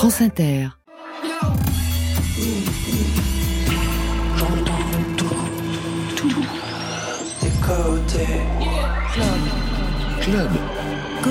France 0.00 0.22
Inter. 0.22 0.68
Club. 9.12 9.30
Club. 10.22 10.50
Go. 11.22 11.30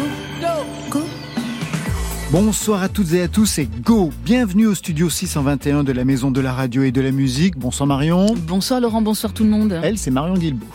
Go. 0.92 1.00
Bonsoir 2.30 2.84
à 2.84 2.90
toutes 2.90 3.12
et 3.14 3.24
à 3.24 3.28
tous 3.28 3.58
et 3.58 3.66
go 3.66 4.12
Bienvenue 4.24 4.68
au 4.68 4.76
studio 4.76 5.10
621 5.10 5.84
de 5.84 5.92
la 5.92 6.06
Maison 6.06 6.30
de 6.30 6.40
la 6.40 6.54
Radio 6.54 6.84
et 6.84 6.92
de 6.92 7.02
la 7.02 7.10
Musique. 7.10 7.58
Bonsoir 7.58 7.88
Marion. 7.88 8.36
Bonsoir 8.38 8.80
Laurent, 8.80 9.02
bonsoir 9.02 9.34
tout 9.34 9.46
le 9.46 9.50
monde. 9.50 9.80
Elle, 9.82 9.98
c'est 9.98 10.12
Marion 10.12 10.36
Guilbault. 10.36 10.68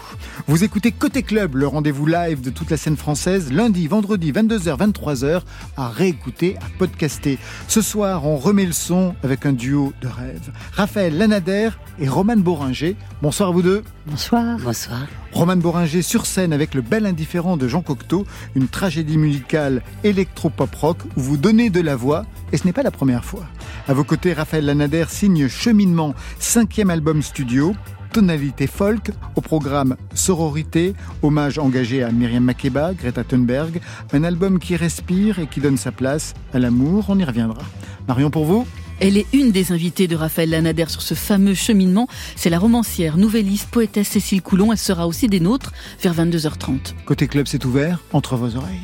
Vous 0.46 0.64
écoutez 0.64 0.92
Côté 0.92 1.22
Club, 1.22 1.54
le 1.54 1.66
rendez-vous 1.66 2.06
live 2.06 2.40
de 2.40 2.50
toute 2.50 2.70
la 2.70 2.76
scène 2.76 2.96
française, 2.96 3.52
lundi, 3.52 3.86
vendredi, 3.86 4.32
22h, 4.32 4.76
23h, 4.76 5.42
à 5.76 5.88
réécouter, 5.88 6.56
à 6.58 6.78
podcaster. 6.78 7.38
Ce 7.68 7.80
soir, 7.80 8.26
on 8.26 8.36
remet 8.36 8.66
le 8.66 8.72
son 8.72 9.14
avec 9.22 9.46
un 9.46 9.52
duo 9.52 9.92
de 10.00 10.08
rêve. 10.08 10.50
Raphaël 10.72 11.16
Lanader 11.16 11.70
et 11.98 12.08
Romane 12.08 12.42
Boringer. 12.42 12.96
Bonsoir 13.22 13.50
à 13.50 13.52
vous 13.52 13.62
deux. 13.62 13.84
Bonsoir. 14.06 14.58
Bonsoir. 14.58 15.06
Romane 15.32 15.60
Boringer 15.60 16.02
sur 16.02 16.26
scène 16.26 16.52
avec 16.52 16.74
le 16.74 16.82
bel 16.82 17.06
indifférent 17.06 17.56
de 17.56 17.66
Jean 17.68 17.82
Cocteau, 17.82 18.26
une 18.54 18.68
tragédie 18.68 19.18
musicale 19.18 19.82
électro-pop 20.02 20.74
rock 20.74 20.98
où 21.16 21.20
vous 21.20 21.36
donnez 21.36 21.70
de 21.70 21.80
la 21.80 21.96
voix, 21.96 22.26
et 22.52 22.56
ce 22.56 22.66
n'est 22.66 22.72
pas 22.72 22.82
la 22.82 22.90
première 22.90 23.24
fois. 23.24 23.44
À 23.88 23.94
vos 23.94 24.04
côtés, 24.04 24.32
Raphaël 24.32 24.66
Lanader 24.66 25.06
signe 25.08 25.48
Cheminement, 25.48 26.14
cinquième 26.38 26.90
album 26.90 27.22
studio, 27.22 27.74
tonalité 28.14 28.68
folk, 28.68 29.10
au 29.34 29.40
programme 29.40 29.96
Sororité, 30.14 30.94
hommage 31.22 31.58
engagé 31.58 32.04
à 32.04 32.12
Myriam 32.12 32.44
Makeba, 32.44 32.94
Greta 32.94 33.24
Thunberg, 33.24 33.80
un 34.12 34.22
album 34.22 34.60
qui 34.60 34.76
respire 34.76 35.40
et 35.40 35.48
qui 35.48 35.58
donne 35.58 35.76
sa 35.76 35.90
place 35.90 36.32
à 36.52 36.60
l'amour, 36.60 37.06
on 37.08 37.18
y 37.18 37.24
reviendra. 37.24 37.62
Marion 38.06 38.30
pour 38.30 38.44
vous? 38.44 38.68
Elle 39.00 39.16
est 39.16 39.26
une 39.32 39.50
des 39.50 39.72
invitées 39.72 40.06
de 40.06 40.14
Raphaël 40.14 40.50
Lanader 40.50 40.84
sur 40.86 41.02
ce 41.02 41.14
fameux 41.14 41.54
cheminement. 41.54 42.06
C'est 42.36 42.50
la 42.50 42.60
romancière, 42.60 43.16
nouvelliste, 43.16 43.68
poétesse 43.70 44.10
Cécile 44.10 44.42
Coulon. 44.42 44.70
Elle 44.70 44.78
sera 44.78 45.08
aussi 45.08 45.26
des 45.26 45.40
nôtres 45.40 45.72
vers 46.00 46.14
22h30. 46.14 46.94
Côté 47.06 47.26
club, 47.26 47.48
c'est 47.48 47.64
ouvert 47.64 47.98
entre 48.12 48.36
vos 48.36 48.56
oreilles. 48.56 48.78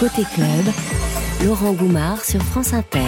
Côté 0.00 0.22
club, 0.34 0.72
Laurent 1.44 1.74
Goumard 1.74 2.24
sur 2.24 2.40
France 2.42 2.72
Inter. 2.72 3.00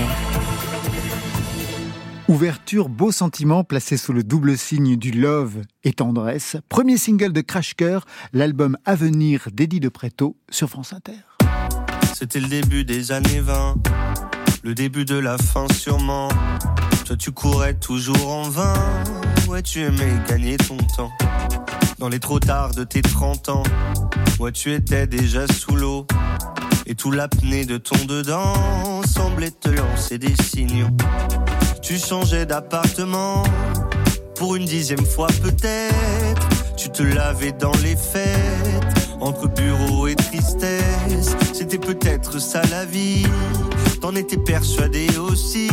Ouverture, 2.29 2.89
beau 2.89 3.13
sentiment 3.13 3.63
placé 3.63 3.97
sous 3.97 4.13
le 4.13 4.25
double 4.25 4.59
signe 4.59 4.97
du 4.97 5.13
love 5.13 5.63
et 5.85 5.93
tendresse. 5.93 6.57
Premier 6.69 6.97
single 6.97 7.33
de 7.33 7.41
Crash 7.41 7.75
Cœur, 7.75 8.05
l'album 8.33 8.77
Avenir 8.85 9.49
d'Eddie 9.53 9.81
de 9.81 9.89
Préto 9.89 10.37
sur 10.51 10.69
France 10.69 10.93
Inter. 10.93 11.13
C'était 12.15 12.41
le 12.41 12.49
début 12.49 12.85
des 12.85 13.13
années 13.13 13.41
20 13.41 13.77
le 14.67 14.75
début 14.75 15.05
de 15.05 15.17
la 15.17 15.39
fin 15.39 15.69
sûrement. 15.73 16.29
Toi 17.05 17.17
tu 17.17 17.31
courais 17.31 17.75
toujours 17.75 18.29
en 18.29 18.43
vain, 18.43 18.75
ouais 19.49 19.63
tu 19.63 19.81
aimais 19.81 20.13
gagner 20.29 20.57
ton 20.57 20.77
temps. 20.97 21.13
Dans 22.01 22.09
les 22.09 22.19
trop 22.19 22.41
tard 22.41 22.75
de 22.75 22.83
tes 22.83 23.01
30 23.01 23.49
ans, 23.51 23.63
ouais 24.41 24.51
tu 24.51 24.73
étais 24.73 25.07
déjà 25.07 25.47
sous 25.47 25.77
l'eau. 25.77 26.05
Et 26.85 26.97
tout 26.97 27.13
l'apnée 27.13 27.65
de 27.65 27.77
ton 27.77 28.05
dedans 28.07 29.03
semblait 29.05 29.53
te 29.53 29.69
lancer 29.69 30.19
des 30.19 30.35
signaux. 30.43 30.89
Tu 31.83 31.99
changeais 31.99 32.47
d'appartement, 32.47 33.43
pour 34.35 34.57
une 34.57 34.65
dixième 34.65 35.05
fois 35.05 35.29
peut-être. 35.43 36.49
Tu 36.77 36.91
te 36.91 37.03
lavais 37.03 37.53
dans 37.53 37.73
les 37.83 37.97
fêtes, 37.97 39.09
entre 39.21 39.49
bureau 39.49 40.07
et 40.09 40.15
tristesse. 40.15 41.37
C'était 41.53 41.79
peut-être 41.79 42.39
ça 42.39 42.63
la 42.71 42.85
vie 42.85 43.27
T'en 44.01 44.15
étais 44.15 44.37
persuadé 44.37 45.09
aussi, 45.19 45.69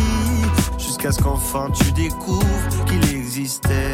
jusqu'à 0.78 1.12
ce 1.12 1.22
qu'enfin 1.22 1.70
tu 1.72 1.92
découvres 1.92 2.86
qu'il 2.88 3.16
existait 3.18 3.94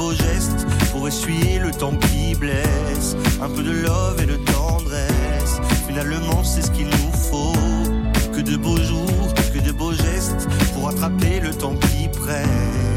beaux 0.00 0.12
gestes 0.12 0.66
pour 0.92 1.06
essuyer 1.08 1.58
le 1.58 1.70
temps 1.70 1.94
qui 2.06 2.34
blesse. 2.34 3.16
Un 3.42 3.50
peu 3.50 3.62
de 3.62 3.70
love 3.70 4.18
et 4.22 4.26
de 4.26 4.36
tendresse. 4.36 5.60
Finalement, 5.86 6.42
c'est 6.42 6.62
ce 6.62 6.70
qu'il 6.70 6.86
nous 6.86 7.12
faut. 7.12 7.52
Que 8.34 8.40
de 8.40 8.56
beaux 8.56 8.78
jours, 8.78 9.34
que 9.52 9.58
de 9.58 9.72
beaux 9.72 9.92
gestes 9.92 10.48
pour 10.72 10.88
attraper 10.88 11.40
le 11.40 11.50
temps 11.50 11.74
qui 11.74 12.08
presse. 12.08 12.89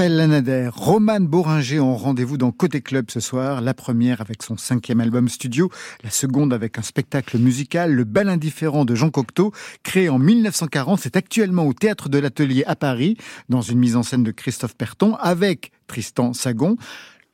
Raphaël 0.00 0.16
Lanader, 0.16 0.70
Romane 0.72 1.26
Boringer 1.26 1.78
ont 1.78 1.94
rendez-vous 1.94 2.38
dans 2.38 2.52
Côté 2.52 2.80
Club 2.80 3.10
ce 3.10 3.20
soir. 3.20 3.60
La 3.60 3.74
première 3.74 4.22
avec 4.22 4.42
son 4.42 4.56
cinquième 4.56 4.98
album 4.98 5.28
studio, 5.28 5.70
la 6.02 6.08
seconde 6.08 6.54
avec 6.54 6.78
un 6.78 6.82
spectacle 6.82 7.36
musical, 7.36 7.92
Le 7.92 8.04
Bal 8.04 8.30
Indifférent 8.30 8.86
de 8.86 8.94
Jean 8.94 9.10
Cocteau, 9.10 9.52
créé 9.82 10.08
en 10.08 10.18
1940. 10.18 11.00
C'est 11.00 11.16
actuellement 11.16 11.66
au 11.66 11.74
Théâtre 11.74 12.08
de 12.08 12.18
l'Atelier 12.18 12.64
à 12.66 12.76
Paris, 12.76 13.18
dans 13.50 13.60
une 13.60 13.78
mise 13.78 13.94
en 13.94 14.02
scène 14.02 14.22
de 14.22 14.30
Christophe 14.30 14.74
Perton, 14.74 15.16
avec 15.16 15.70
Tristan 15.86 16.32
Sagon. 16.32 16.78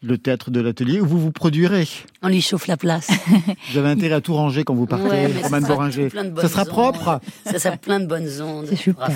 Le 0.02 0.18
théâtre 0.18 0.50
de 0.50 0.60
l'atelier, 0.60 1.00
où 1.00 1.06
vous 1.06 1.18
vous 1.18 1.32
produirez. 1.32 1.86
On 2.22 2.28
lui 2.28 2.40
chauffe 2.40 2.66
la 2.66 2.76
place. 2.76 3.10
vous 3.72 3.78
avez 3.78 3.88
intérêt 3.88 4.14
à 4.14 4.20
tout 4.20 4.34
ranger 4.34 4.64
quand 4.64 4.74
vous 4.74 4.86
partez, 4.86 5.08
ouais, 5.08 5.42
Roman 5.42 5.60
Boringer. 5.66 6.08
Ça 6.10 6.48
sera 6.48 6.64
propre 6.64 7.20
Ça 7.44 7.58
sera 7.58 7.76
plein 7.76 8.00
de 8.00 8.06
bonnes 8.06 8.40
ondes. 8.40 8.66
C'est 8.68 8.76
super. 8.76 9.08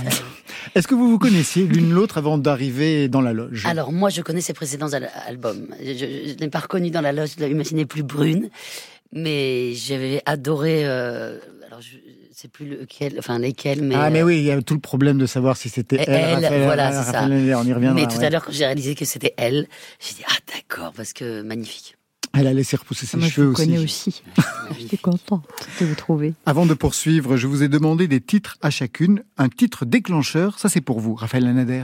Est-ce 0.75 0.89
que 0.89 0.95
vous 0.95 1.09
vous 1.09 1.19
connaissiez 1.19 1.67
l'une 1.67 1.93
l'autre 1.93 2.19
avant 2.19 2.39
d'arriver 2.39 3.09
dans 3.09 3.21
la 3.21 3.33
loge? 3.33 3.65
Alors 3.67 3.93
moi, 3.93 4.11
je 4.11 4.23
connais 4.23 4.41
ses 4.41 4.53
précédents 4.53 4.91
albums. 5.27 5.67
Je, 5.81 5.93
je, 5.93 6.41
n'ai 6.41 6.49
pas 6.49 6.61
reconnu 6.61 6.91
dans 6.91 7.01
la 7.01 7.13
loge 7.13 7.37
de 7.37 7.45
l'Imaginée 7.45 7.87
plus 7.87 8.03
brune, 8.03 8.51
mais 9.13 9.75
j'avais 9.75 10.23
adoré... 10.27 10.87
Euh, 10.87 11.39
alors 11.67 11.81
je, 11.81 11.97
sais 12.41 12.49
plus 12.49 12.67
lequel, 12.67 13.17
enfin 13.19 13.39
lesquels, 13.39 13.83
mais 13.83 13.95
ah 13.95 14.11
mais 14.11 14.23
oui, 14.23 14.39
il 14.39 14.45
y 14.45 14.51
a 14.51 14.61
tout 14.63 14.75
le 14.75 14.81
problème 14.81 15.19
de 15.19 15.27
savoir 15.27 15.57
si 15.57 15.69
c'était 15.69 15.97
elle. 15.97 16.09
Elle, 16.09 16.45
Raphaël, 16.45 16.65
voilà, 16.65 16.93
c'est 17.05 17.13
ça. 17.13 17.25
on 17.25 17.31
y 17.31 17.53
reviendra. 17.53 17.95
Mais 17.95 18.07
tout 18.07 18.19
ouais. 18.19 18.25
à 18.25 18.31
l'heure, 18.31 18.45
quand 18.45 18.53
j'ai 18.53 18.65
réalisé 18.65 18.95
que 18.95 19.05
c'était 19.05 19.35
elle, 19.37 19.69
j'ai 20.01 20.15
dit 20.15 20.23
ah 20.27 20.39
d'accord, 20.55 20.93
parce 20.95 21.13
que 21.13 21.43
magnifique. 21.43 21.97
Elle 22.33 22.47
a 22.47 22.53
laissé 22.53 22.77
repousser 22.77 23.07
ses 23.07 23.17
Moi, 23.17 23.29
cheveux 23.29 23.43
je 23.43 23.49
vous 23.49 23.55
aussi. 23.55 23.67
connais 23.67 23.79
aussi. 23.79 24.23
J'étais 24.79 24.97
contente 24.97 25.45
de 25.81 25.87
vous 25.87 25.97
trouver. 25.97 26.35
Avant 26.47 26.65
de 26.65 26.75
poursuivre, 26.75 27.37
je 27.37 27.47
vous 27.47 27.63
ai 27.63 27.69
demandé 27.69 28.07
des 28.07 28.21
titres 28.21 28.57
à 28.63 28.71
chacune. 28.71 29.25
Un 29.37 29.49
titre 29.49 29.85
déclencheur, 29.85 30.59
ça 30.59 30.69
c'est 30.69 30.81
pour 30.81 31.01
vous, 31.01 31.15
Raphaël 31.15 31.45
Lanader. 31.45 31.83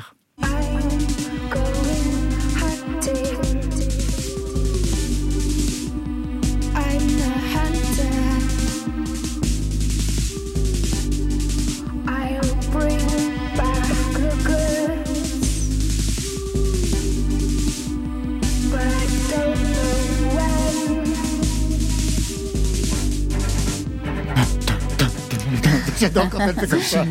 J'adore 26.06 26.30
quand 26.30 26.38
elle 26.40 26.54
fait 26.54 26.68
comme 26.68 26.80
ça. 26.80 27.04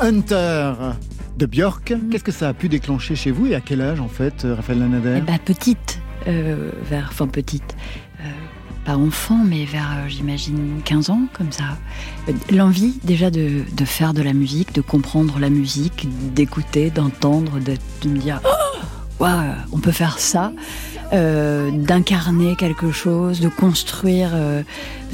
Hunter 0.00 0.72
de 1.38 1.46
Björk. 1.46 1.94
Qu'est-ce 2.10 2.24
que 2.24 2.32
ça 2.32 2.48
a 2.48 2.54
pu 2.54 2.68
déclencher 2.68 3.16
chez 3.16 3.30
vous 3.30 3.46
et 3.46 3.54
à 3.54 3.60
quel 3.60 3.80
âge 3.80 4.00
en 4.00 4.08
fait, 4.08 4.44
Raphaël 4.44 4.80
Lanader 4.80 5.16
eh 5.18 5.20
ben, 5.20 5.38
Petite, 5.44 6.00
euh, 6.26 6.70
vers, 6.88 7.08
enfin 7.10 7.26
petite, 7.26 7.76
euh, 8.20 8.24
pas 8.84 8.96
enfant, 8.96 9.38
mais 9.44 9.64
vers, 9.64 9.90
euh, 9.96 10.08
j'imagine, 10.08 10.80
15 10.84 11.10
ans, 11.10 11.22
comme 11.32 11.52
ça. 11.52 11.78
L'envie 12.52 12.98
déjà 13.04 13.30
de, 13.30 13.62
de, 13.72 13.84
faire 13.84 14.14
de 14.14 14.22
la 14.22 14.32
musique, 14.32 14.74
de 14.74 14.80
comprendre 14.80 15.38
la 15.38 15.50
musique, 15.50 16.08
d'écouter, 16.34 16.90
d'entendre, 16.90 17.58
de, 17.58 17.76
de, 18.02 18.08
me 18.08 18.18
dire, 18.18 18.40
oh, 18.44 19.24
wow, 19.24 19.28
on 19.72 19.78
peut 19.78 19.92
faire 19.92 20.18
ça. 20.18 20.52
Euh, 21.12 21.70
d'incarner 21.70 22.56
quelque 22.56 22.90
chose, 22.90 23.40
de 23.40 23.48
construire. 23.48 24.30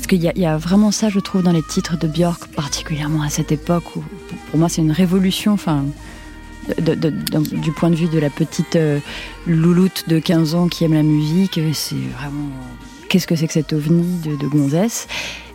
Euh, 0.00 0.06
parce 0.06 0.06
qu'il 0.06 0.22
y, 0.22 0.46
a 0.46 0.56
vraiment 0.56 0.90
ça, 0.90 1.08
je 1.08 1.20
trouve, 1.20 1.42
dans 1.42 1.52
les 1.52 1.62
titres 1.62 1.98
de 1.98 2.06
Björk, 2.06 2.48
particulièrement 2.48 3.22
à 3.22 3.28
cette 3.28 3.52
époque 3.52 3.96
où, 3.96 4.04
pour 4.50 4.58
moi, 4.58 4.68
c'est 4.68 4.82
une 4.82 4.92
révolution. 4.92 5.56
Du 6.78 7.72
point 7.72 7.90
de 7.90 7.94
vue 7.94 8.08
de 8.08 8.18
la 8.18 8.30
petite 8.30 8.76
euh, 8.76 9.00
louloute 9.46 10.04
de 10.08 10.18
15 10.18 10.54
ans 10.54 10.68
qui 10.68 10.84
aime 10.84 10.94
la 10.94 11.02
musique, 11.02 11.58
c'est 11.72 11.96
vraiment. 11.96 12.50
Qu'est-ce 13.08 13.26
que 13.26 13.34
c'est 13.34 13.46
que 13.46 13.52
cet 13.52 13.72
ovni 13.72 14.20
de, 14.20 14.46
gonzesse 14.46 15.08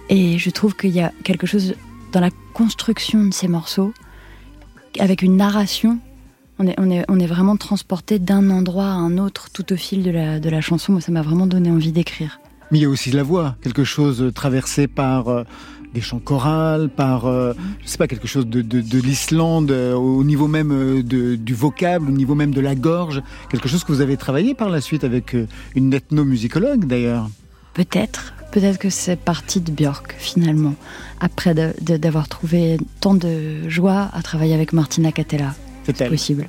Et 0.09 0.37
je 0.37 0.49
trouve 0.49 0.75
qu'il 0.75 0.91
y 0.91 1.01
a 1.01 1.11
quelque 1.23 1.47
chose 1.47 1.75
dans 2.11 2.19
la 2.19 2.31
construction 2.53 3.23
de 3.23 3.33
ces 3.33 3.47
morceaux, 3.47 3.93
avec 4.99 5.21
une 5.21 5.37
narration 5.37 5.99
on 6.57 6.67
est, 7.19 7.27
vraiment 7.27 7.57
transporté 7.57 8.17
d'un 8.17 8.49
endroit 8.49 8.85
à 8.85 8.93
un 8.93 9.17
autre 9.17 9.49
tout 9.51 9.73
au 9.73 9.75
fil 9.75 10.03
de 10.03 10.11
la, 10.11 10.39
la 10.39 10.61
chanson. 10.61 10.93
Moi, 10.93 11.01
ça 11.01 11.11
m'a 11.11 11.21
vraiment 11.21 11.47
donné 11.47 11.69
envie 11.69 11.91
d'écrire. 11.91 12.39
Mais 12.71 12.79
il 12.79 12.81
y 12.81 12.85
a 12.85 12.89
aussi 12.89 13.11
la 13.11 13.23
voix, 13.23 13.55
quelque 13.61 13.83
chose 13.83 14.31
traversé 14.33 14.87
par 14.87 15.27
euh, 15.27 15.43
des 15.93 16.01
chants 16.01 16.19
chorales, 16.19 16.89
par, 16.89 17.25
euh, 17.25 17.53
je 17.83 17.87
sais 17.87 17.97
pas, 17.97 18.07
quelque 18.07 18.27
chose 18.27 18.47
de, 18.47 18.61
de, 18.61 18.81
de 18.81 18.99
l'Islande, 18.99 19.71
euh, 19.71 19.93
au 19.93 20.23
niveau 20.23 20.47
même 20.47 21.03
de, 21.03 21.35
du 21.35 21.53
vocable, 21.53 22.09
au 22.09 22.13
niveau 22.13 22.35
même 22.35 22.53
de 22.53 22.61
la 22.61 22.75
gorge, 22.75 23.21
quelque 23.49 23.67
chose 23.67 23.83
que 23.83 23.91
vous 23.91 24.01
avez 24.01 24.17
travaillé 24.17 24.55
par 24.55 24.69
la 24.69 24.81
suite 24.81 25.03
avec 25.03 25.35
une 25.75 25.93
ethnomusicologue 25.93 26.85
d'ailleurs. 26.85 27.29
Peut-être, 27.75 28.33
peut-être 28.51 28.79
que 28.79 28.89
c'est 28.89 29.19
parti 29.19 29.59
de 29.59 29.71
Björk 29.71 30.15
finalement, 30.17 30.75
après 31.19 31.53
d'avoir 31.53 32.27
trouvé 32.27 32.77
tant 32.99 33.13
de 33.13 33.69
joie 33.69 34.09
à 34.13 34.21
travailler 34.21 34.53
avec 34.53 34.73
Martina 34.73 35.11
Catella. 35.11 35.53
C'est 35.83 36.09
possible. 36.09 36.47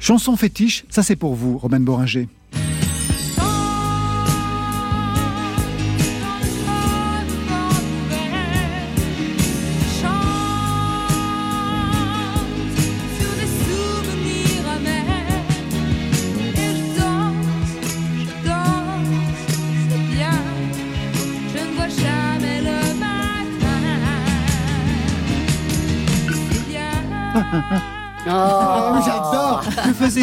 Chanson 0.00 0.36
fétiche, 0.36 0.84
ça 0.90 1.02
c'est 1.02 1.16
pour 1.16 1.34
vous, 1.34 1.56
Romain 1.56 1.80
Boringer. 1.80 2.28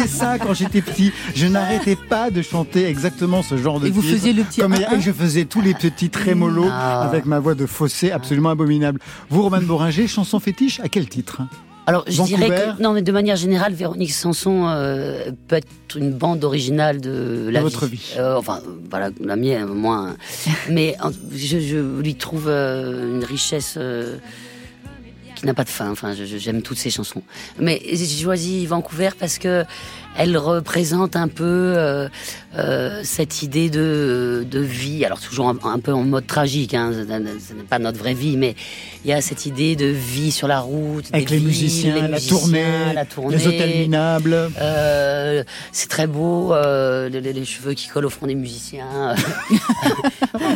Faisais 0.02 0.08
ça 0.18 0.38
quand 0.38 0.54
j'étais 0.54 0.82
petit. 0.82 1.12
Je 1.34 1.46
n'arrêtais 1.46 1.96
pas 1.96 2.30
de 2.30 2.42
chanter 2.42 2.86
exactement 2.86 3.42
ce 3.42 3.56
genre 3.56 3.80
de 3.80 3.86
Et 3.86 3.90
vous 3.90 4.00
titre. 4.02 4.14
faisiez 4.14 4.32
le 4.32 4.42
petit 4.44 4.60
Comme. 4.60 4.74
Et 4.74 5.00
je 5.00 5.12
faisais 5.12 5.44
tous 5.44 5.60
les 5.60 5.74
petits 5.74 6.10
trémolos 6.10 6.68
Ah. 6.70 7.02
avec 7.02 7.24
ma 7.26 7.38
voix 7.38 7.54
de 7.54 7.66
fossé 7.66 8.10
absolument 8.10 8.50
abominable. 8.50 9.00
Vous, 9.30 9.42
Roman 9.42 9.62
Boringer, 9.62 10.06
chanson 10.06 10.40
fétiche, 10.40 10.80
à 10.80 10.88
quel 10.88 11.08
titre? 11.08 11.42
Alors, 11.86 12.04
je 12.06 12.18
Vancouver. 12.18 12.44
dirais 12.44 12.74
que, 12.76 12.82
non, 12.82 12.92
mais 12.92 13.00
de 13.00 13.12
manière 13.12 13.36
générale, 13.36 13.72
Véronique 13.72 14.12
Sanson 14.12 14.66
euh, 14.68 15.30
peut 15.48 15.56
être 15.56 15.96
une 15.96 16.12
bande 16.12 16.44
originale 16.44 17.00
de 17.00 17.48
la 17.50 17.60
De 17.60 17.64
votre 17.64 17.86
vie. 17.86 18.14
Euh, 18.18 18.36
enfin, 18.36 18.60
voilà, 18.90 19.08
la 19.24 19.36
mienne, 19.36 19.64
moins. 19.68 20.14
mais 20.68 20.96
je, 21.34 21.58
je 21.60 21.78
lui 21.78 22.14
trouve 22.14 22.44
euh, 22.48 23.16
une 23.16 23.24
richesse 23.24 23.78
qui 25.38 25.46
n'a 25.46 25.54
pas 25.54 25.64
de 25.64 25.68
fin. 25.68 25.90
Enfin, 25.90 26.14
j'aime 26.14 26.62
toutes 26.62 26.78
ses 26.78 26.90
chansons. 26.90 27.22
Mais 27.58 27.80
j'ai 27.84 28.06
choisi 28.06 28.66
Vancouver 28.66 29.10
parce 29.18 29.38
que 29.38 29.64
elle 30.16 30.36
représente 30.36 31.16
un 31.16 31.28
peu 31.28 32.08
euh, 32.58 33.00
cette 33.04 33.42
idée 33.42 33.70
de, 33.70 34.44
de 34.50 34.60
vie. 34.60 35.04
Alors 35.04 35.20
toujours 35.20 35.48
un, 35.48 35.56
un 35.64 35.78
peu 35.78 35.92
en 35.92 36.02
mode 36.02 36.26
tragique. 36.26 36.74
Hein, 36.74 36.92
ce 36.92 37.54
n'est 37.54 37.62
pas 37.62 37.78
notre 37.78 37.98
vraie 37.98 38.14
vie, 38.14 38.36
mais 38.36 38.54
il 39.04 39.10
y 39.10 39.12
a 39.12 39.20
cette 39.20 39.46
idée 39.46 39.76
de 39.76 39.86
vie 39.86 40.30
sur 40.32 40.48
la 40.48 40.60
route, 40.60 41.04
Avec 41.12 41.28
des 41.28 41.34
les 41.34 41.38
villes, 41.40 41.48
musiciens, 41.48 41.94
les 41.94 42.08
la, 42.08 42.20
tournée, 42.20 42.64
la 42.94 43.04
tournée, 43.04 43.36
les 43.36 43.46
hôtels 43.46 43.78
minables. 43.80 44.50
euh, 44.60 45.44
c'est 45.72 45.88
très 45.88 46.06
beau, 46.06 46.52
euh, 46.52 47.08
les, 47.08 47.44
cheveux 47.44 47.74
qui 47.74 47.88
collent 47.88 48.06
au 48.06 48.10
front 48.10 48.26
des 48.26 48.34
musiciens. 48.34 49.14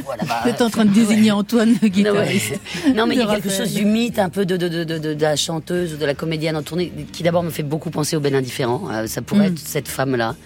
voilà, 0.04 0.24
bah, 0.24 0.40
Vous 0.44 0.50
êtes 0.50 0.62
en 0.62 0.70
train 0.70 0.84
de 0.84 0.90
désigner 0.92 1.30
Antoine, 1.30 1.70
le 1.80 1.88
non, 1.88 1.88
guitariste. 1.88 2.50
ouais. 2.86 2.92
Non, 2.94 3.06
mais 3.06 3.14
il 3.14 3.20
y 3.20 3.22
a 3.22 3.26
quelque 3.26 3.50
chose 3.50 3.72
du 3.72 3.84
mythe, 3.84 4.18
un 4.18 4.28
peu 4.28 4.44
de, 4.44 4.56
de, 4.56 4.68
de, 4.68 4.84
de, 4.84 4.98
de- 4.98 5.14
de 5.14 5.22
la 5.22 5.36
chanteuse 5.36 5.94
ou 5.94 5.96
de 5.96 6.04
la 6.06 6.14
comédienne 6.14 6.56
en 6.56 6.62
tournée, 6.62 6.92
qui 7.12 7.22
d'abord 7.22 7.42
me 7.42 7.50
fait 7.50 7.62
beaucoup 7.62 7.90
penser 7.90 8.16
au 8.16 8.20
Ben 8.20 8.34
Indifférent. 8.34 8.88
Ça 9.06 9.22
pourrait 9.22 9.42
Mm. 9.50 9.52
être 9.54 9.58
cette 9.58 9.88
femme-là, 9.88 10.36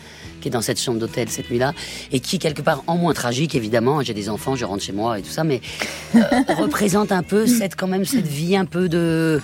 qui 0.46 0.48
est 0.48 0.52
dans 0.52 0.62
cette 0.62 0.80
chambre 0.80 1.00
d'hôtel 1.00 1.28
cette 1.28 1.50
nuit-là, 1.50 1.72
et 2.12 2.20
qui, 2.20 2.38
quelque 2.38 2.62
part, 2.62 2.84
en 2.86 2.96
moins 2.96 3.12
tragique, 3.14 3.56
évidemment, 3.56 4.00
j'ai 4.02 4.14
des 4.14 4.28
enfants, 4.28 4.54
je 4.54 4.64
rentre 4.64 4.84
chez 4.84 4.92
moi 4.92 5.18
et 5.18 5.22
tout 5.22 5.30
ça, 5.30 5.42
mais 5.42 5.60
euh, 6.14 6.20
représente 6.56 7.10
un 7.10 7.24
peu 7.24 7.48
cette, 7.48 7.74
quand 7.74 7.88
même, 7.88 8.04
cette 8.04 8.28
vie 8.28 8.54
un 8.56 8.64
peu 8.64 8.88
de, 8.88 9.40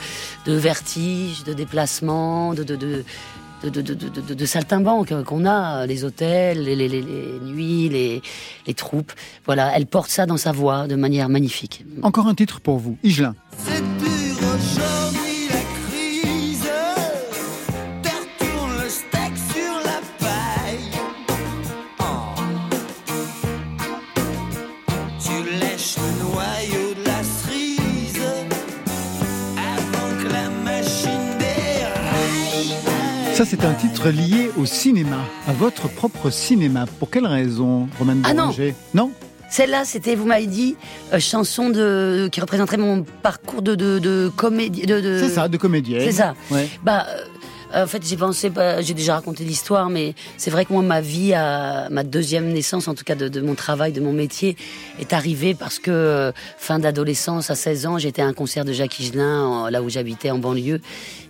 de 0.46 0.52
vertige, 0.52 1.42
de 1.42 1.54
déplacement, 1.54 2.54
de, 2.54 2.62
de, 2.62 2.76
de 2.76 3.04
de, 3.64 3.70
de, 3.70 3.80
de, 3.80 3.94
de, 3.94 4.20
de- 4.20 4.34
de 4.34 4.44
saltimbanque 4.46 5.22
qu'on 5.24 5.44
a, 5.46 5.86
les 5.86 6.02
hôtels, 6.04 6.64
les, 6.64 6.74
les, 6.74 6.88
les, 6.88 7.00
les 7.00 7.38
nuits, 7.44 7.88
les, 7.88 8.20
les 8.66 8.74
troupes. 8.74 9.12
Voilà, 9.46 9.72
elle 9.76 9.86
porte 9.86 10.10
ça 10.10 10.26
dans 10.26 10.36
sa 10.36 10.50
voix 10.50 10.88
de 10.88 10.96
manière 10.96 11.28
magnifique. 11.28 11.84
Encore 12.02 12.26
un 12.26 12.34
titre 12.34 12.60
pour 12.60 12.78
vous, 12.78 12.96
Igelin. 13.04 13.36
C'est 13.58 13.82
Ça, 33.42 33.48
c'est 33.48 33.64
un 33.64 33.74
titre 33.74 34.08
lié 34.10 34.52
au 34.56 34.66
cinéma, 34.66 35.18
à 35.48 35.52
votre 35.52 35.88
propre 35.88 36.30
cinéma. 36.30 36.84
Pour 37.00 37.10
quelle 37.10 37.26
raison, 37.26 37.88
Romain 37.98 38.18
Ah 38.22 38.34
non? 38.34 39.10
Celle-là, 39.50 39.84
c'était, 39.84 40.14
vous 40.14 40.26
m'avez 40.26 40.46
dit, 40.46 40.76
euh, 41.12 41.18
chanson 41.18 41.68
de, 41.68 42.28
qui 42.30 42.40
représenterait 42.40 42.76
mon 42.76 43.02
parcours 43.02 43.60
de, 43.60 43.74
de, 43.74 43.98
de 43.98 44.30
comédie. 44.36 44.86
De, 44.86 45.00
de... 45.00 45.18
C'est 45.20 45.34
ça, 45.34 45.48
de 45.48 45.56
comédienne. 45.56 46.02
C'est 46.04 46.12
ça. 46.12 46.36
Ouais. 46.52 46.68
Bah, 46.84 47.04
euh, 47.08 47.24
En 47.74 47.86
fait, 47.86 48.06
j'ai 48.06 48.16
pensé, 48.18 48.50
j'ai 48.80 48.92
déjà 48.94 49.14
raconté 49.14 49.44
l'histoire, 49.44 49.88
mais 49.88 50.14
c'est 50.36 50.50
vrai 50.50 50.64
que 50.66 50.72
moi, 50.74 50.82
ma 50.82 51.00
vie, 51.00 51.32
à, 51.32 51.88
ma 51.90 52.04
deuxième 52.04 52.52
naissance, 52.52 52.86
en 52.86 52.94
tout 52.94 53.04
cas 53.04 53.14
de, 53.14 53.40
mon 53.40 53.54
travail, 53.54 53.92
de 53.92 54.00
mon 54.00 54.12
métier, 54.12 54.56
est 55.00 55.12
arrivée 55.14 55.54
parce 55.54 55.78
que 55.78 55.90
euh, 55.90 56.32
fin 56.58 56.78
d'adolescence, 56.78 57.50
à 57.50 57.54
16 57.54 57.86
ans, 57.86 57.98
j'étais 57.98 58.20
à 58.20 58.26
un 58.26 58.34
concert 58.34 58.64
de 58.66 58.72
Jacques 58.74 59.00
Higelin, 59.00 59.70
là 59.70 59.82
où 59.82 59.88
j'habitais 59.88 60.30
en 60.30 60.38
banlieue, 60.38 60.80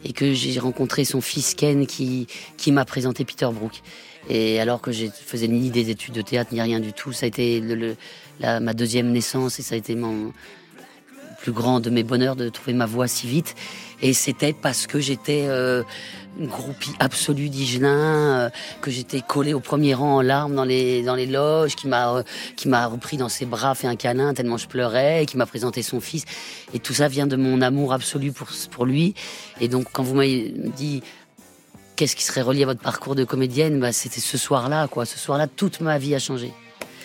et 0.05 0.13
que 0.13 0.33
j'ai 0.35 0.59
rencontré 0.59 1.05
son 1.05 1.21
fils 1.21 1.55
Ken 1.55 1.87
qui, 1.87 2.27
qui 2.57 2.73
m'a 2.73 2.85
présenté 2.85 3.25
Peter 3.25 3.49
Brook. 3.53 3.81
Et 4.29 4.61
alors 4.61 4.81
que 4.81 4.91
je 4.93 5.07
faisais 5.27 5.49
ni 5.49 5.71
des 5.71 5.91
études 5.91 6.15
de 6.15 6.23
théâtre 6.23 6.51
ni 6.53 6.61
rien 6.61 6.81
du 6.81 6.93
tout, 6.93 7.13
ça 7.13 7.27
a 7.27 7.29
été 7.29 7.61
le, 7.61 7.75
le- 7.75 7.97
la- 8.41 8.61
ma 8.61 8.73
deuxième 8.73 9.11
naissance 9.13 9.59
et 9.59 9.63
ça 9.63 9.75
a 9.75 9.79
été 9.79 9.95
mon 9.95 10.33
plus 11.43 11.53
grand 11.53 11.81
de 11.81 11.91
mes 11.91 12.05
bonheurs 12.05 12.37
de 12.37 12.49
trouver 12.49 12.73
ma 12.73 12.87
voix 12.87 13.09
si 13.09 13.27
vite. 13.27 13.57
Et 14.01 14.13
c'était 14.13 14.53
parce 14.53 14.87
que 14.87 15.01
j'étais 15.01 15.45
euh, 15.49 15.83
une 16.39 16.47
groupie 16.47 16.93
absolue 16.99 17.49
d'Igelin, 17.49 18.47
euh, 18.47 18.51
que 18.81 18.91
j'étais 18.91 19.21
collée 19.21 19.55
au 19.55 19.61
premier 19.61 19.95
rang 19.95 20.17
en 20.17 20.21
larmes 20.23 20.55
dans 20.55 20.65
les 20.65 21.03
dans 21.03 21.15
les 21.15 21.27
loges, 21.27 21.77
qui 21.77 21.89
m'a 21.89 22.17
euh, 22.17 22.23
qui 22.57 22.69
m'a 22.69 22.87
repris 22.87 23.17
dans 23.17 23.29
ses 23.29 23.47
bras, 23.47 23.75
fait 23.75 23.87
un 23.87 23.97
câlin 23.97 24.35
tellement 24.35 24.57
je 24.57 24.69
pleurais, 24.69 25.23
et 25.23 25.27
qui 25.27 25.37
m'a 25.37 25.47
présenté 25.47 25.83
son 25.83 26.01
fils. 26.01 26.25
Et 26.75 26.79
tout 26.79 26.95
ça 26.95 27.09
vient 27.09 27.27
de 27.27 27.37
mon 27.37 27.61
amour 27.61 27.93
absolu 27.93 28.33
pour 28.33 28.49
pour 28.71 28.87
lui. 28.87 29.15
Et 29.61 29.69
donc 29.69 29.87
quand 29.93 30.03
vous 30.03 30.15
m'avez 30.15 30.55
dit 30.77 31.03
qu'est-ce 31.97 32.17
qui 32.17 32.25
serait 32.25 32.43
relié 32.43 32.65
à 32.65 32.67
votre 32.67 32.81
parcours 32.81 33.15
de 33.15 33.25
comédienne, 33.25 33.79
bah, 33.79 33.93
c'était 33.93 34.21
ce 34.21 34.39
soir-là, 34.39 34.89
quoi. 34.89 35.05
Ce 35.05 35.19
soir-là, 35.19 35.47
toute 35.47 35.81
ma 35.81 35.99
vie 35.99 36.15
a 36.15 36.19
changé. 36.19 36.53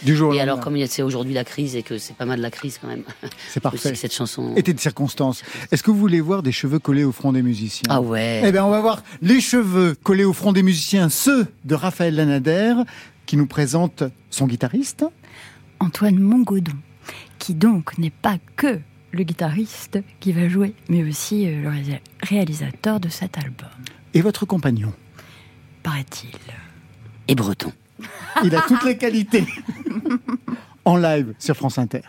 Du 0.04 0.16
jour 0.16 0.30
au 0.30 0.34
Et 0.34 0.39
alors, 0.42 0.60
comme 0.60 0.75
il 0.77 0.82
y 0.82 0.84
a- 0.84 0.88
c'est 0.88 1.01
aujourd'hui 1.01 1.34
la 1.34 1.44
crise 1.44 1.75
et 1.75 1.84
que 1.84 1.98
c'est 1.98 2.16
pas 2.16 2.25
mal 2.25 2.39
la 2.39 2.51
crise 2.51 2.77
quand 2.82 2.88
même, 2.88 3.04
C'est 3.50 3.60
parfait. 3.60 3.92
que 3.92 3.96
cette 3.98 4.13
chanson. 4.13 4.54
Était 4.56 4.74
de 4.74 4.80
circonstance. 4.80 5.44
Est-ce 5.72 5.82
que 5.84 5.92
vous 5.92 5.98
voulez 6.00 6.22
voir 6.22 6.44
des 6.44 6.51
cheveux 6.51 6.80
collés 6.80 7.04
au 7.04 7.12
front 7.12 7.32
des 7.34 7.42
musiciens? 7.42 7.88
Ah 7.89 8.01
ouais. 8.01 8.42
Eh 8.46 8.51
bien, 8.51 8.63
on 8.66 8.70
va 8.70 8.80
voir 8.82 9.04
les 9.22 9.42
cheveux 9.42 9.96
collés 10.04 10.24
au 10.25 10.34
front 10.34 10.51
des 10.54 10.63
musiciens, 10.63 11.10
ceux 11.10 11.48
de 11.66 11.75
Raphaël 11.75 12.16
Lanader, 12.16 12.75
qui 13.25 13.38
nous 13.38 13.48
présente 13.48 14.04
son 14.30 14.48
guitariste. 14.48 15.06
Antoine 15.80 16.18
Mongodon, 16.20 16.74
qui 17.39 17.54
donc 17.54 17.98
n'est 17.98 18.10
pas 18.10 18.38
que 18.56 18.80
le 19.12 19.24
guitariste 19.24 20.00
qui 20.20 20.32
va 20.32 20.48
jouer, 20.50 20.74
mais 20.89 21.04
aussi 21.04 21.48
euh, 21.48 21.62
le 21.63 21.70
ré- 21.70 22.01
réalisateur 22.24 23.00
de 23.00 23.10
cet 23.10 23.38
album, 23.38 23.70
Et 24.13 24.22
votre 24.22 24.46
compagnon? 24.46 24.94
paraît-il. 25.84 26.30
Et 27.27 27.36
breton. 27.36 27.72
Il 28.44 28.56
a 28.56 28.62
toutes 28.62 28.84
les 28.84 28.98
qualités. 28.98 29.46
en 30.86 30.98
live 30.98 31.34
sur 31.38 31.56
France 31.56 31.77
Inter. 31.77 32.01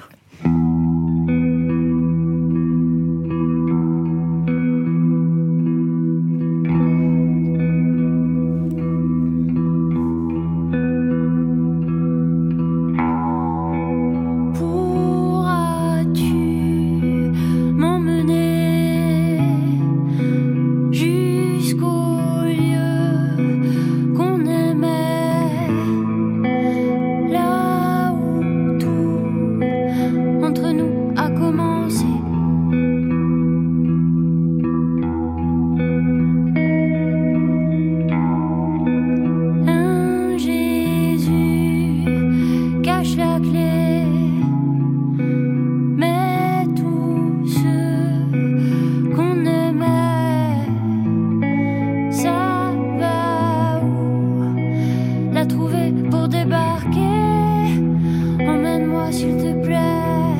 trouver 55.49 55.93
pour 56.11 56.29
débarquer. 56.29 56.99
Emmène-moi 58.41 59.11
s'il 59.13 59.37
te 59.37 59.53
plaît. 59.65 60.38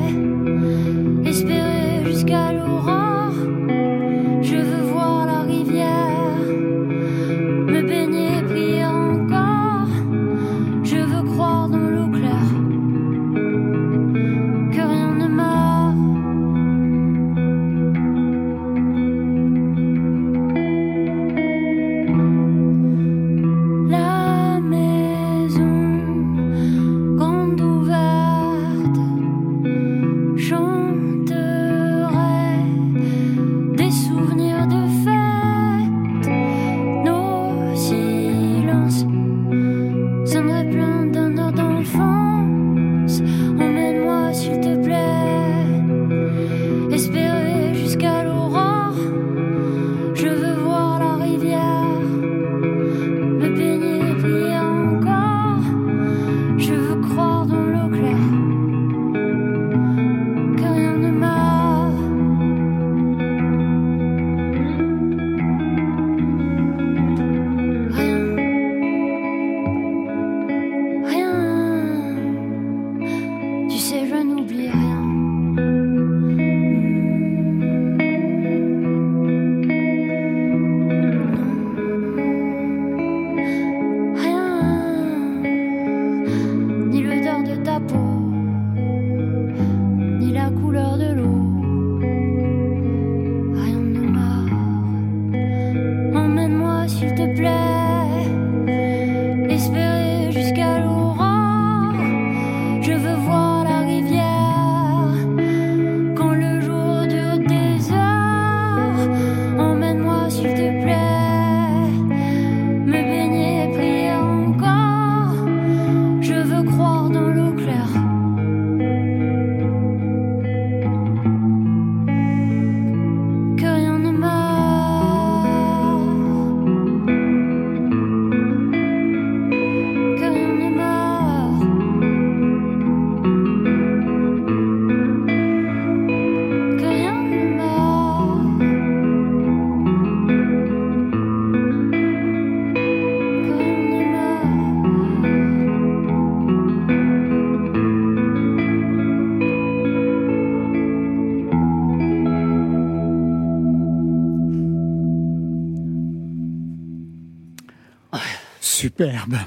Superbe. 158.99 159.37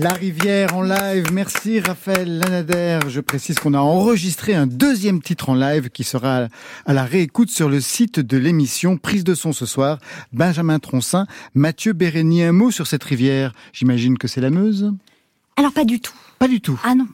La 0.00 0.10
rivière 0.12 0.76
en 0.76 0.82
live. 0.82 1.28
Merci 1.32 1.80
Raphaël 1.80 2.40
Lanader. 2.40 2.98
Je 3.08 3.20
précise 3.20 3.56
qu'on 3.58 3.72
a 3.72 3.78
enregistré 3.78 4.54
un 4.54 4.66
deuxième 4.66 5.22
titre 5.22 5.48
en 5.48 5.54
live 5.54 5.88
qui 5.88 6.04
sera 6.04 6.48
à 6.84 6.92
la 6.92 7.04
réécoute 7.04 7.48
sur 7.50 7.70
le 7.70 7.80
site 7.80 8.20
de 8.20 8.36
l'émission 8.36 8.98
Prise 8.98 9.24
de 9.24 9.34
son 9.34 9.54
ce 9.54 9.64
soir. 9.64 9.98
Benjamin 10.34 10.78
Troncin, 10.78 11.26
Mathieu 11.54 11.94
Bérény, 11.94 12.42
un 12.42 12.52
mot 12.52 12.70
sur 12.70 12.86
cette 12.86 13.04
rivière. 13.04 13.54
J'imagine 13.72 14.18
que 14.18 14.28
c'est 14.28 14.42
la 14.42 14.50
Meuse 14.50 14.92
Alors 15.56 15.72
pas 15.72 15.86
du 15.86 16.00
tout. 16.00 16.12
Pas 16.38 16.48
du 16.48 16.60
tout. 16.60 16.78
Ah 16.84 16.94
non. 16.94 17.06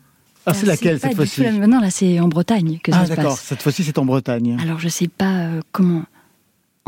Ah, 0.46 0.52
c'est 0.54 0.64
Euh, 0.66 0.70
laquelle 0.70 0.98
cette 0.98 1.14
fois-ci 1.14 1.42
Non, 1.48 1.80
là 1.80 1.90
c'est 1.90 2.18
en 2.18 2.26
Bretagne 2.26 2.80
que 2.82 2.90
ça 2.90 2.98
Ah 3.02 3.04
se 3.04 3.10
d'accord, 3.10 3.34
passe. 3.36 3.40
cette 3.42 3.62
fois-ci 3.62 3.84
c'est 3.84 3.98
en 3.98 4.04
Bretagne. 4.04 4.58
Alors 4.60 4.80
je 4.80 4.88
sais 4.88 5.06
pas 5.06 5.30
euh, 5.44 5.60
comment. 5.70 6.02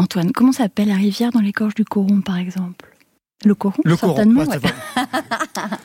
Antoine, 0.00 0.32
comment 0.32 0.52
s'appelle 0.52 0.88
la 0.88 0.94
rivière 0.94 1.30
dans 1.30 1.40
les 1.40 1.52
gorges 1.52 1.74
du 1.74 1.84
Coron 1.84 2.22
par 2.22 2.38
exemple? 2.38 2.86
Le 3.44 3.54
Coron 3.54 3.82
Le 3.84 3.96
certainement, 3.96 4.44
ouais. 4.44 4.56
vrai. 4.56 4.72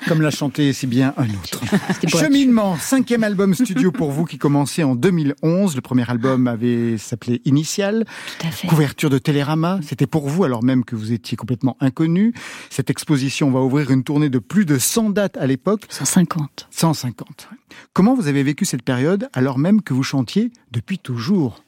comme 0.08 0.22
l'a 0.22 0.32
chanté 0.32 0.72
si 0.72 0.88
bien 0.88 1.14
un 1.18 1.26
autre. 1.26 1.62
Cheminement, 2.08 2.78
cinquième 2.78 3.26
album 3.26 3.54
studio 3.54 3.92
pour 3.92 4.12
vous 4.12 4.24
qui 4.24 4.38
commençait 4.38 4.84
en 4.84 4.96
2011. 4.96 5.76
Le 5.76 5.82
premier 5.82 6.10
album 6.10 6.48
avait 6.48 6.98
s'appelé 6.98 7.42
Initial. 7.44 8.06
Tout 8.40 8.48
à 8.48 8.52
fait. 8.52 8.68
Couverture 8.68 9.10
de 9.10 9.18
Télérama, 9.18 9.80
c'était 9.84 10.08
pour 10.08 10.30
vous 10.30 10.46
alors 10.46 10.64
même 10.64 10.86
que 10.86 10.96
vous 10.96 11.12
étiez 11.12 11.36
complètement 11.36 11.76
inconnu. 11.82 12.34
Cette 12.70 12.90
exposition 12.90 13.52
va 13.52 13.60
ouvrir 13.60 13.92
une 13.92 14.06
tournée 14.06 14.30
de 14.30 14.40
plus 14.40 14.66
de 14.66 14.78
100 14.78 15.10
dates 15.10 15.36
à 15.36 15.46
l'époque, 15.46 15.82
150. 15.90 16.68
150. 16.72 17.50
Comment 17.92 18.16
vous 18.16 18.30
avez 18.30 18.44
vécu 18.44 18.64
cette 18.64 18.84
période 18.84 19.28
alors 19.34 19.60
même 19.60 19.82
que 19.82 19.94
vous 19.94 20.04
chantiez 20.04 20.52
depuis 20.72 21.00
toujours? 21.00 21.65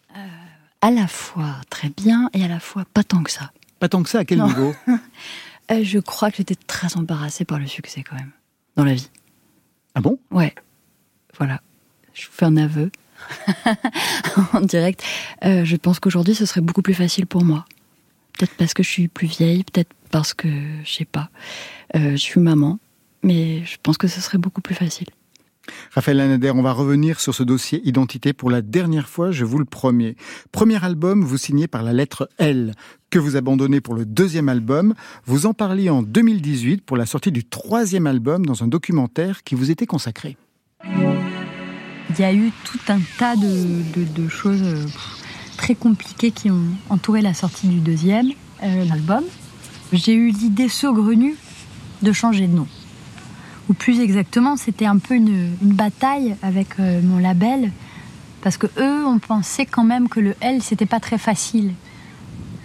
À 0.82 0.92
la 0.92 1.08
fois 1.08 1.56
très 1.70 1.90
bien 1.90 2.30
et 2.34 2.44
à 2.44 2.48
la 2.48 2.60
fois 2.60 2.86
pas 2.94 3.04
tant 3.04 3.24
que 3.24 3.32
ça. 3.32 3.52
Pas 3.80 3.90
tant 3.90 4.04
que 4.04 4.10
ça, 4.10 4.20
à 4.20 4.26
quel 4.26 4.40
Non. 4.40 4.48
niveau 4.48 4.76
Euh, 5.70 5.84
je 5.84 6.00
crois 6.00 6.32
que 6.32 6.38
j'étais 6.38 6.56
très 6.56 6.96
embarrassée 6.96 7.44
par 7.44 7.60
le 7.60 7.68
succès 7.68 8.02
quand 8.02 8.16
même 8.16 8.32
dans 8.78 8.86
la 8.86 8.94
vie. 8.94 9.10
Ah 9.96 10.00
bon? 10.02 10.18
Ouais. 10.32 10.56
Voilà. 11.38 11.60
Je 12.14 12.26
vous 12.28 12.32
fais 12.32 12.46
un 12.46 12.56
aveu 12.56 12.90
en 14.54 14.62
direct. 14.62 15.04
Euh, 15.44 15.66
je 15.66 15.76
pense 15.76 16.00
qu'aujourd'hui, 16.00 16.36
ce 16.36 16.46
serait 16.46 16.62
beaucoup 16.62 16.82
plus 16.82 16.94
facile 16.94 17.26
pour 17.26 17.44
moi. 17.44 17.66
Peut-être 18.38 18.54
parce 18.56 18.74
que 18.74 18.82
je 18.82 18.90
suis 18.90 19.08
plus 19.10 19.28
vieille, 19.28 19.66
peut-être 19.66 19.92
parce 20.10 20.34
que, 20.34 20.48
je 20.86 20.90
sais 20.94 21.06
pas, 21.06 21.30
Euh, 21.96 22.12
je 22.12 22.16
suis 22.18 22.40
maman, 22.40 22.80
mais 23.24 23.66
je 23.66 23.76
pense 23.84 23.98
que 23.98 24.08
ce 24.08 24.22
serait 24.22 24.38
beaucoup 24.38 24.62
plus 24.62 24.76
facile. 24.76 25.08
Raphaël 25.92 26.18
Lanader, 26.18 26.52
on 26.52 26.62
va 26.62 26.72
revenir 26.72 27.20
sur 27.20 27.34
ce 27.34 27.44
dossier 27.44 27.82
identité 27.86 28.34
pour 28.34 28.50
la 28.50 28.62
dernière 28.62 29.10
fois, 29.10 29.32
je 29.32 29.46
vous 29.46 29.60
le 29.60 29.66
promets. 29.66 30.16
Premier 30.52 30.84
album, 30.84 31.24
vous 31.24 31.38
signez 31.38 31.68
par 31.68 31.84
la 31.84 31.94
lettre 31.94 32.30
L, 32.38 32.74
que 33.10 33.20
vous 33.20 33.36
abandonnez 33.36 33.82
pour 33.82 33.96
le 33.96 34.06
deuxième 34.06 34.50
album. 34.50 34.94
Vous 35.26 35.46
en 35.46 35.54
parliez 35.54 35.90
en 35.90 36.02
2018 36.02 36.84
pour 36.84 36.98
la 36.98 37.06
sortie 37.06 37.32
du 37.32 37.44
troisième 37.44 38.08
album 38.08 38.46
dans 38.46 38.64
un 38.64 38.68
documentaire 38.68 39.44
qui 39.44 39.56
vous 39.56 39.72
était 39.72 39.86
consacré. 39.86 40.38
Il 42.10 42.20
y 42.20 42.24
a 42.24 42.34
eu 42.34 42.52
tout 42.64 42.80
un 42.88 43.00
tas 43.18 43.36
de, 43.36 44.28
choses 44.30 44.62
euh, 44.64 44.86
très 45.58 45.76
compliquées 45.76 46.32
qui 46.32 46.50
ont 46.50 46.66
entouré 46.90 47.22
la 47.22 47.34
sortie 47.34 47.68
du 47.68 47.80
deuxième 47.80 48.32
euh, 48.64 48.90
album. 48.92 49.24
J'ai 49.94 50.14
eu 50.14 50.32
l'idée 50.32 50.70
saugrenue 50.70 51.36
de 52.02 52.12
changer 52.12 52.48
de 52.48 52.56
nom. 52.56 52.68
Ou 53.70 53.74
plus 53.74 54.00
exactement, 54.00 54.56
c'était 54.56 54.86
un 54.86 54.98
peu 54.98 55.16
une, 55.16 55.50
bataille 55.62 56.36
avec 56.42 56.80
euh, 56.80 57.02
mon 57.02 57.18
label, 57.18 57.72
parce 58.42 58.58
que 58.58 58.68
eux, 58.78 59.06
on 59.06 59.20
pensait 59.20 59.66
quand 59.66 59.84
même 59.84 60.08
que 60.08 60.20
le 60.20 60.36
L, 60.42 60.62
c'était 60.62 60.86
pas 60.86 61.00
très 61.00 61.18
facile 61.18 61.74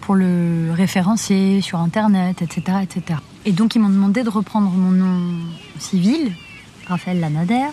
pour 0.00 0.14
le 0.14 0.70
référencer 0.72 1.60
sur 1.60 1.78
Internet, 1.78 2.42
etc., 2.42 2.78
etc. 2.82 3.18
Et 3.44 3.52
donc, 3.52 3.74
ils 3.74 3.80
m'ont 3.80 3.88
demandé 3.88 4.22
de 4.22 4.30
reprendre 4.30 4.70
mon 4.70 4.90
nom 4.90 5.38
civil, 5.78 6.32
Raphaël 6.86 7.20
Lanader, 7.20 7.70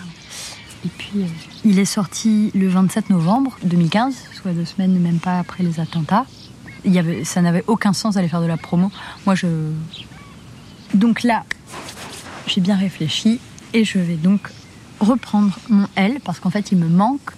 et 0.85 0.89
puis, 0.97 1.23
euh, 1.23 1.27
il 1.65 1.79
est 1.79 1.85
sorti 1.85 2.51
le 2.55 2.67
27 2.67 3.09
novembre 3.09 3.57
2015, 3.63 4.15
soit 4.33 4.51
deux 4.51 4.65
semaines 4.65 4.97
même 4.99 5.19
pas 5.19 5.39
après 5.39 5.63
les 5.63 5.79
attentats. 5.79 6.25
Ça 7.23 7.41
n'avait 7.41 7.63
aucun 7.67 7.91
sens 7.91 8.15
d'aller 8.15 8.29
faire 8.29 8.41
de 8.41 8.47
la 8.47 8.57
promo. 8.57 8.89
Moi, 9.25 9.35
je. 9.35 9.47
Donc 10.93 11.23
là, 11.23 11.43
j'ai 12.49 12.61
bien 12.61 12.75
réfléchi 12.75 13.39
et 13.73 13.83
je 13.83 13.99
vais 13.99 14.15
donc 14.15 14.49
reprendre 14.99 15.57
mon 15.69 15.87
L 15.95 16.19
parce 16.23 16.39
qu'en 16.39 16.49
fait, 16.49 16.71
il 16.71 16.77
me 16.77 16.87
manque 16.87 17.31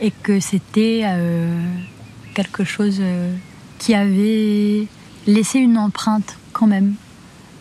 et 0.00 0.10
que 0.10 0.40
c'était 0.40 1.02
euh, 1.04 1.58
quelque 2.34 2.64
chose 2.64 2.98
euh, 3.00 3.34
qui 3.78 3.94
avait 3.94 4.86
laissé 5.26 5.58
une 5.58 5.78
empreinte 5.78 6.36
quand 6.52 6.66
même 6.66 6.94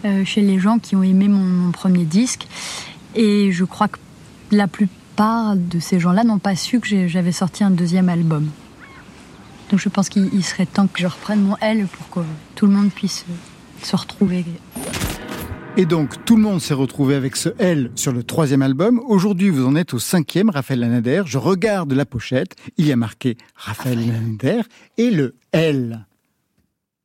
euh, 0.06 0.24
chez 0.26 0.42
les 0.42 0.60
gens 0.60 0.80
qui 0.80 0.96
ont 0.96 1.04
aimé 1.04 1.28
mon, 1.28 1.44
mon 1.44 1.72
premier 1.72 2.04
disque. 2.04 2.48
Et 3.16 3.52
je 3.52 3.66
crois 3.66 3.88
que 3.88 3.98
la 4.52 4.68
plupart 4.68 5.56
de 5.56 5.80
ces 5.80 6.00
gens-là 6.00 6.24
n'ont 6.24 6.40
pas 6.40 6.56
su 6.56 6.80
que 6.80 7.08
j'avais 7.08 7.32
sorti 7.32 7.64
un 7.64 7.72
deuxième 7.72 8.10
album. 8.10 8.50
Donc 9.70 9.80
je 9.80 9.90
pense 9.90 10.10
qu'il 10.10 10.30
il 10.34 10.44
serait 10.44 10.66
temps 10.66 10.88
que 10.88 11.00
je 11.00 11.08
reprenne 11.08 11.42
mon 11.42 11.58
L 11.58 11.88
pour 11.88 12.10
que 12.10 12.28
tout 12.56 12.66
le 12.66 12.74
monde 12.74 12.90
puisse 12.92 13.26
se 13.84 13.96
retrouver. 13.96 14.46
Et 15.82 15.86
donc, 15.86 16.26
tout 16.26 16.36
le 16.36 16.42
monde 16.42 16.60
s'est 16.60 16.74
retrouvé 16.74 17.15
avec 17.15 17.38
ce 17.38 17.48
L 17.58 17.89
sur 17.96 18.12
le 18.12 18.22
troisième 18.24 18.62
album. 18.62 19.00
Aujourd'hui, 19.08 19.50
vous 19.50 19.65
en 19.65 19.78
êtes 19.78 19.94
au 19.94 20.00
cinquième, 20.00 20.50
Raphaël 20.50 20.82
Lanader. 20.82 21.22
Je 21.26 21.38
regarde 21.38 21.94
la 21.94 22.06
pochette. 22.06 22.58
Il 22.78 22.86
y 22.86 22.92
a 22.92 22.98
marqué 22.98 23.38
Raphaël 23.56 23.98
Lanader 24.06 24.63
et 24.98 25.10
le 25.10 25.36
L. 25.54 26.06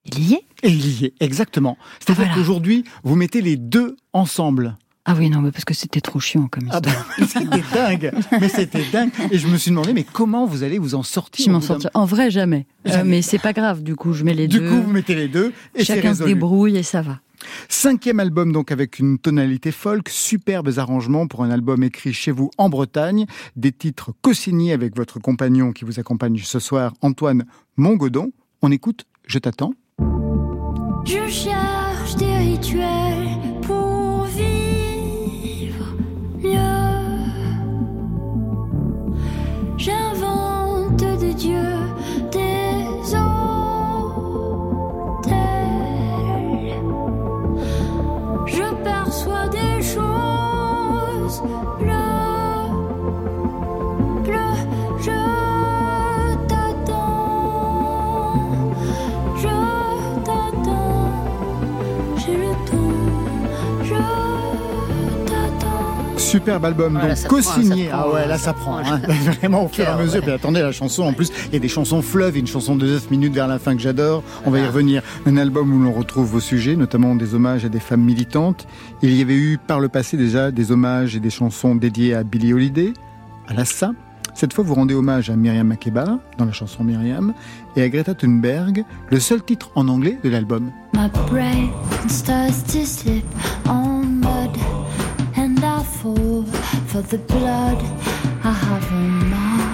Il 0.07 0.29
y 0.29 0.35
est 0.35 0.43
Et 0.65 0.71
il 0.71 1.01
y 1.03 1.05
est, 1.05 1.15
exactement. 1.21 1.79
C'est-à-dire 2.01 2.25
Ah, 2.25 2.27
voilà. 2.31 2.35
qu'aujourd'hui, 2.35 2.83
vous 3.05 3.15
mettez 3.15 3.43
les 3.43 3.57
deux 3.57 3.97
ensemble. 4.13 4.77
Ah 5.05 5.15
oui, 5.17 5.31
non, 5.31 5.41
mais 5.41 5.53
parce 5.53 5.65
que 5.65 5.75
c'était 5.75 6.01
trop 6.01 6.19
chiant 6.19 6.49
comme 6.49 6.69
Ah 6.73 6.81
histoire. 6.83 7.07
bah, 7.17 7.27
c'était 7.29 7.63
dingue. 7.73 8.13
Mais 8.41 8.49
c'était 8.49 8.85
dingue. 8.93 9.11
Et 9.31 9.39
je 9.39 9.47
me 9.47 9.57
suis 9.57 9.71
demandé, 9.71 9.93
mais 9.93 10.03
comment 10.03 10.47
vous 10.47 10.65
allez 10.65 10.79
vous 10.81 10.97
en 10.97 11.05
sortir 11.05 11.45
Je 11.47 11.51
m'en 11.53 11.61
sortirai. 11.61 11.93
En 11.95 12.07
vrai, 12.07 12.29
jamais. 12.33 12.67
Euh, 12.89 12.91
Jamais. 12.91 13.05
mais 13.11 13.23
c'est 13.23 13.39
pas 13.39 13.53
grave, 13.53 13.85
du 13.85 13.95
coup, 13.95 14.15
je 14.15 14.25
mets 14.25 14.35
les 14.35 14.49
Du 14.49 14.59
deux. 14.59 14.69
coup, 14.69 14.83
vous 14.83 14.91
mettez 14.91 15.15
les 15.15 15.29
deux 15.29 15.53
et 15.77 15.85
Chacun 15.85 16.13
se 16.15 16.25
débrouille 16.25 16.77
et 16.77 16.83
ça 16.83 17.03
va. 17.03 17.21
Cinquième 17.69 18.21
album 18.21 18.53
donc 18.53 18.73
avec 18.73 18.99
une 18.99 19.19
tonalité 19.19 19.73
folk, 19.73 20.09
superbes 20.09 20.71
arrangements 20.77 21.27
pour 21.27 21.43
un 21.43 21.51
album 21.51 21.83
écrit 21.83 22.13
chez 22.13 22.31
vous 22.31 22.51
en 22.59 22.69
Bretagne, 22.69 23.27
des 23.57 23.73
titres 23.73 24.13
co-signés 24.23 24.73
avec 24.73 24.97
votre 24.97 25.19
compagnon 25.19 25.73
qui 25.73 25.85
vous 25.85 26.01
accompagne 26.01 26.39
ce 26.39 26.59
soir, 26.59 26.93
Antoine 27.03 27.45
Mongodon. 27.77 28.33
On 28.63 28.71
écoute 28.71 29.05
Je 29.27 29.39
t'attends. 29.39 29.75
Superbe 66.35 66.65
album, 66.65 66.93
Voilà, 66.99 67.15
donc 67.15 67.27
co-signé. 67.29 67.89
Ah 67.93 68.09
ouais, 68.11 68.27
là 68.27 68.37
ça 68.39 68.47
ça 68.47 68.53
prend. 68.55 68.81
prend. 68.83 68.93
hein. 68.95 69.01
Vraiment 69.41 69.65
au 69.67 69.69
fur 69.69 69.85
et 69.85 69.87
à 69.87 69.97
mesure. 69.97 70.15
ouais. 70.17 70.21
Puis 70.23 70.31
attendez 70.33 70.61
la 70.63 70.73
chanson. 70.73 71.05
En 71.05 71.13
plus, 71.13 71.31
il 71.49 71.53
y 71.55 71.57
a 71.57 71.61
des 71.61 71.69
chansons 71.69 72.03
fleuves, 72.03 72.37
une 72.37 72.47
chanson 72.49 72.75
de 72.75 72.87
9 72.87 73.11
minutes 73.13 73.35
vers 73.35 73.47
la 73.47 73.59
fin 73.61 73.77
que 73.77 73.81
j'adore. 73.81 74.25
On 74.45 74.51
va 74.51 74.59
y 74.59 74.67
revenir. 74.67 75.03
Un 75.27 75.37
album 75.37 75.73
où 75.73 75.79
l'on 75.83 75.93
retrouve 75.93 76.27
vos 76.27 76.41
sujets, 76.41 76.75
notamment 76.75 77.15
des 77.15 77.35
hommages 77.35 77.65
à 77.65 77.69
des 77.69 77.79
femmes 77.79 78.03
militantes. 78.03 78.67
Il 79.03 79.15
y 79.15 79.23
avait 79.23 79.37
eu 79.37 79.59
par 79.65 79.79
le 79.79 79.89
passé 79.89 80.17
déjà 80.17 80.51
des 80.51 80.73
hommages 80.73 81.15
et 81.15 81.21
des 81.21 81.31
chansons 81.31 81.77
dédiées 81.77 82.15
à 82.15 82.25
Billie 82.25 82.53
Holiday, 82.53 82.93
à 83.47 83.55
Lassa. 83.55 83.93
Cette 84.35 84.53
fois, 84.53 84.65
vous 84.65 84.75
rendez 84.75 84.95
hommage 84.95 85.31
à 85.31 85.37
Myriam 85.37 85.69
Makeba 85.69 86.19
dans 86.39 86.45
la 86.45 86.51
chanson 86.51 86.83
Myriam 86.83 87.33
et 87.77 87.83
à 87.83 87.89
Greta 87.89 88.15
Thunberg, 88.15 88.85
le 89.09 89.21
seul 89.21 89.41
titre 89.45 89.71
en 89.77 89.87
anglais 89.87 90.19
de 90.25 90.29
l'album. 90.29 90.73
My 90.95 91.09
brain 91.31 91.69
starts 92.09 92.65
to 92.73 92.85
slip 92.85 93.25
on 93.69 93.94
for 96.95 97.03
the 97.03 97.19
blood 97.19 97.79
I 98.45 98.53
have 98.53 98.87
on 98.93 99.31
my 99.35 99.67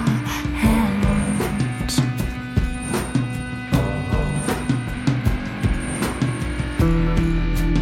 hands. 0.63 1.95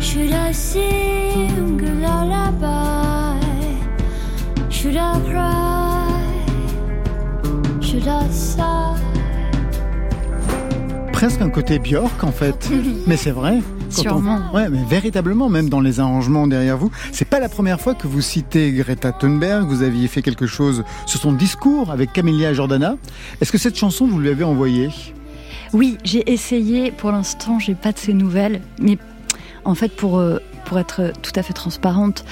Should 0.06 0.34
I 0.34 0.52
sing 0.52 1.80
a 1.80 1.94
lullaby? 2.04 3.40
Should 4.70 4.98
I 4.98 5.14
cry? 5.30 6.22
Should 7.82 8.08
I 8.10 8.28
sigh? 8.30 8.98
presque 11.14 11.42
un 11.42 11.50
côté 11.50 11.80
Björk 11.80 12.24
en 12.26 12.34
fait. 12.34 12.70
mais 13.08 13.16
c'est 13.16 13.32
vrai. 13.32 13.60
Quand 13.96 14.00
on- 14.00 14.04
Sûrement. 14.04 14.40
Ouais, 14.54 14.70
mais 14.70 14.84
véritablement, 14.88 15.50
même 15.50 15.70
dans 15.70 15.82
les 15.82 16.00
arrangements 16.00 16.48
derrière 16.48 16.78
vous. 16.78 16.92
C'est 17.12 17.26
pas 17.28 17.40
la 17.40 17.50
première 17.50 17.80
fois 17.82 17.94
que 17.96 18.08
vous 18.08 18.22
citez 18.22 18.72
Greta 18.72 19.12
Thunberg. 19.12 19.68
Vous 19.68 19.82
aviez 19.84 20.08
fait 20.08 20.22
quelque 20.22 20.46
chose 20.48 20.84
sur 21.06 21.20
son 21.20 21.34
discours 21.34 21.92
avec 21.92 22.14
Camélia 22.14 22.54
Jordana. 22.54 22.96
Est-ce 23.42 23.52
que 23.52 23.58
cette 23.58 23.78
chanson, 23.78 24.08
vous 24.08 24.20
lui 24.20 24.30
avez 24.30 24.44
envoyée? 24.44 24.90
Oui, 25.74 25.98
j'ai 26.04 26.32
essayé. 26.32 26.92
Pour 26.92 27.12
l'instant, 27.12 27.60
j'ai 27.60 27.76
pas 27.76 27.92
de 27.92 27.98
ces 27.98 28.14
nouvelles. 28.14 28.62
Mais 28.82 28.98
en 29.66 29.76
fait, 29.76 29.90
pour, 29.96 30.18
euh, 30.20 30.40
pour 30.66 30.80
être 30.80 31.12
tout 31.22 31.32
à 31.36 31.44
fait 31.44 31.54
transparente, 31.54 32.26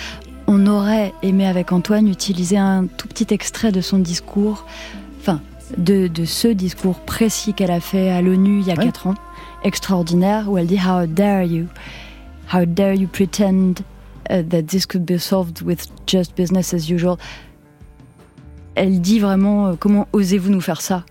on 0.47 0.65
aurait 0.65 1.13
aimé 1.23 1.45
avec 1.45 1.71
Antoine 1.71 2.07
utiliser 2.07 2.57
un 2.57 2.85
tout 2.97 3.07
petit 3.07 3.27
extrait 3.33 3.71
de 3.71 3.81
son 3.81 3.99
discours, 3.99 4.65
enfin, 5.19 5.41
de, 5.77 6.07
de 6.07 6.23
ce 6.25 6.47
discours 6.47 6.99
précis 7.01 7.53
qu'elle 7.53 7.71
a 7.71 7.81
fait 7.81 8.09
à 8.09 8.21
l'ONU 8.21 8.61
il 8.61 8.67
y 8.67 8.71
a 8.71 8.75
Ouais. 8.75 8.85
quatre 8.85 9.07
ans, 9.07 9.15
extraordinaire, 9.67 10.49
où 10.49 10.57
elle 10.57 10.67
dit 10.67 10.79
How 10.79 11.05
dare 11.05 11.43
you? 11.43 11.67
How 12.53 12.65
dare 12.65 12.95
you 12.95 13.07
pretend 13.07 13.83
uh, 14.29 14.41
that 14.49 14.63
this 14.63 14.85
could 14.85 15.05
be 15.05 15.19
solved 15.19 15.61
with 15.61 15.87
just 16.07 16.35
business 16.35 16.73
as 16.73 16.89
usual? 16.89 17.17
Elle 18.75 19.01
dit 19.01 19.19
vraiment 19.19 19.67
euh, 19.67 19.73
Comment 19.77 20.07
osez-vous 20.13 20.49
nous 20.49 20.61
faire 20.61 20.81
ça? 20.81 21.03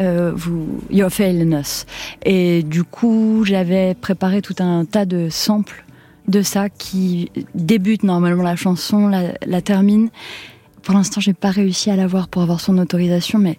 Euh, 0.00 0.32
vous, 0.34 0.80
you're 0.90 1.10
failing 1.10 1.52
us. 1.52 1.84
Et 2.24 2.62
du 2.62 2.82
coup, 2.82 3.44
j'avais 3.44 3.94
préparé 3.94 4.40
tout 4.40 4.56
un 4.58 4.86
tas 4.86 5.04
de 5.04 5.28
samples 5.28 5.84
de 6.28 6.40
ça 6.40 6.70
qui 6.70 7.30
débute 7.54 8.02
normalement 8.02 8.42
la 8.42 8.56
chanson, 8.56 9.08
la, 9.08 9.34
la 9.44 9.60
termine. 9.60 10.08
Pour 10.82 10.94
l'instant, 10.94 11.20
j'ai 11.20 11.34
pas 11.34 11.50
réussi 11.50 11.90
à 11.90 11.96
l'avoir 11.96 12.28
pour 12.28 12.42
avoir 12.42 12.60
son 12.60 12.78
autorisation, 12.78 13.38
mais 13.38 13.58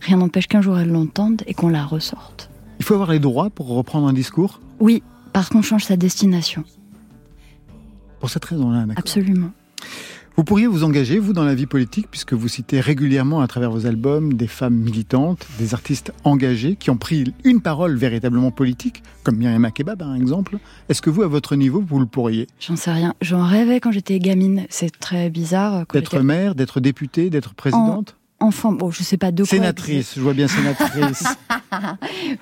rien 0.00 0.16
n'empêche 0.16 0.48
qu'un 0.48 0.60
jour 0.60 0.78
elle 0.78 0.90
l'entende 0.90 1.42
et 1.46 1.54
qu'on 1.54 1.68
la 1.68 1.84
ressorte. 1.84 2.50
Faut 2.88 2.94
avoir 2.94 3.10
les 3.10 3.18
droits 3.18 3.50
pour 3.50 3.68
reprendre 3.68 4.08
un 4.08 4.14
discours 4.14 4.62
Oui, 4.80 5.02
parce 5.34 5.50
qu'on 5.50 5.60
change 5.60 5.84
sa 5.84 5.98
destination. 5.98 6.64
Pour 8.18 8.30
cette 8.30 8.46
raison-là, 8.46 8.86
d'accord. 8.86 8.94
Absolument. 8.96 9.50
Vous 10.36 10.44
pourriez 10.44 10.66
vous 10.66 10.84
engager, 10.84 11.18
vous, 11.18 11.34
dans 11.34 11.44
la 11.44 11.54
vie 11.54 11.66
politique, 11.66 12.06
puisque 12.10 12.32
vous 12.32 12.48
citez 12.48 12.80
régulièrement 12.80 13.42
à 13.42 13.46
travers 13.46 13.70
vos 13.70 13.84
albums 13.84 14.32
des 14.32 14.46
femmes 14.46 14.76
militantes, 14.76 15.46
des 15.58 15.74
artistes 15.74 16.14
engagés 16.24 16.76
qui 16.76 16.88
ont 16.88 16.96
pris 16.96 17.34
une 17.44 17.60
parole 17.60 17.94
véritablement 17.94 18.52
politique, 18.52 19.02
comme 19.22 19.36
Myriam 19.36 19.60
Makeba 19.60 19.94
par 19.94 20.14
exemple. 20.16 20.56
Est-ce 20.88 21.02
que 21.02 21.10
vous, 21.10 21.20
à 21.20 21.28
votre 21.28 21.56
niveau, 21.56 21.84
vous 21.86 22.00
le 22.00 22.06
pourriez? 22.06 22.46
J'en 22.58 22.76
sais 22.76 22.92
rien. 22.92 23.12
J'en 23.20 23.44
rêvais 23.44 23.80
quand 23.80 23.92
j'étais 23.92 24.18
gamine. 24.18 24.64
C'est 24.70 24.98
très 24.98 25.28
bizarre. 25.28 25.84
Quand 25.86 25.98
D'être 25.98 26.12
j'étais 26.12 26.24
maire, 26.24 26.54
d'être 26.54 26.80
députée, 26.80 27.28
d'être 27.28 27.52
présidente? 27.52 28.16
Enfant, 28.40 28.72
bon, 28.72 28.90
je 28.90 29.02
sais 29.02 29.16
pas 29.16 29.30
de 29.32 29.42
quoi. 29.42 29.50
Sénatrice, 29.50 30.12
je 30.16 30.20
vois 30.20 30.34
bien 30.34 30.48
sénatrice. 30.48 31.24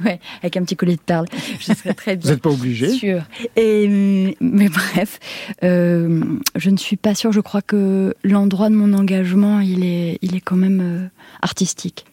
Ouais, 0.05 0.21
avec 0.41 0.57
un 0.57 0.63
petit 0.63 0.77
collier 0.77 0.97
de 0.97 1.01
perles. 1.01 1.27
Je 1.59 1.73
serais 1.73 1.95
très 1.95 2.15
vous 2.15 2.23
bien. 2.23 2.31
n'êtes 2.33 2.43
pas 2.43 2.51
obligé 2.51 2.91
Sûr. 2.91 3.23
Et, 3.57 3.87
hum, 3.89 4.33
mais 4.41 4.69
bref, 4.69 5.19
euh, 5.65 6.23
je 6.55 6.71
ne 6.71 6.77
suis 6.77 6.97
pas 6.97 7.15
sûre. 7.15 7.33
Je 7.33 7.41
crois 7.41 7.63
que 7.63 8.15
l'endroit 8.23 8.69
de 8.71 8.75
mon 8.75 8.93
engagement, 8.93 9.61
il 9.61 9.85
est, 9.85 10.19
il 10.23 10.37
est 10.37 10.41
quand 10.41 10.57
même 10.57 10.81
euh, 10.81 11.09
artistique. 11.43 12.07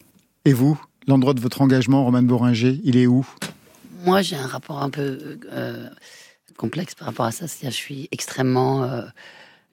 Et 0.44 0.52
vous, 0.52 0.80
l'endroit 1.06 1.34
de 1.34 1.40
votre 1.40 1.60
engagement, 1.62 2.04
Romane 2.04 2.26
Boringer, 2.26 2.80
il 2.84 2.96
est 2.96 3.06
où? 3.06 3.24
Moi, 4.04 4.20
j'ai 4.22 4.36
un 4.36 4.46
rapport 4.46 4.82
un 4.82 4.90
peu 4.90 5.38
euh, 5.52 5.88
complexe 6.56 6.94
par 6.94 7.06
rapport 7.08 7.26
à 7.26 7.32
ça. 7.32 7.46
C'est-à-dire, 7.46 7.70
je 7.70 7.76
suis 7.82 8.08
extrêmement. 8.12 8.82
euh, 8.84 9.02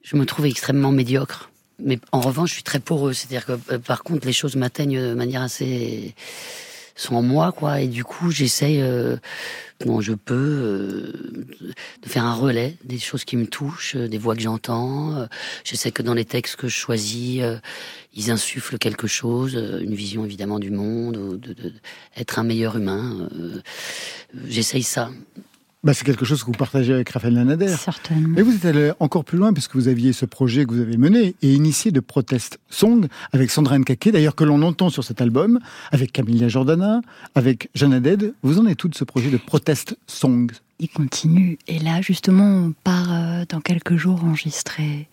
je 0.02 0.16
me 0.16 0.24
trouve 0.26 0.46
extrêmement 0.46 0.90
médiocre. 0.92 1.50
Mais 1.84 1.98
en 2.12 2.20
revanche, 2.20 2.50
je 2.50 2.54
suis 2.54 2.62
très 2.62 2.80
poreux. 2.80 3.12
C'est-à-dire 3.12 3.46
que, 3.46 3.52
euh, 3.72 3.78
par 3.78 4.02
contre, 4.02 4.26
les 4.26 4.32
choses 4.32 4.56
m'atteignent 4.56 5.00
de 5.00 5.14
manière 5.14 5.42
assez. 5.42 6.14
sont 6.94 7.14
en 7.16 7.22
moi, 7.22 7.52
quoi. 7.52 7.80
Et 7.80 7.88
du 7.88 8.04
coup, 8.04 8.30
j'essaye, 8.30 8.80
euh, 8.82 9.16
je 10.00 10.12
peux, 10.12 10.34
euh, 10.34 11.12
de 12.02 12.08
faire 12.08 12.24
un 12.24 12.34
relais 12.34 12.76
des 12.84 12.98
choses 12.98 13.24
qui 13.24 13.36
me 13.36 13.46
touchent, 13.46 13.96
euh, 13.96 14.08
des 14.08 14.18
voix 14.18 14.36
que 14.36 14.42
j'entends. 14.42 15.16
Euh, 15.16 15.26
Je 15.64 15.74
sais 15.74 15.90
que 15.90 16.02
dans 16.02 16.14
les 16.14 16.26
textes 16.26 16.56
que 16.56 16.68
je 16.68 16.76
choisis, 16.76 17.40
ils 18.14 18.30
insufflent 18.30 18.78
quelque 18.78 19.06
chose, 19.06 19.54
une 19.82 19.94
vision 19.94 20.24
évidemment 20.24 20.58
du 20.58 20.70
monde, 20.70 21.16
ou 21.16 21.36
de, 21.38 21.54
de- 21.54 21.72
être 22.16 22.38
un 22.38 22.44
meilleur 22.44 22.76
humain. 22.76 23.28
J'essaye 24.48 24.82
ça. 24.82 25.10
Bah, 25.82 25.94
C'est 25.94 26.04
quelque 26.04 26.24
chose 26.24 26.40
que 26.42 26.46
vous 26.46 26.52
partagez 26.52 26.92
avec 26.92 27.08
Raphaël 27.08 27.34
Lanader. 27.34 27.68
Certainement. 27.68 28.34
Mais 28.36 28.42
vous 28.42 28.54
êtes 28.54 28.64
allé 28.64 28.92
encore 29.00 29.24
plus 29.24 29.38
loin 29.38 29.52
puisque 29.52 29.74
vous 29.74 29.88
aviez 29.88 30.12
ce 30.12 30.24
projet 30.24 30.64
que 30.64 30.72
vous 30.72 30.80
avez 30.80 30.96
mené 30.96 31.34
et 31.42 31.52
initié 31.52 31.90
de 31.90 32.00
Protest 32.00 32.58
Song 32.70 33.06
avec 33.32 33.50
Sandra 33.50 33.78
Nkake, 33.78 34.10
d'ailleurs 34.10 34.34
que 34.34 34.44
l'on 34.44 34.62
entend 34.62 34.90
sur 34.90 35.04
cet 35.04 35.20
album, 35.20 35.58
avec 35.90 36.12
Camilla 36.12 36.48
Jordana, 36.48 37.00
avec 37.34 37.68
Jeanne 37.74 37.94
Haddad. 37.94 38.32
Vous 38.42 38.58
en 38.58 38.66
êtes 38.66 38.78
tout 38.78 38.88
de 38.88 38.94
ce 38.94 39.04
projet 39.04 39.30
de 39.30 39.36
Protest 39.38 39.96
Song? 40.06 40.50
Il 40.78 40.88
continue. 40.88 41.58
Et 41.68 41.78
là, 41.78 42.00
justement, 42.00 42.44
on 42.44 42.74
part 42.84 43.12
euh, 43.12 43.44
dans 43.48 43.60
quelques 43.60 43.96
jours 43.96 44.24
enregistrer, 44.24 45.08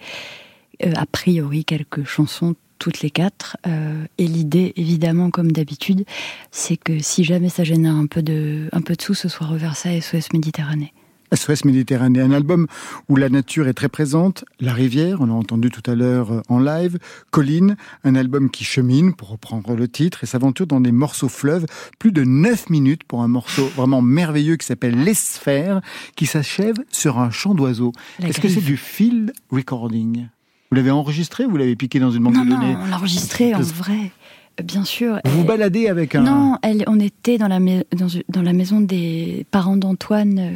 euh, 0.83 0.93
a 0.95 1.05
priori, 1.05 1.65
quelques 1.65 2.05
chansons, 2.05 2.55
toutes 2.79 3.01
les 3.01 3.11
quatre. 3.11 3.57
Euh, 3.67 4.05
et 4.17 4.25
l'idée, 4.25 4.73
évidemment, 4.75 5.29
comme 5.29 5.51
d'habitude, 5.51 6.05
c'est 6.51 6.77
que 6.77 6.99
si 6.99 7.23
jamais 7.23 7.49
ça 7.49 7.63
génère 7.63 7.95
un 7.95 8.07
peu 8.07 8.23
de, 8.23 8.69
un 8.71 8.81
peu 8.81 8.95
de 8.95 9.01
sous, 9.01 9.13
ce 9.13 9.29
soit 9.29 9.47
reversé 9.47 9.89
à 9.89 10.01
SOS 10.01 10.33
Méditerranée. 10.33 10.93
SOS 11.35 11.65
Méditerranée, 11.65 12.21
un 12.21 12.31
album 12.31 12.65
où 13.07 13.15
la 13.15 13.29
nature 13.29 13.67
est 13.67 13.73
très 13.73 13.89
présente, 13.89 14.45
la 14.59 14.73
rivière, 14.73 15.21
on 15.21 15.27
l'a 15.27 15.33
entendu 15.33 15.69
tout 15.69 15.83
à 15.89 15.93
l'heure 15.93 16.31
euh, 16.31 16.41
en 16.49 16.59
live, 16.59 16.97
Colline, 17.29 17.75
un 18.03 18.15
album 18.15 18.49
qui 18.49 18.63
chemine, 18.63 19.13
pour 19.13 19.29
reprendre 19.29 19.75
le 19.75 19.87
titre, 19.87 20.23
et 20.23 20.27
s'aventure 20.27 20.65
dans 20.65 20.81
des 20.81 20.91
morceaux 20.91 21.29
fleuves, 21.29 21.65
plus 21.99 22.11
de 22.11 22.23
9 22.23 22.71
minutes 22.71 23.03
pour 23.03 23.21
un 23.21 23.27
morceau 23.27 23.67
vraiment 23.75 24.01
merveilleux 24.01 24.55
qui 24.55 24.65
s'appelle 24.65 25.03
Les 25.03 25.13
Sphères, 25.13 25.81
qui 26.15 26.25
s'achève 26.25 26.77
sur 26.89 27.19
un 27.19 27.29
chant 27.29 27.53
d'oiseau. 27.53 27.91
La 28.19 28.29
Est-ce 28.29 28.39
que 28.39 28.49
c'est 28.49 28.61
du 28.61 28.77
field 28.77 29.31
recording? 29.51 30.27
Vous 30.71 30.75
l'avez 30.75 30.91
enregistré 30.91 31.45
ou 31.45 31.49
vous 31.51 31.57
l'avez 31.57 31.75
piqué 31.75 31.99
dans 31.99 32.11
une 32.11 32.23
banque 32.23 32.35
Non, 32.35 32.45
de 32.45 32.49
non, 32.49 32.59
données 32.59 32.75
on 32.83 32.87
l'a 32.87 32.97
enregistré 32.97 33.55
en 33.55 33.61
vrai, 33.61 34.11
euh, 34.59 34.63
bien 34.63 34.83
sûr. 34.85 35.19
Vous 35.25 35.39
vous 35.39 35.43
baladez 35.43 35.87
avec 35.87 36.13
un... 36.15 36.21
Non, 36.21 36.57
elle, 36.61 36.83
on 36.87 36.99
était 36.99 37.37
dans 37.39 37.47
la, 37.47 37.59
mais- 37.59 37.85
dans, 37.95 38.07
une- 38.07 38.23
dans 38.29 38.41
la 38.43 38.53
maison 38.53 38.79
des 38.81 39.45
parents 39.49 39.77
d'Antoine 39.77 40.37
euh, 40.39 40.51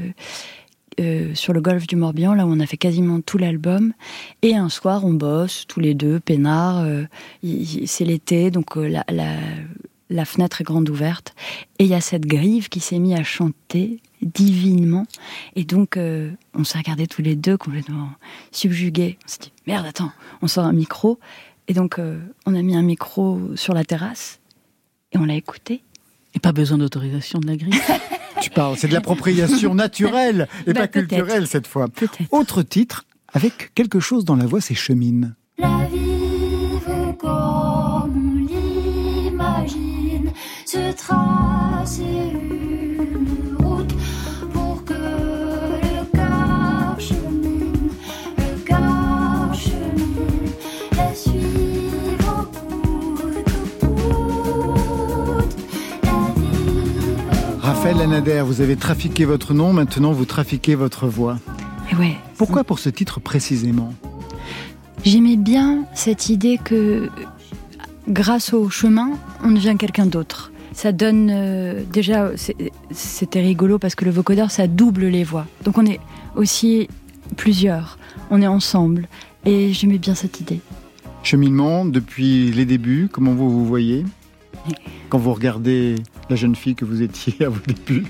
euh, 1.00 1.34
sur 1.34 1.54
le 1.54 1.62
golfe 1.62 1.88
du 1.88 1.96
Morbihan, 1.96 2.36
là 2.36 2.46
où 2.46 2.52
on 2.52 2.60
a 2.60 2.66
fait 2.68 2.78
quasiment 2.78 3.22
tout 3.22 3.40
l'album. 3.40 3.94
Et 4.44 4.56
un 4.56 4.70
soir, 4.70 5.04
on 5.04 5.14
bosse 5.14 5.66
tous 5.68 5.80
les 5.80 5.96
deux, 5.96 6.20
peinard. 6.20 6.82
euh, 6.82 7.06
c'est 7.88 8.06
l'été, 8.06 8.52
donc 8.52 8.78
euh, 8.78 8.88
la, 8.88 9.04
la, 9.10 9.34
la 10.12 10.26
fenêtre 10.26 10.62
est 10.62 10.64
grande 10.64 10.90
ouverte. 10.92 11.34
Et 11.80 11.86
il 11.86 11.90
y 11.90 11.96
a 11.96 12.02
cette 12.02 12.28
grive 12.28 12.70
qui 12.70 12.80
s'est 12.82 13.00
mise 13.00 13.16
à 13.18 13.24
chanter 13.24 14.00
divinement. 14.24 15.06
Et 15.56 15.64
donc, 15.64 15.98
euh, 15.98 16.32
on 16.54 16.64
s'est 16.64 16.78
regardés 16.78 17.08
tous 17.08 17.22
les 17.22 17.36
deux 17.36 17.58
complètement 17.58 18.10
subjugués. 18.52 19.18
On 19.26 19.28
s'est 19.28 19.40
dit, 19.42 19.52
merde, 19.68 19.86
attends, 19.86 20.12
on 20.42 20.48
sort 20.48 20.66
un 20.66 20.74
micro. 20.74 21.20
Et 21.68 21.74
donc, 21.74 22.00
euh, 22.00 22.20
on 22.46 22.56
a 22.56 22.62
mis 22.62 22.76
un 22.76 22.82
micro 22.82 23.40
sur 23.56 23.74
la 23.74 23.84
terrasse 23.86 24.40
et 25.12 25.18
on 25.18 25.26
l'a 25.26 25.36
écouté. 25.36 25.82
Et 26.36 26.40
pas 26.40 26.52
besoin 26.52 26.78
d'autorisation 26.78 27.40
de 27.40 27.48
la 27.48 27.56
grille. 27.58 27.74
Tu 28.42 28.50
parles, 28.50 28.76
c'est 28.78 28.90
de 28.90 28.94
l'appropriation 28.94 29.74
naturelle 29.74 30.50
et 30.68 30.74
Bah, 30.74 30.82
pas 30.82 30.88
peut-être. 30.90 31.08
culturelle 31.08 31.48
cette 31.48 31.66
fois. 31.68 31.88
Autre 32.32 32.62
titre, 32.62 33.06
avec 33.32 33.72
quelque 33.74 34.02
chose 34.02 34.26
dans 34.26 34.36
la 34.36 34.46
voix, 34.46 34.60
c'est 34.60 34.74
Chemine. 34.76 35.36
La 35.58 35.88
vie 35.90 36.80
veut 36.86 37.14
comme 37.18 38.46
l'imagine 38.46 40.34
se 40.66 40.92
tracer 40.98 42.34
Raphaël 57.84 57.98
Lanader, 57.98 58.44
vous 58.46 58.62
avez 58.62 58.78
trafiqué 58.78 59.26
votre 59.26 59.54
nom, 59.54 59.74
maintenant 59.74 60.14
vous 60.14 60.24
trafiquez 60.24 60.74
votre 60.74 61.08
voix. 61.08 61.38
Et 61.92 61.96
ouais, 61.98 62.16
Pourquoi 62.38 62.64
pour 62.64 62.80
ce 62.80 62.88
titre 62.88 63.20
précisément? 63.20 63.94
J'aimais 65.04 65.36
bien 65.36 65.84
cette 65.94 66.30
idée 66.30 66.58
que 66.64 67.10
grâce 68.08 68.54
au 68.54 68.70
chemin, 68.70 69.10
on 69.44 69.52
devient 69.52 69.76
quelqu'un 69.78 70.06
d'autre. 70.06 70.54
Ça 70.72 70.94
donne 70.94 71.30
euh, 71.30 71.84
déjà, 71.92 72.32
c'était 72.92 73.42
rigolo 73.42 73.80
parce 73.80 73.96
que 73.96 74.06
le 74.06 74.12
vocodeur, 74.12 74.50
ça 74.50 74.68
double 74.68 75.08
les 75.08 75.26
voix. 75.26 75.46
Donc 75.66 75.78
on 75.78 75.86
est 75.86 76.00
aussi 76.38 76.88
plusieurs, 77.36 77.98
on 78.32 78.42
est 78.42 78.48
ensemble. 78.48 79.10
Et 79.46 79.74
j'aimais 79.74 79.98
bien 79.98 80.16
cette 80.16 80.40
idée. 80.40 80.62
Cheminement 81.22 81.84
depuis 81.84 82.50
les 82.50 82.64
débuts, 82.64 83.10
comment 83.12 83.34
vous 83.34 83.50
vous 83.50 83.66
voyez? 83.66 84.06
Quand 85.10 85.18
vous 85.18 85.34
regardez 85.34 85.96
la 86.30 86.36
jeune 86.36 86.56
fille 86.56 86.76
que 86.76 86.86
vous 86.86 87.02
étiez 87.02 87.46
à 87.46 87.50
vos 87.50 87.62
débuts 87.66 88.06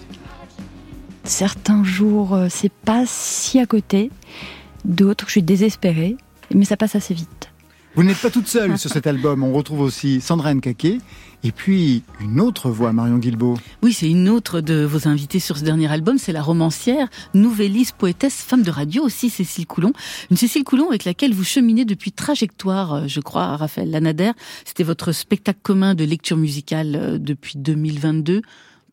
Certains 1.24 1.84
jours, 1.84 2.34
euh, 2.34 2.48
c'est 2.50 2.72
pas 2.72 3.06
si 3.08 3.60
à 3.60 3.66
côté. 3.66 4.12
D'autres, 4.84 5.26
je 5.28 5.32
suis 5.32 5.44
désespérée. 5.44 6.18
Mais 6.54 6.66
ça 6.66 6.78
passe 6.78 6.96
assez 6.96 7.14
vite. 7.14 7.50
Vous 7.96 8.04
n'êtes 8.04 8.18
pas 8.18 8.30
toute 8.30 8.48
seule 8.48 8.78
sur 8.78 8.90
cet 8.90 9.08
album. 9.08 9.44
On 9.44 9.54
retrouve 9.54 9.82
aussi 9.82 10.20
Sandra 10.20 10.54
Nkake 10.54 11.00
et 11.44 11.52
puis 11.52 12.04
une 12.22 12.40
autre 12.40 12.70
voix, 12.70 12.94
Marion 12.94 13.18
Guilbault. 13.18 13.58
Oui, 13.82 13.94
c'est 13.94 14.10
une 14.10 14.30
autre 14.30 14.62
de 14.62 14.84
vos 14.86 15.08
invités 15.08 15.40
sur 15.40 15.58
ce 15.58 15.64
dernier 15.64 15.92
album. 15.92 16.18
C'est 16.18 16.32
la 16.32 16.42
romancière, 16.42 17.10
nouvelliste, 17.34 17.96
poétesse, 17.98 18.36
femme 18.36 18.64
de 18.64 18.72
radio 18.72 19.04
aussi, 19.04 19.30
Cécile 19.30 19.68
Coulon. 19.68 19.94
Une 20.32 20.38
Cécile 20.38 20.64
Coulon 20.64 20.90
avec 20.90 21.04
laquelle 21.06 21.34
vous 21.34 21.44
cheminez 21.44 21.86
depuis 21.86 22.12
Trajectoire, 22.12 22.94
euh, 22.94 23.08
je 23.08 23.20
crois, 23.20 23.58
Raphaël 23.58 23.92
Lanader. 23.92 24.32
C'était 24.66 24.84
votre 24.84 25.12
spectacle 25.12 25.60
commun 25.62 25.96
de 25.96 26.04
lecture 26.06 26.38
musicale 26.38 26.96
euh, 26.96 27.18
depuis 27.18 27.58
2022 27.58 28.42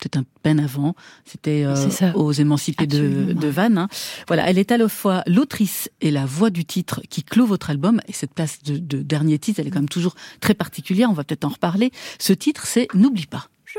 peut-être 0.01 0.17
un 0.17 0.25
peine 0.43 0.59
avant. 0.61 0.95
C'était 1.25 1.65
euh, 1.65 2.13
aux 2.15 2.33
Émancipés 2.33 2.87
de, 2.87 3.33
de 3.33 3.49
Vannes. 3.49 3.79
hein. 3.79 3.89
Voilà, 4.27 4.49
elle 4.49 4.59
est 4.59 4.73
à 4.73 4.79
la 4.79 4.89
fois 4.89 5.23
l'autrice 5.27 5.89
et 6.01 6.11
la 6.11 6.27
voix 6.27 6.51
du 6.51 6.65
titre 6.65 7.01
qui 7.09 7.23
clôt 7.23 7.47
votre 7.47 7.71
album. 7.71 8.01
Et 8.09 8.13
cette 8.13 8.35
place 8.35 8.63
de, 8.65 8.79
de 8.79 9.03
dernier 9.03 9.39
titre, 9.39 9.61
elle 9.61 9.67
est 9.67 9.71
quand 9.71 9.81
même 9.81 9.89
toujours 9.89 10.15
très 10.41 10.55
particulière. 10.55 11.09
On 11.11 11.15
va 11.15 11.25
peut-être 11.25 11.45
en 11.45 11.51
reparler. 11.51 11.93
Ce 12.19 12.33
titre, 12.33 12.67
c'est 12.67 12.89
N'oublie 12.95 13.27
pas. 13.27 13.49
Je 13.67 13.79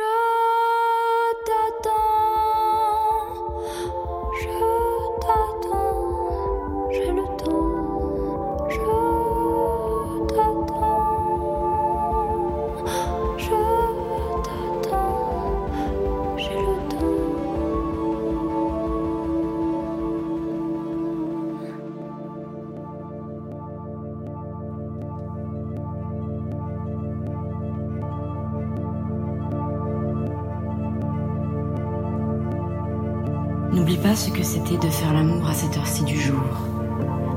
Ce 34.14 34.30
que 34.30 34.44
c'était 34.44 34.78
de 34.78 34.92
faire 34.92 35.14
l'amour 35.14 35.48
à 35.48 35.54
cette 35.54 35.78
heure-ci 35.78 36.04
du 36.04 36.20
jour. 36.20 36.44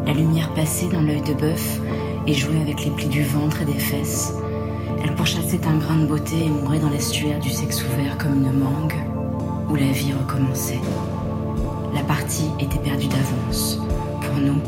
La 0.06 0.12
lumière 0.12 0.52
passait 0.54 0.88
dans 0.88 1.00
l'œil 1.00 1.22
de 1.22 1.32
bœuf 1.32 1.80
et 2.26 2.34
jouait 2.34 2.60
avec 2.60 2.84
les 2.84 2.90
plis 2.90 3.06
du 3.06 3.22
ventre 3.22 3.62
et 3.62 3.64
des 3.64 3.78
fesses. 3.78 4.34
Elle 5.02 5.14
pourchassait 5.14 5.64
un 5.66 5.78
grain 5.78 5.96
de 5.98 6.06
beauté 6.06 6.44
et 6.44 6.48
mourait 6.48 6.80
dans 6.80 6.90
l'estuaire 6.90 7.38
du 7.38 7.48
sexe 7.48 7.82
ouvert 7.84 8.18
comme 8.18 8.34
une 8.34 8.52
mangue, 8.52 8.94
où 9.70 9.76
la 9.76 9.87
vie 9.92 10.12
recommençait. 10.12 10.80
La 11.94 12.02
partie 12.02 12.50
était 12.58 12.80
perdue 12.80 13.06
d'avance. 13.06 13.78
Pour 14.20 14.37
nous, 14.40 14.60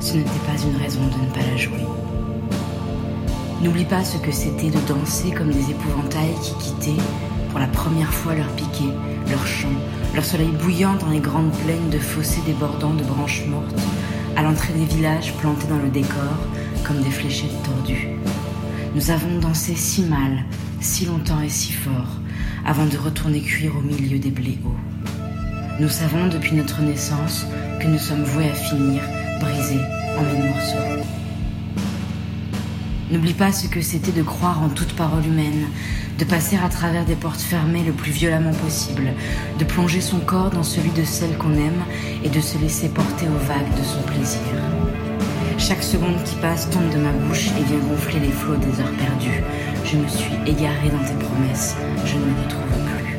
ce 0.00 0.16
n'était 0.16 0.30
pas 0.44 0.60
une 0.62 0.82
raison 0.82 1.00
de 1.00 1.24
ne 1.24 1.30
pas 1.32 1.48
la 1.48 1.56
jouer. 1.56 1.86
N'oublie 3.62 3.84
pas 3.84 4.02
ce 4.02 4.18
que 4.18 4.32
c'était 4.32 4.70
de 4.70 4.80
danser 4.88 5.30
comme 5.30 5.50
des 5.50 5.70
épouvantails 5.70 6.34
qui 6.42 6.54
quittaient, 6.56 7.02
pour 7.50 7.60
la 7.60 7.68
première 7.68 8.12
fois 8.12 8.34
leur 8.34 8.48
piquet, 8.48 8.92
leur 9.30 9.46
chant, 9.46 9.68
leur 10.14 10.24
soleil 10.24 10.50
bouillant 10.62 10.94
dans 10.94 11.10
les 11.10 11.20
grandes 11.20 11.52
plaines 11.64 11.90
de 11.90 11.98
fossés 11.98 12.42
débordant 12.46 12.94
de 12.94 13.04
branches 13.04 13.44
mortes, 13.46 13.80
à 14.36 14.42
l'entrée 14.42 14.74
des 14.74 14.84
villages 14.84 15.32
plantés 15.34 15.66
dans 15.68 15.78
le 15.78 15.88
décor 15.88 16.36
comme 16.86 17.00
des 17.02 17.10
fléchettes 17.10 17.62
tordues. 17.62 18.08
Nous 18.94 19.10
avons 19.10 19.38
dansé 19.38 19.74
si 19.74 20.02
mal, 20.02 20.44
si 20.80 21.06
longtemps 21.06 21.40
et 21.40 21.48
si 21.48 21.72
fort, 21.72 22.18
avant 22.66 22.86
de 22.86 22.96
retourner 22.98 23.40
cuire 23.40 23.76
au 23.76 23.80
milieu 23.80 24.18
des 24.18 24.30
blés 24.30 24.58
hauts. 24.64 24.76
Nous 25.80 25.88
savons 25.88 26.28
depuis 26.28 26.54
notre 26.54 26.82
naissance 26.82 27.46
que 27.80 27.86
nous 27.86 27.98
sommes 27.98 28.24
voués 28.24 28.50
à 28.50 28.54
finir, 28.54 29.02
brisés 29.40 29.80
en 30.18 30.22
mille 30.22 30.50
morceaux. 30.50 31.02
N'oublie 33.10 33.34
pas 33.34 33.52
ce 33.52 33.66
que 33.66 33.80
c'était 33.80 34.12
de 34.12 34.22
croire 34.22 34.62
en 34.62 34.68
toute 34.68 34.94
parole 34.94 35.26
humaine, 35.26 35.66
de 36.22 36.28
passer 36.28 36.56
à 36.56 36.68
travers 36.68 37.04
des 37.04 37.16
portes 37.16 37.40
fermées 37.40 37.82
le 37.82 37.90
plus 37.90 38.12
violemment 38.12 38.52
possible, 38.52 39.12
de 39.58 39.64
plonger 39.64 40.00
son 40.00 40.20
corps 40.20 40.50
dans 40.50 40.62
celui 40.62 40.90
de 40.90 41.02
celle 41.02 41.36
qu'on 41.36 41.54
aime 41.54 41.82
et 42.22 42.28
de 42.28 42.40
se 42.40 42.58
laisser 42.58 42.88
porter 42.88 43.26
aux 43.26 43.44
vagues 43.46 43.76
de 43.76 43.82
son 43.82 44.00
plaisir. 44.02 44.40
Chaque 45.58 45.82
seconde 45.82 46.22
qui 46.24 46.36
passe 46.36 46.70
tombe 46.70 46.88
de 46.90 46.98
ma 46.98 47.10
bouche 47.10 47.48
et 47.58 47.64
vient 47.64 47.78
gonfler 47.78 48.20
les 48.20 48.30
flots 48.30 48.54
des 48.54 48.80
heures 48.80 48.96
perdues. 48.98 49.42
Je 49.84 49.96
me 49.96 50.06
suis 50.06 50.32
égarée 50.46 50.90
dans 50.90 51.04
tes 51.04 51.24
promesses, 51.24 51.74
je 52.04 52.14
ne 52.14 52.20
me 52.20 52.44
retrouve 52.44 52.62
plus. 52.94 53.18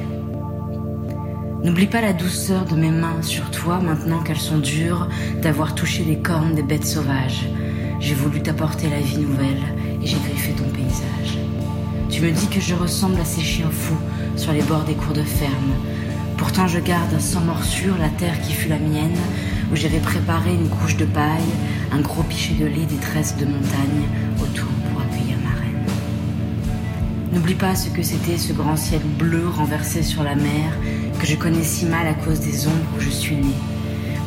N'oublie 1.66 1.88
pas 1.88 2.00
la 2.00 2.14
douceur 2.14 2.64
de 2.64 2.76
mes 2.76 2.92
mains 2.92 3.22
sur 3.22 3.52
toi 3.52 3.82
maintenant 3.82 4.24
qu'elles 4.24 4.38
sont 4.38 4.60
dures 4.60 5.10
d'avoir 5.42 5.76
touché 5.76 6.06
les 6.06 6.20
cornes 6.20 6.56
des 6.56 6.64
bêtes 6.64 6.88
sauvages. 6.88 7.50
J'ai 8.00 8.16
voulu 8.16 8.42
t'apporter 8.42 8.90
la 8.90 9.02
vie 9.02 9.18
nouvelle 9.18 9.62
et 10.02 10.08
j'ai 10.08 10.18
me 12.24 12.32
dis 12.32 12.48
que 12.48 12.62
je 12.62 12.74
ressemble 12.74 13.20
à 13.20 13.26
ces 13.26 13.42
chiens 13.42 13.70
fous 13.70 14.00
sur 14.38 14.54
les 14.54 14.62
bords 14.62 14.86
des 14.86 14.94
cours 14.94 15.14
de 15.14 15.24
ferme. 15.24 15.74
Pourtant 16.38 16.68
je 16.68 16.80
garde 16.80 17.20
sans 17.20 17.42
morsure 17.42 17.98
la 17.98 18.08
terre 18.08 18.40
qui 18.42 18.54
fut 18.54 18.70
la 18.70 18.80
mienne, 18.80 19.18
où 19.70 19.76
j'avais 19.76 20.00
préparé 20.00 20.54
une 20.54 20.70
couche 20.70 20.96
de 20.96 21.04
paille, 21.04 21.52
un 21.92 22.00
gros 22.00 22.24
pichet 22.24 22.54
de 22.54 22.66
lait 22.66 22.86
des 22.86 22.96
tresses 22.96 23.36
de 23.36 23.44
montagne 23.44 24.08
autour 24.42 24.70
pour 24.90 25.02
accueillir 25.02 25.36
ma 25.44 25.60
reine. 25.60 25.86
N'oublie 27.34 27.56
pas 27.56 27.76
ce 27.76 27.90
que 27.90 28.02
c'était 28.02 28.38
ce 28.38 28.54
grand 28.54 28.78
ciel 28.78 29.02
bleu 29.20 29.50
renversé 29.50 30.02
sur 30.02 30.24
la 30.24 30.36
mer, 30.36 30.72
que 31.20 31.28
je 31.28 31.36
connais 31.36 31.64
si 31.64 31.86
mal 31.86 32.08
à 32.08 32.14
cause 32.14 32.40
des 32.40 32.68
ombres 32.68 32.88
où 32.98 33.02
je 33.02 33.10
suis 33.10 33.36
née. 33.36 33.60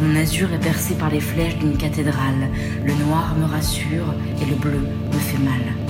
Mon 0.03 0.15
azur 0.17 0.53
est 0.53 0.59
percé 0.59 0.93
par 0.97 1.09
les 1.09 1.21
flèches 1.21 1.57
d'une 1.57 1.79
cathédrale, 1.79 2.51
le 2.85 2.93
noir 3.07 3.35
me 3.39 3.47
rassure 3.47 4.13
et 4.43 4.45
le 4.45 4.57
bleu 4.57 4.87
me 5.15 5.19
fait 5.19 5.43
mal. 5.43 5.86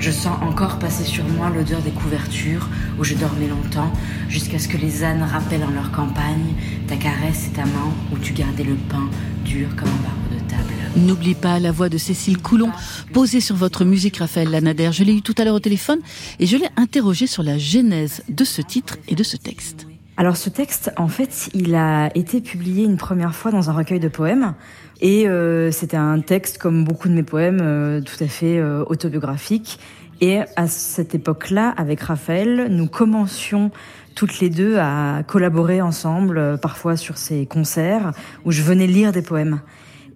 Je 0.00 0.12
sens 0.12 0.38
encore 0.42 0.78
passer 0.78 1.04
sur 1.04 1.24
moi 1.24 1.50
l'odeur 1.50 1.82
des 1.82 1.90
couvertures 1.90 2.68
où 2.98 3.04
je 3.04 3.14
dormais 3.14 3.48
longtemps, 3.48 3.92
jusqu'à 4.28 4.58
ce 4.58 4.68
que 4.68 4.76
les 4.76 5.02
ânes 5.02 5.22
rappellent 5.22 5.64
en 5.64 5.70
leur 5.70 5.90
campagne 5.90 6.54
ta 6.86 6.96
caresse 6.96 7.48
et 7.48 7.50
ta 7.50 7.64
main 7.64 7.92
où 8.12 8.18
tu 8.18 8.32
gardais 8.32 8.62
le 8.62 8.74
pain 8.74 9.08
dur 9.44 9.68
comme 9.76 9.88
un 9.88 10.02
barreau 10.02 10.34
de 10.34 10.48
table. 10.48 10.74
N'oublie 10.96 11.34
pas 11.34 11.58
la 11.58 11.72
voix 11.72 11.88
de 11.88 11.98
Cécile 11.98 12.38
Coulon, 12.38 12.70
posée 13.12 13.40
sur 13.40 13.56
votre 13.56 13.84
musique, 13.84 14.18
Raphaël 14.18 14.50
Lanader. 14.50 14.90
Je 14.92 15.02
l'ai 15.02 15.14
eu 15.14 15.22
tout 15.22 15.34
à 15.36 15.44
l'heure 15.44 15.56
au 15.56 15.60
téléphone 15.60 15.98
et 16.38 16.46
je 16.46 16.56
l'ai 16.56 16.68
interrogé 16.76 17.26
sur 17.26 17.42
la 17.42 17.58
genèse 17.58 18.22
de 18.28 18.44
ce 18.44 18.62
titre 18.62 18.98
et 19.08 19.16
de 19.16 19.24
ce 19.24 19.36
texte. 19.36 19.88
Alors 20.16 20.36
ce 20.36 20.50
texte, 20.50 20.90
en 20.96 21.06
fait, 21.06 21.48
il 21.54 21.76
a 21.76 22.10
été 22.16 22.40
publié 22.40 22.84
une 22.84 22.96
première 22.96 23.36
fois 23.36 23.52
dans 23.52 23.70
un 23.70 23.72
recueil 23.72 24.00
de 24.00 24.08
poèmes. 24.08 24.54
Et 25.00 25.28
euh, 25.28 25.70
c'était 25.70 25.96
un 25.96 26.20
texte, 26.20 26.58
comme 26.58 26.84
beaucoup 26.84 27.08
de 27.08 27.14
mes 27.14 27.22
poèmes, 27.22 27.60
euh, 27.62 28.00
tout 28.00 28.22
à 28.22 28.26
fait 28.26 28.58
euh, 28.58 28.84
autobiographique. 28.86 29.78
Et 30.20 30.40
à 30.56 30.66
cette 30.66 31.14
époque-là, 31.14 31.72
avec 31.76 32.00
Raphaël, 32.00 32.66
nous 32.70 32.88
commencions 32.88 33.70
toutes 34.18 34.40
les 34.40 34.50
deux 34.50 34.78
à 34.78 35.22
collaborer 35.24 35.80
ensemble, 35.80 36.38
euh, 36.38 36.56
parfois 36.56 36.96
sur 36.96 37.16
ces 37.18 37.46
concerts, 37.46 38.10
où 38.44 38.50
je 38.50 38.62
venais 38.62 38.88
lire 38.88 39.12
des 39.12 39.22
poèmes. 39.22 39.60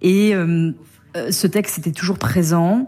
Et 0.01 0.35
euh, 0.35 0.71
euh, 1.15 1.31
ce 1.31 1.47
texte 1.47 1.77
était 1.77 1.93
toujours 1.93 2.19
présent. 2.19 2.85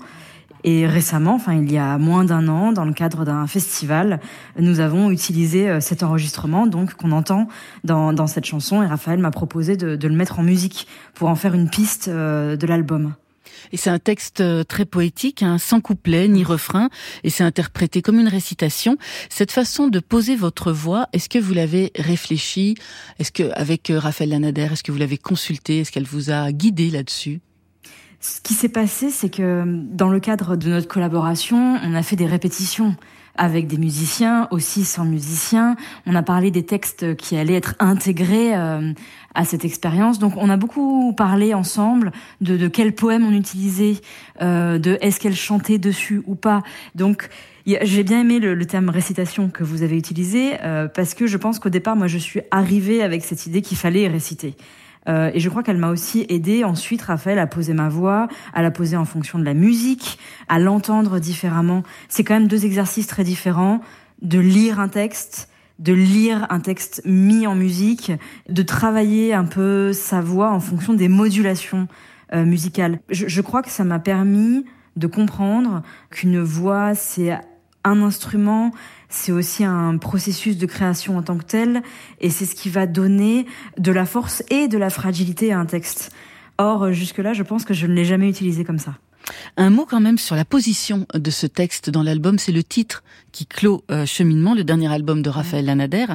Et 0.67 0.88
récemment, 0.88 1.36
enfin 1.36 1.54
il 1.54 1.71
y 1.71 1.78
a 1.78 1.99
moins 1.99 2.25
d'un 2.25 2.47
an, 2.47 2.71
dans 2.71 2.86
le 2.86 2.93
cadre 2.93 3.23
d'un 3.23 3.45
festival, 3.45 4.19
nous 4.60 4.80
avons 4.80 5.12
utilisé 5.12 5.69
euh, 5.69 5.80
cet 5.80 6.01
enregistrement, 6.01 6.65
donc 6.65 6.95
qu'on 6.95 7.12
entend 7.12 7.47
dans, 7.84 8.13
dans 8.13 8.25
cette 8.25 8.45
chanson. 8.45 8.82
Et 8.82 8.88
Raphaël 8.88 9.19
m'a 9.19 9.30
proposé 9.30 9.78
de, 9.78 9.95
de 9.95 10.08
le 10.08 10.15
mettre 10.15 10.39
en 10.39 10.43
musique 10.43 10.88
pour 11.13 11.30
en 11.30 11.36
faire 11.36 11.54
une 11.54 11.69
piste 11.69 12.08
euh, 12.08 12.58
de 12.58 12.65
l'album. 12.65 13.13
Et 13.73 13.78
c'est 13.78 13.91
un 13.91 13.99
texte 13.99 14.41
euh, 14.41 14.63
très 14.63 14.86
poétique, 14.86 15.43
hein, 15.43 15.60
sans 15.60 15.82
couplet 15.82 16.28
ni 16.28 16.43
refrain, 16.43 16.89
et 17.23 17.30
c'est 17.30 17.43
interprété 17.43 18.01
comme 18.01 18.19
une 18.19 18.28
récitation. 18.28 18.97
Cette 19.30 19.51
façon 19.51 19.88
de 19.88 19.99
poser 19.99 20.36
votre 20.36 20.71
voix, 20.71 21.08
est-ce 21.13 21.30
que 21.30 21.38
vous 21.38 21.54
l'avez 21.54 21.91
réfléchi? 21.95 22.75
Est-ce 23.19 23.32
que 23.32 23.51
avec 23.54 23.91
Raphaël 23.95 24.32
Lanader, 24.32 24.69
est-ce 24.71 24.84
que 24.84 24.91
vous 24.91 24.97
l'avez 24.97 25.19
consulté? 25.19 25.82
Est-ce 25.82 25.91
qu'elle 25.91 26.08
vous 26.08 26.32
a 26.32 26.51
guidé 26.51 26.89
là-dessus? 26.89 27.39
Ce 28.28 28.42
qui 28.42 28.56
s'est 28.56 28.70
passé, 28.70 29.12
c'est 29.12 29.30
que 29.30 29.64
dans 29.68 30.10
le 30.10 30.20
cadre 30.20 30.56
de 30.56 30.72
notre 30.72 30.88
collaboration, 30.88 31.78
on 31.84 31.94
a 31.94 32.02
fait 32.02 32.16
des 32.16 32.26
répétitions 32.26 32.96
avec 33.36 33.68
des 33.68 33.78
musiciens, 33.78 34.48
aussi 34.50 34.84
sans 34.84 35.06
musiciens. 35.06 35.76
On 36.08 36.16
a 36.16 36.24
parlé 36.24 36.50
des 36.50 36.66
textes 36.66 37.16
qui 37.18 37.38
allaient 37.38 37.54
être 37.54 37.76
intégrés 37.78 38.58
euh, 38.58 38.94
à 39.36 39.46
cette 39.46 39.64
expérience. 39.64 40.18
Donc 40.18 40.34
on 40.38 40.50
a 40.50 40.58
beaucoup 40.58 41.14
parlé 41.14 41.54
ensemble 41.54 42.12
de, 42.42 42.58
de 42.58 42.68
quel 42.68 42.96
poème 42.96 43.28
on 43.28 43.32
utilisait, 43.32 43.98
euh, 44.42 44.80
de 44.80 44.98
est-ce 45.02 45.20
qu'elle 45.20 45.36
chantait 45.36 45.78
dessus 45.78 46.24
ou 46.26 46.34
pas. 46.34 46.64
Donc 46.96 47.30
j'ai 47.68 48.02
bien 48.02 48.22
aimé 48.22 48.40
le, 48.40 48.56
le 48.56 48.66
terme 48.66 48.90
récitation 48.90 49.52
que 49.52 49.64
vous 49.64 49.84
avez 49.84 49.98
utilisé 49.98 50.54
euh, 50.64 50.88
parce 50.88 51.14
que 51.14 51.28
je 51.28 51.38
pense 51.38 51.60
qu'au 51.60 51.70
départ, 51.70 51.96
moi, 51.96 52.08
je 52.08 52.18
suis 52.18 52.42
arrivée 52.50 53.04
avec 53.04 53.24
cette 53.24 53.46
idée 53.46 53.62
qu'il 53.62 53.78
fallait 53.78 54.08
réciter. 54.08 54.56
Euh, 55.08 55.32
et 55.34 55.39
je 55.39 55.50
crois 55.50 55.63
qu'elle 55.63 55.78
m'a 55.78 55.89
aussi 55.89 56.26
aidé 56.30 56.63
ensuite, 56.63 57.02
Raphaël, 57.02 57.39
à 57.39 57.48
poser 57.48 57.74
ma 57.74 57.89
voix, 57.89 58.28
à 58.54 58.62
la 58.62 58.72
poser 58.72 58.98
en 58.98 59.06
fonction 59.06 59.39
de 59.39 59.46
la 59.46 59.54
musique, 59.54 60.20
à 60.48 60.60
l'entendre 60.60 61.20
différemment. 61.20 61.84
C'est 62.10 62.24
quand 62.24 62.34
même 62.34 62.48
deux 62.48 62.65
exercices 62.65 63.08
très 63.08 63.24
différents 63.24 63.82
de 64.22 64.39
lire 64.39 64.80
un 64.80 64.88
texte, 64.88 65.50
de 65.80 65.94
lire 65.94 66.48
un 66.50 66.60
texte 66.60 67.02
mis 67.06 67.48
en 67.48 67.56
musique, 67.56 68.12
de 68.50 68.62
travailler 68.62 69.34
un 69.34 69.46
peu 69.46 69.94
sa 69.94 70.22
voix 70.22 70.52
en 70.52 70.60
fonction 70.60 70.94
des 70.94 71.10
modulations 71.10 71.88
euh, 72.34 72.46
musicales. 72.46 73.00
Je, 73.10 73.28
je 73.28 73.41
crois 73.41 73.62
que 73.62 73.70
ça 73.70 73.84
m'a 73.84 74.00
permis 74.00 74.65
de 74.96 75.08
comprendre 75.08 75.84
qu'une 76.10 76.39
voix, 76.39 76.96
c'est 76.96 77.38
un 77.84 78.02
instrument, 78.02 78.72
c'est 79.15 79.32
aussi 79.32 79.63
un 79.63 79.97
processus 79.97 80.58
de 80.58 80.65
création 80.65 81.17
en 81.17 81.21
tant 81.23 81.38
que 81.38 81.45
tel, 81.45 81.82
et 82.21 82.30
c'est 82.30 82.45
ce 82.45 82.56
qui 82.56 82.69
va 82.69 82.86
donner 82.86 83.45
de 83.78 83.91
la 83.91 84.06
force 84.06 84.43
et 84.49 84.67
de 84.67 84.78
la 84.78 84.89
fragilité 84.89 85.51
à 85.54 85.60
un 85.60 85.65
texte. 85.65 86.12
Or, 86.58 86.91
jusque-là, 86.91 87.34
je 87.34 87.43
pense 87.43 87.65
que 87.65 87.73
je 87.73 87.88
ne 87.88 87.93
l'ai 87.93 88.06
jamais 88.06 88.30
utilisé 88.30 88.63
comme 88.63 88.80
ça. 88.80 88.95
Un 89.58 89.69
mot 89.69 89.86
quand 89.86 89.99
même 89.99 90.17
sur 90.17 90.36
la 90.36 90.45
position 90.45 91.06
de 91.13 91.32
ce 91.32 91.47
texte 91.47 91.89
dans 91.89 92.04
l'album, 92.04 92.38
c'est 92.38 92.51
le 92.51 92.63
titre 92.63 93.04
qui 93.32 93.45
clôt 93.45 93.84
euh, 93.89 94.06
Cheminement, 94.06 94.54
le 94.54 94.63
dernier 94.63 94.91
album 94.91 95.21
de 95.21 95.30
Raphaël 95.30 95.65
Lanader. 95.65 96.06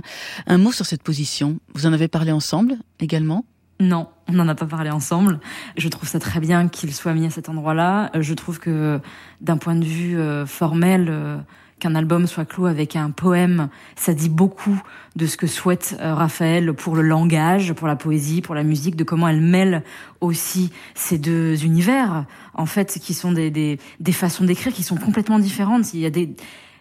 Un 0.46 0.58
mot 0.58 0.72
sur 0.72 0.86
cette 0.86 1.02
position. 1.02 1.58
Vous 1.74 1.86
en 1.86 1.92
avez 1.92 2.08
parlé 2.08 2.32
ensemble 2.32 2.76
également? 3.00 3.44
Non, 3.80 4.08
on 4.28 4.34
n'en 4.34 4.46
a 4.46 4.54
pas 4.54 4.66
parlé 4.66 4.90
ensemble. 4.90 5.40
Je 5.76 5.88
trouve 5.88 6.08
ça 6.08 6.18
très 6.18 6.38
bien 6.38 6.68
qu'il 6.68 6.92
soit 6.92 7.14
mis 7.14 7.26
à 7.26 7.30
cet 7.30 7.48
endroit-là. 7.48 8.10
Je 8.20 8.34
trouve 8.34 8.58
que 8.58 9.00
d'un 9.40 9.56
point 9.56 9.74
de 9.74 9.84
vue 9.84 10.18
euh, 10.18 10.44
formel, 10.44 11.06
euh, 11.08 11.38
qu'un 11.80 11.96
album 11.96 12.28
soit 12.28 12.44
clos 12.44 12.66
avec 12.66 12.94
un 12.94 13.10
poème, 13.10 13.68
ça 13.96 14.14
dit 14.14 14.28
beaucoup 14.28 14.80
de 15.16 15.26
ce 15.26 15.36
que 15.36 15.48
souhaite 15.48 15.96
euh, 16.00 16.14
Raphaël 16.14 16.72
pour 16.72 16.94
le 16.94 17.02
langage, 17.02 17.72
pour 17.72 17.88
la 17.88 17.96
poésie, 17.96 18.42
pour 18.42 18.54
la 18.54 18.62
musique, 18.62 18.94
de 18.94 19.02
comment 19.02 19.26
elle 19.26 19.40
mêle 19.40 19.82
aussi 20.20 20.70
ces 20.94 21.18
deux 21.18 21.64
univers, 21.64 22.26
en 22.54 22.66
fait, 22.66 22.98
qui 23.00 23.14
sont 23.14 23.32
des, 23.32 23.50
des, 23.50 23.78
des 23.98 24.12
façons 24.12 24.44
d'écrire 24.44 24.72
qui 24.72 24.84
sont 24.84 24.96
complètement 24.96 25.40
différentes. 25.40 25.92
Il 25.94 26.00
y 26.00 26.06
a 26.06 26.10
des, 26.10 26.30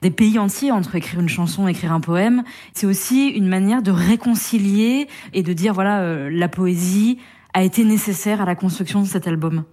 des 0.01 0.11
pays 0.11 0.37
entiers 0.37 0.71
entre 0.71 0.95
écrire 0.95 1.19
une 1.19 1.29
chanson 1.29 1.67
et 1.67 1.71
écrire 1.71 1.93
un 1.93 2.01
poème. 2.01 2.43
C'est 2.73 2.85
aussi 2.85 3.29
une 3.29 3.47
manière 3.47 3.81
de 3.81 3.91
réconcilier 3.91 5.07
et 5.33 5.41
de 5.41 5.53
dire, 5.53 5.73
voilà, 5.73 6.01
euh, 6.01 6.29
la 6.31 6.47
poésie 6.47 7.17
a 7.53 7.63
été 7.63 7.83
nécessaire 7.83 8.41
à 8.41 8.45
la 8.45 8.55
construction 8.55 9.01
de 9.01 9.07
cet 9.07 9.27
album. 9.27 9.63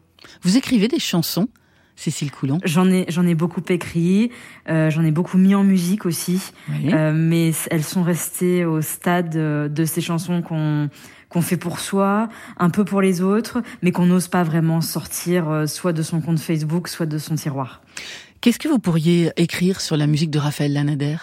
Vous 0.43 0.57
écrivez 0.57 0.89
des 0.89 0.99
chansons, 0.99 1.49
Cécile 1.97 2.31
Coulon 2.31 2.59
J'en 2.65 2.91
ai, 2.91 3.07
j'en 3.09 3.27
ai 3.27 3.35
beaucoup 3.35 3.63
écrit, 3.71 4.31
euh, 4.69 4.91
j'en 4.91 5.03
ai 5.03 5.11
beaucoup 5.11 5.39
mis 5.39 5.55
en 5.55 5.65
musique 5.65 6.05
aussi, 6.07 6.53
Oui. 6.69 6.93
euh, 6.93 7.13
mais 7.15 7.53
elles 7.71 7.83
sont 7.85 8.03
restées 8.03 8.65
au 8.67 8.83
stade 8.83 9.35
euh, 9.37 9.69
de 9.69 9.85
ces 9.85 10.01
chansons 10.01 10.43
qu'on 10.43 10.89
qu'on 11.29 11.43
fait 11.43 11.57
pour 11.57 11.81
soi, 11.81 12.29
un 12.57 12.71
peu 12.71 12.85
pour 12.85 13.01
les 13.03 13.21
autres, 13.21 13.61
mais 13.83 13.91
qu'on 13.91 14.07
n'ose 14.07 14.29
pas 14.29 14.45
vraiment 14.45 14.81
sortir 14.81 15.49
euh, 15.51 15.67
soit 15.67 15.93
de 15.93 16.03
son 16.03 16.21
compte 16.21 16.39
Facebook, 16.39 16.87
soit 16.87 17.05
de 17.07 17.19
son 17.19 17.35
tiroir. 17.35 17.81
Qu'est-ce 18.41 18.61
que 18.61 18.69
vous 18.69 18.79
pourriez 18.79 19.33
écrire 19.37 19.81
sur 19.81 19.97
la 19.97 20.07
musique 20.07 20.31
de 20.31 20.39
Raphaël 20.39 20.73
Lanader? 20.73 21.17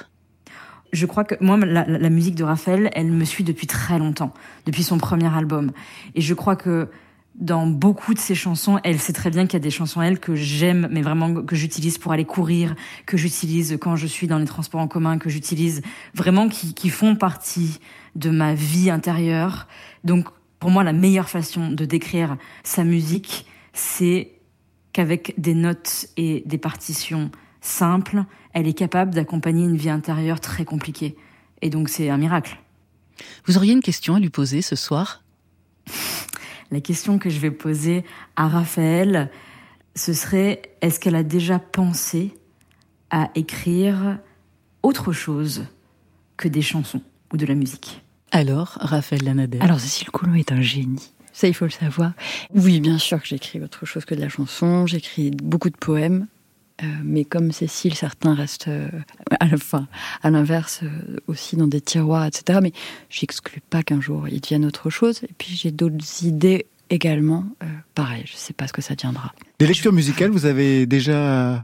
Je 0.92 1.06
crois 1.06 1.24
que 1.24 1.36
moi, 1.40 1.58
la, 1.58 1.86
la- 1.88 1.98
la 1.98 2.10
musique 2.10 2.36
de 2.36 2.44
Raphaël, 2.44 2.90
elle 2.94 3.12
me 3.12 3.24
suit 3.26 3.44
depuis 3.46 3.66
très 3.66 3.98
longtemps, 3.98 4.34
depuis 4.66 4.84
son 4.84 4.98
premier 4.98 5.34
album. 5.34 5.72
Et 6.16 6.22
je 6.22 6.34
crois 6.34 6.56
que 6.58 6.90
dans 7.36 7.66
beaucoup 7.66 8.14
de 8.14 8.20
ses 8.20 8.36
chansons, 8.36 8.80
elle 8.84 9.00
sait 9.00 9.14
très 9.14 9.32
bien 9.32 9.46
qu'il 9.46 9.54
y 9.54 9.56
a 9.58 9.60
des 9.60 9.72
chansons, 9.72 10.02
elle, 10.02 10.20
que 10.20 10.36
j'aime, 10.36 10.88
mais 10.92 11.02
vraiment 11.02 11.34
que 11.44 11.56
j'utilise 11.56 11.98
pour 11.98 12.12
aller 12.12 12.26
courir, 12.26 12.76
que 13.06 13.18
j'utilise 13.18 13.78
quand 13.82 13.96
je 13.96 14.06
suis 14.06 14.28
dans 14.28 14.38
les 14.38 14.46
transports 14.46 14.82
en 14.82 14.88
commun, 14.88 15.18
que 15.18 15.30
j'utilise 15.30 15.82
vraiment 16.14 16.48
qui, 16.48 16.74
qui 16.74 16.90
font 16.90 17.16
partie 17.16 17.80
de 18.16 18.30
ma 18.30 18.54
vie 18.54 18.92
intérieure. 18.92 19.68
Donc, 20.04 20.28
pour 20.60 20.70
moi, 20.70 20.84
la 20.84 20.94
meilleure 20.94 21.30
façon 21.30 21.72
de 21.72 21.86
décrire 21.86 22.38
sa 22.64 22.84
musique, 22.84 23.48
c'est 23.74 24.32
qu'avec 24.94 25.34
des 25.38 25.56
notes 25.56 26.06
et 26.18 26.44
des 26.46 26.60
partitions 26.60 27.32
simples, 27.62 28.24
elle 28.54 28.68
est 28.68 28.74
capable 28.74 29.14
d'accompagner 29.14 29.66
une 29.66 29.76
vie 29.76 29.90
intérieure 29.90 30.40
très 30.40 30.66
compliquée. 30.66 31.16
Et 31.64 31.70
donc, 31.70 31.90
c'est 31.90 32.10
un 32.10 32.18
miracle. 32.18 32.60
Vous 33.46 33.58
auriez 33.58 33.74
une 33.74 33.82
question 33.82 34.16
à 34.16 34.20
lui 34.20 34.30
poser 34.30 34.62
ce 34.62 34.76
soir? 34.76 35.24
La 36.74 36.82
question 36.82 37.20
que 37.20 37.30
je 37.30 37.38
vais 37.38 37.52
poser 37.52 38.04
à 38.36 38.48
Raphaël, 38.48 39.30
ce 39.94 40.12
serait 40.12 40.64
est-ce 40.82 41.00
qu'elle 41.00 41.14
a 41.14 41.22
déjà 41.22 41.60
pensé 41.60 42.34
à 43.12 43.30
écrire 43.36 44.18
autre 44.82 45.12
chose 45.12 45.68
que 46.36 46.48
des 46.48 46.64
chansons 46.64 47.04
ou 47.32 47.38
de 47.38 47.46
la 47.46 47.54
musique? 47.54 48.02
Alors, 48.32 48.80
Raphaël 48.82 49.24
Lanader. 49.24 49.60
Alors 49.60 49.80
Cécile 49.80 50.10
Coulon 50.10 50.34
est 50.34 50.52
un 50.52 50.62
génie. 50.62 51.14
Ça, 51.32 51.48
il 51.48 51.54
faut 51.54 51.66
le 51.66 51.70
savoir. 51.70 52.14
Oui, 52.56 52.80
bien 52.80 52.98
sûr 52.98 53.22
que 53.22 53.28
j'écris 53.28 53.62
autre 53.62 53.86
chose 53.86 54.06
que 54.06 54.16
de 54.16 54.22
la 54.22 54.30
chanson. 54.30 54.88
J'écris 54.88 55.30
beaucoup 55.30 55.70
de 55.70 55.78
poèmes. 55.78 56.26
Euh, 56.82 56.86
mais 57.04 57.24
comme 57.24 57.52
Cécile, 57.52 57.94
certains 57.94 58.34
restent 58.34 58.68
euh, 58.68 58.90
à 59.40 59.48
la 59.48 59.58
fin, 59.58 59.88
à 60.24 60.32
l'inverse, 60.32 60.82
euh, 60.84 61.18
aussi 61.28 61.56
dans 61.56 61.68
des 61.68 61.82
tiroirs, 61.82 62.26
etc. 62.26 62.60
Mais 62.64 62.72
j'exclus 63.10 63.62
pas 63.70 63.84
qu'un 63.84 64.02
jour 64.02 64.28
ils 64.28 64.42
deviennent 64.42 64.66
autre 64.66 64.90
chose. 64.90 65.24
Et 65.24 65.34
puis 65.38 65.56
j'ai 65.56 65.72
d'autres 65.72 66.24
idées 66.24 66.66
également. 66.90 67.46
Pareil, 67.96 68.24
je 68.26 68.36
sais 68.36 68.54
pas 68.54 68.68
ce 68.68 68.74
que 68.74 68.82
ça 68.82 68.96
deviendra. 68.96 69.34
Des 69.60 69.68
lectures 69.68 69.94
musicales, 69.94 70.32
vous 70.32 70.46
avez 70.46 70.86
déjà 70.86 71.64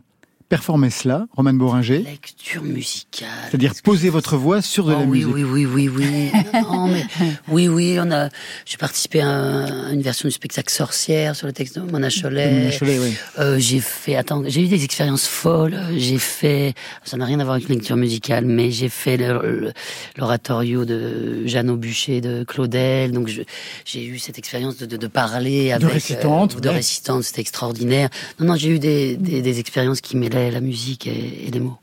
performé 0.50 0.90
cela, 0.90 1.28
Romane 1.36 1.58
Boringer 1.60 2.00
Lecture 2.00 2.64
musicale. 2.64 3.28
C'est-à-dire 3.50 3.74
poser 3.84 4.10
votre 4.10 4.36
voix 4.36 4.62
sur 4.64 4.86
de 4.86 4.94
Oh 4.94 5.00
la 5.00 5.06
oui, 5.06 5.24
musique. 5.26 5.34
oui, 5.36 5.44
oui, 5.44 5.66
oui, 5.66 5.90
oui. 5.90 6.32
Non, 6.64 6.88
mais 6.88 7.06
oui, 7.48 7.68
oui, 7.68 7.98
on 8.02 8.12
a. 8.12 8.30
J'ai 8.66 8.78
participé 8.78 9.22
à, 9.22 9.30
un- 9.30 9.90
à 9.90 9.94
une 9.94 10.02
version 10.02 10.28
du 10.28 10.34
spectacle 10.34 10.72
Sorcière 10.74 11.36
sur 11.36 11.46
le 11.48 11.54
texte 11.54 11.78
de 11.78 11.82
Mona 11.92 12.10
Cholet. 12.10 12.52
Mona 12.52 12.72
Cholet, 12.78 13.00
oui. 13.00 13.14
Euh, 13.38 13.58
j'ai 13.60 13.80
fait. 13.80 14.16
Attends, 14.16 14.44
j'ai 14.48 14.64
eu 14.64 14.68
des 14.68 14.84
expériences 14.84 15.28
folles. 15.28 15.80
J'ai 15.96 16.18
fait. 16.18 16.74
Ça 17.04 17.16
n'a 17.18 17.26
rien 17.26 17.40
à 17.40 17.44
voir 17.44 17.56
avec 17.56 17.70
une 17.70 17.76
lecture 17.76 17.96
musicale, 17.96 18.46
mais 18.46 18.72
j'ai 18.72 18.90
fait 18.90 19.18
l'oratorio 20.18 20.86
de 20.86 21.46
Jeannot 21.46 21.78
Bûcher 21.78 22.22
de 22.22 22.44
Claudel. 22.44 23.12
Donc 23.12 23.28
j'ai 23.86 24.04
eu 24.06 24.20
cette 24.20 24.38
expérience 24.38 24.78
de, 24.78 24.86
de, 24.86 24.98
de 24.98 25.08
parler 25.08 25.72
avec 25.72 25.90
récitante, 25.92 26.56
euh, 26.56 26.60
de 26.60 26.70
ouais. 26.70 26.76
récitante. 26.76 27.24
C'était 27.24 27.42
extraordinaire. 27.42 28.10
Non, 28.40 28.48
non, 28.48 28.56
j'ai 28.56 28.70
eu 28.70 28.80
des, 28.80 29.16
des, 29.18 29.42
des 29.42 29.60
expériences 29.60 30.02
qui 30.02 30.18
la 30.52 30.62
musique 30.62 31.08
et, 31.08 31.48
et 31.48 31.52
les 31.52 31.60
mots. 31.60 31.78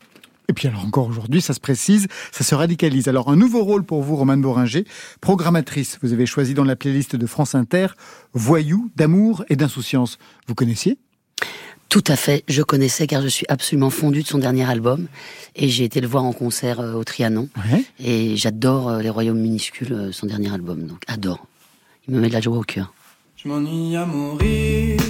Et 0.49 0.53
puis 0.53 0.69
alors 0.69 0.85
encore 0.85 1.09
aujourd'hui, 1.09 1.41
ça 1.41 1.55
se 1.55 1.61
précise, 1.61 2.07
ça 2.31 2.45
se 2.45 2.55
radicalise. 2.55 3.09
Alors 3.09 3.29
un 3.31 3.37
nouveau 3.37 3.65
rôle 3.65 3.83
pour 3.85 4.03
vous, 4.03 4.15
Romane 4.17 4.41
Boringer, 4.41 4.85
programmatrice. 5.21 5.99
Vous 6.03 6.13
avez 6.13 6.25
choisi 6.25 6.55
dans 6.55 6.63
la 6.65 6.77
playlist 6.77 7.17
de 7.17 7.27
France 7.27 7.55
Inter 7.57 7.89
Voyou, 8.33 8.89
d'amour 8.95 9.45
et 9.49 9.57
d'insouciance. 9.57 10.19
Vous 10.47 10.55
connaissiez? 10.55 10.99
Tout 11.89 12.05
à 12.09 12.17
fait, 12.17 12.45
je 12.49 12.63
connaissais 12.63 13.07
car 13.07 13.23
je 13.23 13.29
suis 13.29 13.47
absolument 13.49 13.91
fondue 13.91 14.23
de 14.23 14.27
son 14.29 14.39
dernier 14.39 14.69
album 14.69 15.07
et 15.55 15.69
j'ai 15.69 15.85
été 15.85 16.01
le 16.01 16.09
voir 16.09 16.25
en 16.25 16.33
concert 16.33 16.81
euh, 16.81 16.95
au 16.95 17.05
Trianon 17.05 17.49
Ouais. 17.73 17.85
et 18.01 18.37
j'adore 18.37 18.89
euh, 18.89 19.03
Les 19.03 19.11
Royaumes 19.11 19.39
minuscules, 19.41 19.93
euh, 19.93 20.13
son 20.13 20.27
dernier 20.27 20.53
album, 20.53 20.87
donc 20.87 21.03
adore. 21.07 21.47
Il 22.09 22.15
me 22.15 22.21
met 22.21 22.29
de 22.29 22.33
la 22.35 22.41
joie 22.41 22.57
au 22.59 22.63
cœur. 22.63 22.93
Je 23.37 23.49
m'ennuie 23.49 23.95
à 23.97 24.05
mourir 24.05 25.01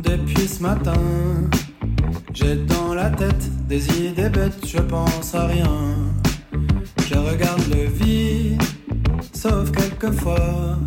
depuis 0.00 0.46
ce 0.46 0.62
matin. 0.62 0.94
J'ai 2.34 2.56
dans 2.56 2.94
la 2.94 3.10
tête 3.10 3.66
des 3.66 3.88
idées 3.98 4.28
bêtes, 4.28 4.66
je 4.66 4.78
pense 4.78 5.34
à 5.34 5.46
rien. 5.46 5.96
Je 7.08 7.14
regarde 7.14 7.62
le 7.70 7.84
vide, 7.86 8.62
sauf 9.32 9.70
quelquefois. 9.72 10.78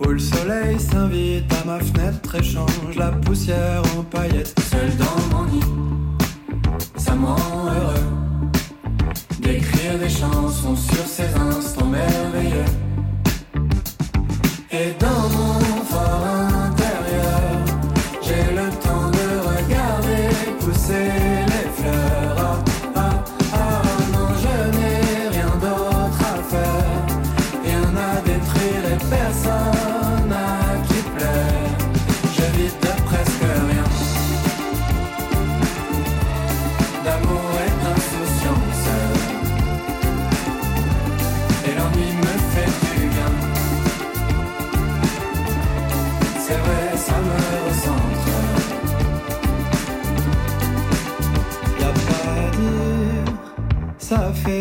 Où 0.00 0.08
le 0.08 0.18
soleil 0.18 0.78
s'invite 0.78 1.52
à 1.62 1.66
ma 1.66 1.80
fenêtre 1.80 2.34
et 2.34 2.42
change 2.42 2.96
la 2.96 3.10
poussière 3.10 3.82
en 3.96 4.02
paillettes. 4.02 4.54
Seul 4.70 4.90
dans 4.96 5.36
mon 5.36 5.44
lit, 5.44 5.60
ça 6.96 7.14
me 7.14 7.26
rend 7.26 7.66
heureux. 7.66 8.06
D'écrire 9.40 9.98
des 9.98 10.08
chansons 10.08 10.76
sur 10.76 11.06
ces 11.06 11.34
instants 11.34 11.86
merveilleux. 11.86 12.70
Et 14.70 14.92
dans 15.00 15.28
mon 15.36 15.66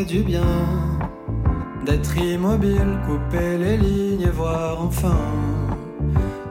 du 0.08 0.22
bien 0.22 0.44
d'être 1.86 2.16
immobile, 2.18 3.00
couper 3.08 3.58
les 3.58 3.78
lignes 3.78 4.22
et 4.22 4.30
voir 4.30 4.82
enfin 4.82 5.18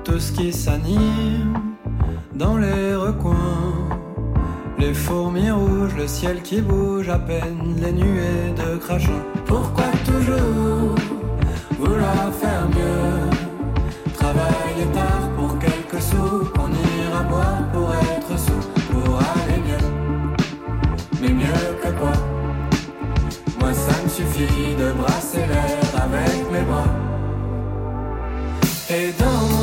tout 0.02 0.18
ce 0.18 0.32
qui 0.32 0.52
s'anime 0.52 1.54
dans 2.34 2.56
les 2.56 2.94
recoins. 2.94 3.72
Les 4.78 4.92
fourmis 4.92 5.50
rouges, 5.50 5.94
le 5.96 6.06
ciel 6.06 6.42
qui 6.42 6.60
bouge 6.60 7.08
à 7.08 7.18
peine, 7.18 7.76
les 7.80 7.92
nuées 7.92 8.52
de 8.56 8.76
crachin. 8.76 9.22
Pourquoi 9.46 9.84
toujours 10.04 10.94
vouloir 11.78 12.32
faire 12.40 12.68
mieux? 12.68 13.30
Travailler 14.14 14.86
tard 14.92 15.30
pour 15.36 15.58
quelques 15.58 16.02
sous, 16.02 16.44
qu'on 16.54 16.70
ira 16.70 17.22
boire 17.22 17.62
pour 17.72 17.88
être 17.94 18.38
sous, 18.38 18.68
pour 18.90 19.18
aller 19.18 19.60
mieux. 19.66 19.86
Mais 21.22 21.28
mieux 21.28 21.76
que 21.82 21.88
quoi? 21.98 22.33
De 24.36 24.92
brasser 24.92 25.46
l'air 25.46 25.78
avec 26.02 26.50
mes 26.50 26.62
bras. 26.62 26.84
Et 28.90 29.12
dans 29.18 29.53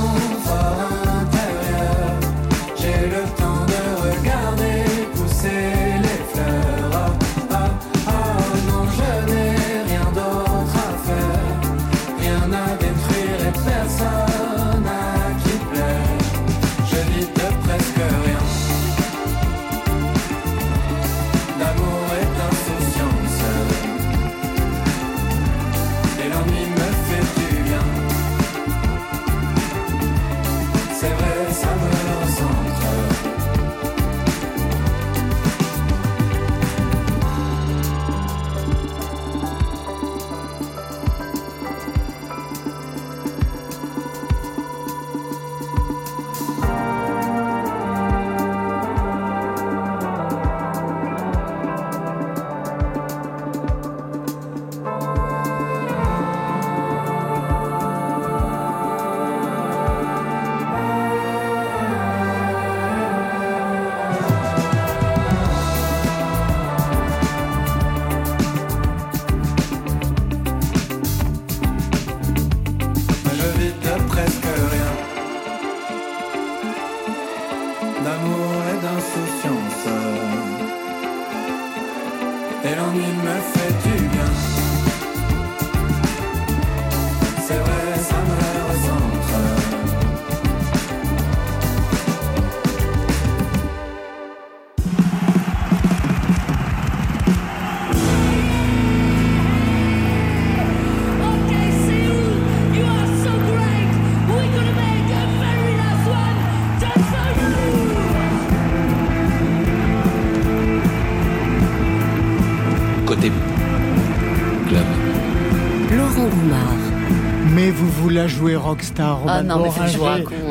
jouez 118.41 118.55
rockstar, 118.55 119.19
Roman 119.19 119.31
Ah 119.31 119.43
non, 119.43 119.63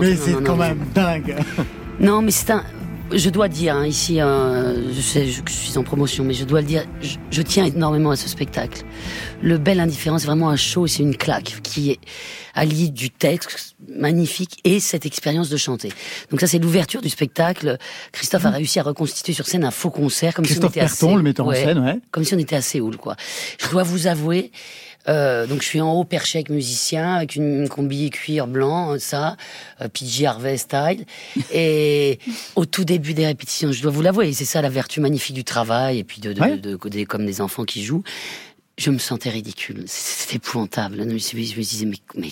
mais 0.01 0.15
c'est 0.17 0.33
quand 0.33 0.41
non. 0.53 0.57
même 0.57 0.79
dingue. 0.95 1.37
Non, 2.01 2.23
mais 2.23 2.31
c'est 2.31 2.51
un. 2.51 2.65
Je 3.13 3.29
dois 3.29 3.49
dire 3.49 3.75
hein, 3.75 3.85
ici, 3.87 4.21
euh, 4.23 4.91
je 4.95 5.01
sais 5.03 5.27
je- 5.27 5.43
que 5.43 5.51
je 5.51 5.57
suis 5.57 5.77
en 5.77 5.83
promotion, 5.83 6.25
mais 6.25 6.33
je 6.33 6.45
dois 6.45 6.61
le 6.63 6.67
dire, 6.67 6.85
je, 7.03 7.17
je 7.31 7.43
tiens 7.43 7.65
énormément 7.67 8.11
à 8.13 8.17
ce 8.17 8.27
spectacle. 8.29 8.85
Le 9.43 9.59
Bel 9.59 9.81
Indifférent, 9.81 10.19
c'est 10.19 10.27
vraiment 10.29 10.49
un 10.49 10.57
show, 10.57 10.87
c'est 10.87 11.03
une 11.03 11.17
claque 11.17 11.57
qui 11.63 11.91
est 11.91 11.99
alliée 12.55 12.89
du 12.89 13.11
texte 13.11 13.75
magnifique 13.99 14.61
et 14.65 14.79
cette 14.81 15.05
expérience 15.07 15.49
de 15.51 15.57
chanter. 15.59 15.91
Donc 16.31 16.41
ça, 16.41 16.47
c'est 16.47 16.59
l'ouverture 16.61 17.03
du 17.03 17.09
spectacle. 17.11 17.77
Christophe 18.13 18.47
a 18.47 18.51
réussi 18.51 18.79
à 18.79 18.83
reconstituer 18.85 19.33
sur 19.35 19.45
scène 19.47 19.65
un 19.65 19.71
faux 19.73 19.91
concert, 19.91 20.33
comme 20.33 20.45
Mmh. 20.45 20.49
Christophe 20.49 20.73
si 20.73 20.79
on 20.79 20.83
était 20.83 20.87
à 20.87 20.89
Perton, 20.89 21.11
Sé- 21.11 21.17
le 21.17 21.23
metteur 21.23 21.47
en 21.49 21.53
scène, 21.53 21.79
ouais. 21.81 21.99
comme 22.13 22.25
si 22.25 22.35
on 22.35 22.39
était 22.39 22.57
à 22.57 22.63
Séoul, 22.63 22.97
quoi. 22.97 23.17
Je 23.63 23.69
dois 23.71 23.83
vous 23.83 24.07
avouer, 24.07 24.53
euh, 25.09 25.47
donc 25.47 25.63
je 25.63 25.67
suis 25.67 25.81
en 25.81 25.93
haut 25.93 26.05
perché 26.05 26.39
avec 26.39 26.51
musicien, 26.51 27.15
avec 27.17 27.35
une 27.37 27.69
combi 27.69 28.11
cuir 28.11 28.47
blanc, 28.47 28.99
ça, 28.99 29.37
euh, 29.81 29.89
PG 29.89 30.27
Harvey 30.27 30.57
style. 30.57 31.05
Et 31.53 32.19
au 32.57 32.67
tout 32.67 32.85
début 32.85 33.15
des 33.15 33.27
répétitions, 33.27 33.73
je 33.73 33.83
dois 33.83 33.91
vous 33.93 34.03
l'avouer, 34.03 34.33
c'est 34.33 34.45
ça 34.45 34.61
la 34.63 34.69
vertu 34.69 35.01
magnifique 35.01 35.35
du 35.35 35.45
travail, 35.45 35.99
et 35.99 36.05
puis 36.05 36.21
de, 36.21 36.33
de, 36.33 36.41
Ouais. 36.41 36.57
de- 36.57 36.77
de- 36.77 36.89
des- 36.89 37.07
comme 37.07 37.25
des 37.27 37.41
enfants 37.41 37.65
qui 37.65 37.83
jouent. 37.85 38.03
Je 38.79 38.91
me 38.91 38.99
sentais 38.99 39.29
ridicule. 39.29 39.85
C'était 39.87 40.37
épouvantable. 40.37 40.97
Je 41.01 41.05
me, 41.05 41.19
suis- 41.19 41.47
je 41.47 41.57
me 41.57 41.63
disais, 41.63 41.85
mais, 41.85 41.99
mais, 42.15 42.31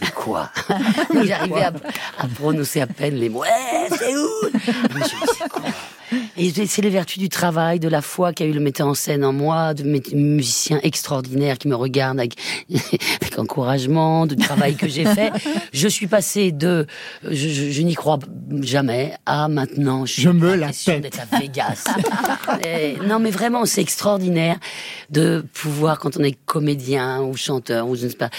mais 0.00 0.06
quoi? 0.14 0.50
J'arrivais 1.24 1.62
à, 1.64 1.72
à 2.18 2.28
prononcer 2.28 2.80
à 2.80 2.86
peine 2.86 3.16
les 3.16 3.28
mots. 3.28 3.42
Eh, 3.44 3.88
c'est 3.96 4.14
où? 4.16 4.28
Mais 4.54 4.60
je 4.60 4.98
me 5.16 5.26
disais, 5.32 5.48
quoi? 5.50 5.62
Et 6.36 6.50
c'est 6.66 6.82
les 6.82 6.90
vertus 6.90 7.18
du 7.18 7.28
travail, 7.28 7.80
de 7.80 7.88
la 7.88 8.02
foi 8.02 8.32
qu'a 8.32 8.44
eu 8.44 8.52
le 8.52 8.60
metteur 8.60 8.86
en 8.86 8.94
scène 8.94 9.24
en 9.24 9.32
moi, 9.32 9.74
de 9.74 9.82
mes 9.84 10.02
musiciens 10.12 10.80
extraordinaires 10.82 11.58
qui 11.58 11.68
me 11.68 11.74
regardent 11.76 12.18
avec, 12.20 12.34
avec 13.20 13.38
encouragement, 13.38 14.26
du 14.26 14.36
travail 14.36 14.76
que 14.76 14.88
j'ai 14.88 15.04
fait. 15.04 15.32
Je 15.72 15.88
suis 15.88 16.06
passé 16.06 16.52
de 16.52 16.86
je, 17.24 17.30
je- 17.48 17.70
je 17.70 17.82
n'y 17.82 17.94
crois 17.94 18.18
jamais 18.62 19.14
à 19.26 19.48
maintenant. 19.48 20.06
Je 20.06 20.30
me 20.30 20.54
la 20.54 20.70
d'être 21.00 21.20
à 21.20 21.38
Vegas. 21.38 21.84
Et 22.64 22.96
non, 23.06 23.18
mais 23.18 23.30
vraiment, 23.30 23.64
c'est 23.66 23.80
extraordinaire 23.80 24.56
de 25.10 25.44
pouvoir, 25.54 25.98
quand 25.98 26.16
on 26.16 26.22
est 26.24 26.36
comédien 26.46 27.22
ou 27.22 27.36
chanteur 27.36 27.88
ou 27.88 27.96
je 27.96 28.04
ne 28.04 28.08
sais 28.10 28.16
pas, 28.16 28.30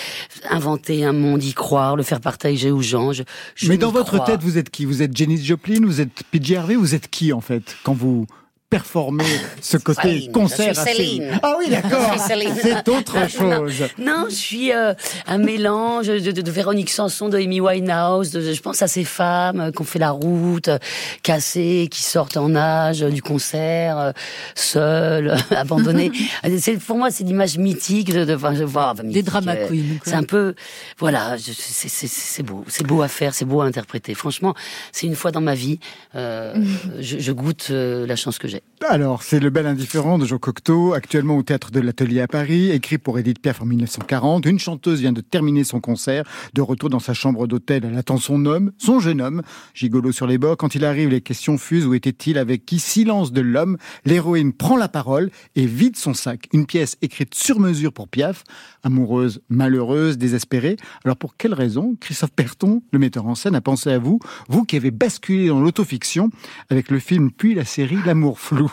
inventer 0.50 1.04
un 1.06 1.14
monde, 1.14 1.44
y 1.44 1.54
croire, 1.54 1.96
le 1.96 2.04
faire 2.04 2.20
partager 2.22 2.72
aux 2.72 2.82
gens. 2.82 3.14
Je, 3.14 3.24
je 3.56 3.70
Mais 3.70 3.78
dans 3.78 3.92
votre 3.92 4.14
crois. 4.16 4.26
tête, 4.26 4.42
vous 4.42 4.58
êtes 4.58 4.70
qui? 4.70 4.86
Vous 4.86 5.02
êtes 5.02 5.16
Janis 5.16 5.44
Joplin 5.44 5.80
Vous 5.84 6.02
êtes 6.02 6.10
PJ 6.32 6.54
Harvey 6.54 6.76
Vous 6.76 6.96
êtes 6.96 7.10
qui, 7.10 7.34
en 7.34 7.42
fait, 7.42 7.61
quand 7.84 7.94
vous 7.94 8.26
performez 8.72 9.26
ce 9.62 9.78
côté 9.78 10.02
Céline, 10.02 10.32
concert 10.32 10.74
je 10.74 10.80
suis 10.80 10.96
Céline. 10.96 11.40
Ah 11.44 11.56
oui, 11.60 11.70
d'accord. 11.70 12.16
C'est 12.62 12.88
autre 12.90 13.30
chose. 13.30 13.84
Non, 14.00 14.26
je 14.30 14.34
suis 14.36 14.72
euh, 14.74 14.94
un 15.28 15.38
mélange 15.38 16.08
de, 16.08 16.32
de- 16.32 16.42
de 16.42 16.52
Véronique 16.52 16.90
Sanson, 16.90 17.28
de 17.30 17.38
Amy 17.38 17.60
Winehouse. 17.60 18.32
de- 18.32 18.54
je 18.54 18.62
pense 18.62 18.82
à 18.82 18.88
ces 18.88 19.04
femmes 19.04 19.60
euh, 19.60 19.72
qui 19.72 19.82
ont 19.82 19.86
fait 19.86 20.00
la 20.00 20.12
route, 20.12 20.70
euh, 20.70 20.80
cassées, 21.22 21.90
qui 21.92 22.02
sortent 22.02 22.38
en 22.38 22.56
âge 22.56 23.02
du 23.02 23.22
concert, 23.22 23.98
euh, 24.00 24.12
seules, 24.56 25.36
abandonnées. 25.52 26.12
c'est, 26.60 26.78
pour 26.78 26.98
moi, 26.98 27.12
c'est 27.12 27.26
l'image 27.26 27.58
mythique 27.58 28.14
de, 28.14 28.24
de 28.24 28.36
enfin, 28.36 28.56
je 28.56 28.64
vois, 28.64 28.92
enfin, 28.94 29.04
mythique, 29.04 29.26
drama 29.26 29.54
euh, 29.54 29.68
queens. 29.68 30.00
C'est 30.06 30.14
un 30.14 30.24
peu, 30.24 30.56
voilà, 30.98 31.36
c'est, 31.38 32.44
beau, 32.44 32.64
c'est 32.70 32.88
beau 32.88 33.02
à 33.02 33.10
faire, 33.10 33.34
c'est 33.36 33.46
beau 33.46 33.60
à 33.60 33.66
interpréter. 33.66 34.14
Franchement, 34.14 34.56
c'est 34.94 35.08
une 35.08 35.16
fois 35.16 35.32
dans 35.32 35.42
ma 35.42 35.56
vie, 35.56 35.80
je, 36.16 36.80
je 37.00 37.32
goûte 37.34 37.68
la 37.70 38.16
chance 38.16 38.38
que 38.38 38.48
j'ai. 38.48 38.61
Alors, 38.90 39.22
c'est 39.22 39.40
Le 39.40 39.52
Bel 39.52 39.68
Indifférent 39.68 40.18
de 40.18 40.26
Jean 40.26 40.40
Cocteau, 40.40 40.94
actuellement 40.94 41.38
au 41.38 41.44
Théâtre 41.44 41.70
de 41.70 41.80
l'Atelier 41.80 42.20
à 42.20 42.28
Paris, 42.28 42.72
écrit 42.72 42.98
pour 42.98 43.20
Edith 43.20 43.40
Piaf 43.40 43.62
en 43.62 43.66
1940. 43.66 44.48
Une 44.48 44.58
chanteuse 44.58 45.02
vient 45.02 45.12
de 45.12 45.22
terminer 45.22 45.64
son 45.64 45.80
concert. 45.80 46.24
De 46.56 46.62
retour 46.62 46.90
dans 46.90 47.00
sa 47.00 47.14
chambre 47.14 47.46
d'hôtel, 47.46 47.86
elle 47.86 47.96
attend 47.96 48.18
son 48.18 48.44
homme, 48.48 48.72
son 48.80 49.00
jeune 49.00 49.22
homme, 49.22 49.44
gigolo 49.76 50.12
sur 50.12 50.26
les 50.26 50.40
bords. 50.40 50.58
Quand 50.58 50.74
il 50.74 50.84
arrive, 50.84 51.10
les 51.10 51.22
questions 51.22 51.60
fusent. 51.60 51.86
Où 51.86 51.94
était-il 51.94 52.40
Avec 52.40 52.66
qui? 52.66 52.80
Silence 52.80 53.32
de 53.32 53.42
l'homme. 53.42 53.78
L'héroïne 54.04 54.52
prend 54.52 54.78
la 54.78 54.90
parole 54.90 55.30
et 55.56 55.68
vide 55.68 55.96
son 55.96 56.16
sac. 56.16 56.50
Une 56.52 56.66
pièce 56.66 56.98
écrite 57.04 57.36
sur 57.36 57.60
mesure 57.60 57.94
pour 57.94 58.08
Piaf, 58.08 58.44
amoureuse, 58.82 59.42
malheureuse, 59.48 60.18
désespérée. 60.18 60.76
Alors, 61.06 61.18
pour 61.18 61.38
quelle 61.38 61.54
raison 61.54 61.96
Christophe 62.00 62.32
Perton, 62.32 62.82
le 62.92 62.98
metteur 62.98 63.28
en 63.28 63.36
scène, 63.36 63.54
a 63.54 63.62
pensé 63.62 63.92
à 63.92 64.00
vous, 64.00 64.20
vous 64.50 64.66
qui 64.66 64.76
avez 64.76 64.92
basculé 64.92 65.50
dans 65.50 65.62
l'autofiction 65.62 66.32
avec 66.70 66.90
le 66.90 66.98
film 66.98 67.30
puis 67.32 67.54
la 67.54 67.64
série 67.64 68.00
L'amour 68.08 68.40
flou 68.52 68.70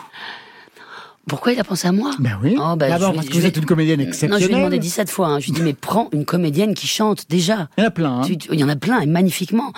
Pourquoi 1.29 1.53
il 1.53 1.59
a 1.59 1.63
pensé 1.63 1.87
à 1.87 1.91
moi? 1.91 2.11
Ben 2.19 2.37
oui. 2.43 2.55
Oh, 2.59 2.75
ben, 2.75 2.89
D'abord 2.89 3.13
parce 3.13 3.27
que 3.27 3.33
vous 3.33 3.45
êtes 3.45 3.55
une 3.57 3.65
comédienne 3.65 3.99
Non, 3.99 4.05
je 4.05 4.09
lui 4.09 4.15
ai 4.17 4.25
exceptionnelle. 4.25 4.57
demandé 4.57 4.79
17 4.79 5.09
fois. 5.09 5.27
hein. 5.27 5.39
Je 5.39 5.45
lui 5.45 5.51
ai 5.51 5.55
dit, 5.55 5.61
mais 5.61 5.73
prends 5.73 6.09
une 6.11 6.25
comédienne 6.25 6.73
qui 6.73 6.87
chante 6.87 7.25
déjà. 7.29 7.69
Il 7.77 7.81
y 7.81 7.83
en 7.83 7.87
a 7.87 7.91
plein. 7.91 8.19
hein. 8.19 8.21
Tu- 8.25 8.37
tu- 8.37 8.49
Il 8.51 8.59
y 8.59 8.63
en 8.63 8.69
a 8.69 8.75
plein, 8.75 8.99
et 8.99 9.05
magnifiquement. 9.05 9.71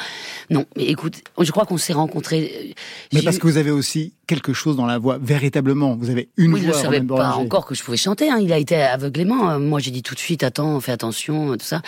Non, 0.49 0.65
mais 0.75 0.85
écoute, 0.85 1.15
je 1.39 1.51
crois 1.51 1.65
qu'on 1.65 1.77
s'est 1.77 1.93
rencontrés. 1.93 2.51
euh, 2.69 2.73
Mais 3.13 3.21
parce 3.21 3.37
que 3.37 3.47
vous 3.47 3.57
avez 3.57 3.71
aussi 3.71 4.13
quelque 4.27 4.53
chose 4.53 4.77
dans 4.77 4.85
la 4.85 4.97
voix, 4.97 5.17
véritablement. 5.21 5.95
Vous 5.99 6.09
avez 6.09 6.29
une 6.37 6.53
oui, 6.53 6.61
je 6.61 6.67
ne 6.67 6.71
voix. 6.71 6.81
savais 6.81 7.01
pas 7.01 7.33
encore 7.33 7.65
que 7.65 7.75
je 7.75 7.83
pouvais 7.83 7.97
chanter. 7.97 8.29
Hein. 8.29 8.39
Il 8.41 8.53
a 8.53 8.57
été 8.57 8.75
aveuglément. 8.75 9.49
Euh, 9.51 9.59
Moi, 9.59 9.79
j'ai 9.79 9.91
dit 9.91 10.03
tout 10.03 10.15
de 10.15 10.19
suite, 10.19 10.43
attends, 10.43 10.79
fais 10.79 10.93
attention, 10.93 11.51
euh, 11.51 11.55
tout 11.57 11.65
ça. 11.65 11.81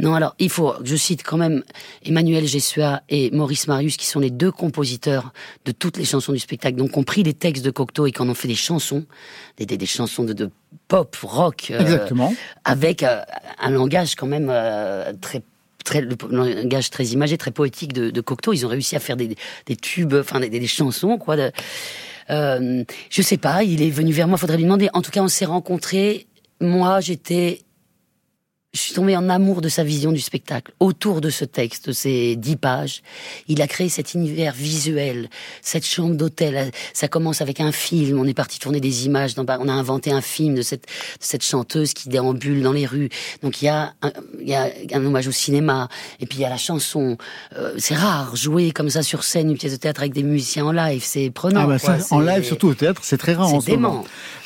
Non, 0.00 0.14
alors, 0.14 0.34
il 0.38 0.48
faut, 0.48 0.72
je 0.84 0.96
cite 0.96 1.22
quand 1.22 1.36
même 1.36 1.62
Emmanuel 2.04 2.46
Gessua 2.46 3.02
et 3.10 3.30
Maurice 3.32 3.68
Marius, 3.68 3.96
qui 3.98 4.06
sont 4.06 4.20
les 4.20 4.30
deux 4.30 4.50
compositeurs 4.50 5.32
de 5.66 5.72
toutes 5.72 5.98
les 5.98 6.04
chansons 6.06 6.32
du 6.32 6.38
spectacle, 6.38 6.76
donc 6.76 6.96
ont 6.96 7.02
pris 7.04 7.22
les 7.22 7.34
textes 7.34 7.64
de 7.64 7.70
Cocteau 7.70 8.06
et 8.06 8.12
qui 8.12 8.22
en 8.22 8.28
ont 8.28 8.34
fait 8.34 8.48
des 8.48 8.54
chansons. 8.54 9.01
Chansons, 9.02 9.06
des, 9.56 9.66
des, 9.66 9.76
des 9.76 9.86
chansons 9.86 10.24
de, 10.24 10.32
de 10.32 10.50
pop, 10.88 11.16
rock, 11.22 11.70
euh, 11.70 11.80
Exactement. 11.80 12.34
avec 12.64 13.02
euh, 13.02 13.20
un 13.60 13.70
langage 13.70 14.14
quand 14.14 14.26
même 14.26 14.48
euh, 14.50 15.12
très 15.20 15.42
très 15.84 16.00
le 16.00 16.16
langage 16.30 16.90
très 16.90 17.06
imagé, 17.06 17.36
très 17.36 17.50
poétique 17.50 17.92
de, 17.92 18.10
de 18.10 18.20
Cocteau. 18.20 18.52
Ils 18.52 18.64
ont 18.64 18.68
réussi 18.68 18.94
à 18.96 19.00
faire 19.00 19.16
des, 19.16 19.36
des 19.66 19.76
tubes, 19.76 20.14
enfin 20.14 20.40
des, 20.40 20.48
des 20.48 20.66
chansons 20.66 21.18
quoi. 21.18 21.36
De, 21.36 21.50
euh, 22.30 22.84
je 23.10 23.22
sais 23.22 23.36
pas, 23.36 23.64
il 23.64 23.82
est 23.82 23.90
venu 23.90 24.12
vers 24.12 24.28
moi, 24.28 24.38
faudrait 24.38 24.56
lui 24.56 24.64
demander. 24.64 24.88
En 24.92 25.02
tout 25.02 25.10
cas, 25.10 25.22
on 25.22 25.28
s'est 25.28 25.44
rencontrés. 25.44 26.26
Moi, 26.60 27.00
j'étais 27.00 27.62
je 28.74 28.80
suis 28.80 28.94
tombée 28.94 29.14
en 29.16 29.28
amour 29.28 29.60
de 29.60 29.68
sa 29.68 29.84
vision 29.84 30.12
du 30.12 30.20
spectacle. 30.20 30.72
Autour 30.80 31.20
de 31.20 31.28
ce 31.28 31.44
texte, 31.44 31.88
de 31.88 31.92
ces 31.92 32.36
dix 32.36 32.56
pages, 32.56 33.02
il 33.46 33.60
a 33.60 33.66
créé 33.66 33.90
cet 33.90 34.14
univers 34.14 34.54
visuel, 34.54 35.28
cette 35.60 35.84
chambre 35.86 36.14
d'hôtel. 36.14 36.70
Ça 36.94 37.06
commence 37.06 37.42
avec 37.42 37.60
un 37.60 37.70
film. 37.70 38.18
On 38.18 38.24
est 38.26 38.32
parti 38.32 38.58
tourner 38.58 38.80
des 38.80 39.04
images. 39.04 39.34
Dans, 39.34 39.44
on 39.60 39.68
a 39.68 39.72
inventé 39.72 40.10
un 40.10 40.22
film 40.22 40.54
de 40.54 40.62
cette, 40.62 40.84
de 40.84 40.88
cette 41.20 41.44
chanteuse 41.44 41.92
qui 41.92 42.08
déambule 42.08 42.62
dans 42.62 42.72
les 42.72 42.86
rues. 42.86 43.10
Donc 43.42 43.60
il 43.60 43.66
y 43.66 43.68
a 43.68 43.92
un, 44.00 44.12
il 44.40 44.48
y 44.48 44.54
a 44.54 44.70
un 44.94 45.04
hommage 45.04 45.28
au 45.28 45.32
cinéma. 45.32 45.88
Et 46.20 46.24
puis 46.24 46.38
il 46.38 46.40
y 46.40 46.46
a 46.46 46.50
la 46.50 46.56
chanson. 46.56 47.18
Euh, 47.58 47.74
c'est 47.76 47.94
rare 47.94 48.34
jouer 48.36 48.70
comme 48.70 48.88
ça 48.88 49.02
sur 49.02 49.22
scène 49.22 49.50
une 49.50 49.58
pièce 49.58 49.72
de 49.72 49.76
théâtre 49.76 50.00
avec 50.00 50.14
des 50.14 50.22
musiciens 50.22 50.64
en 50.64 50.72
live. 50.72 51.02
C'est 51.04 51.28
prenant. 51.28 51.64
Ah 51.64 51.66
bah 51.66 51.78
ça, 51.78 51.98
en 52.10 52.20
live, 52.20 52.44
surtout 52.44 52.68
au 52.68 52.74
théâtre, 52.74 53.02
c'est 53.04 53.18
très 53.18 53.34
rare 53.34 53.48
C'est 53.50 53.54
en 53.54 53.60
ce 53.60 53.70
moment. 53.72 53.88
dément. 53.90 54.04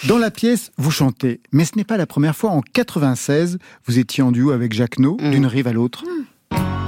Dans 0.08 0.18
la 0.18 0.32
pièce, 0.32 0.72
vous 0.78 0.90
chantez, 0.90 1.40
mais 1.52 1.64
ce 1.64 1.76
n'est 1.76 1.84
pas 1.84 1.96
la 1.96 2.06
première 2.06 2.34
fois. 2.34 2.50
En 2.50 2.60
96, 2.60 3.58
vous 3.86 3.98
étiez 4.00 4.15
en 4.22 4.32
duo 4.32 4.50
avec 4.50 4.72
Jacques 4.72 4.98
No, 4.98 5.16
Mm. 5.20 5.30
d'une 5.30 5.46
rive 5.46 5.66
à 5.68 5.72
l'autre. 5.72 6.04
Chargé 6.50 6.85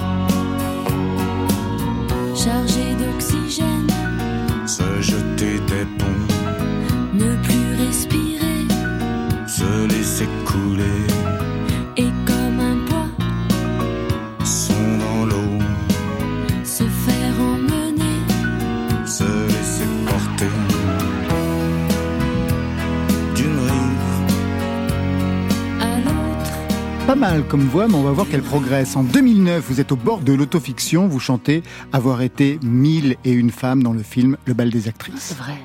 mal 27.19 27.45
comme 27.49 27.63
voix, 27.63 27.89
mais 27.89 27.95
on 27.95 28.03
va 28.03 28.13
voir 28.13 28.29
qu'elle 28.29 28.43
progresse. 28.43 28.95
En 28.95 29.03
2009, 29.03 29.65
vous 29.69 29.81
êtes 29.81 29.91
au 29.91 29.97
bord 29.97 30.21
de 30.21 30.33
l'autofiction, 30.33 31.09
vous 31.09 31.19
chantez 31.19 31.63
avoir 31.93 32.23
été 32.23 32.61
mille 32.63 33.17
et 33.25 33.33
une 33.33 33.51
femmes 33.51 33.83
dans 33.83 33.93
le 33.93 34.03
film 34.03 34.37
Le 34.45 34.55
bal 34.55 34.71
des 34.71 34.89
actrices. 34.89 35.15
C'est 35.19 35.39
vrai. 35.39 35.59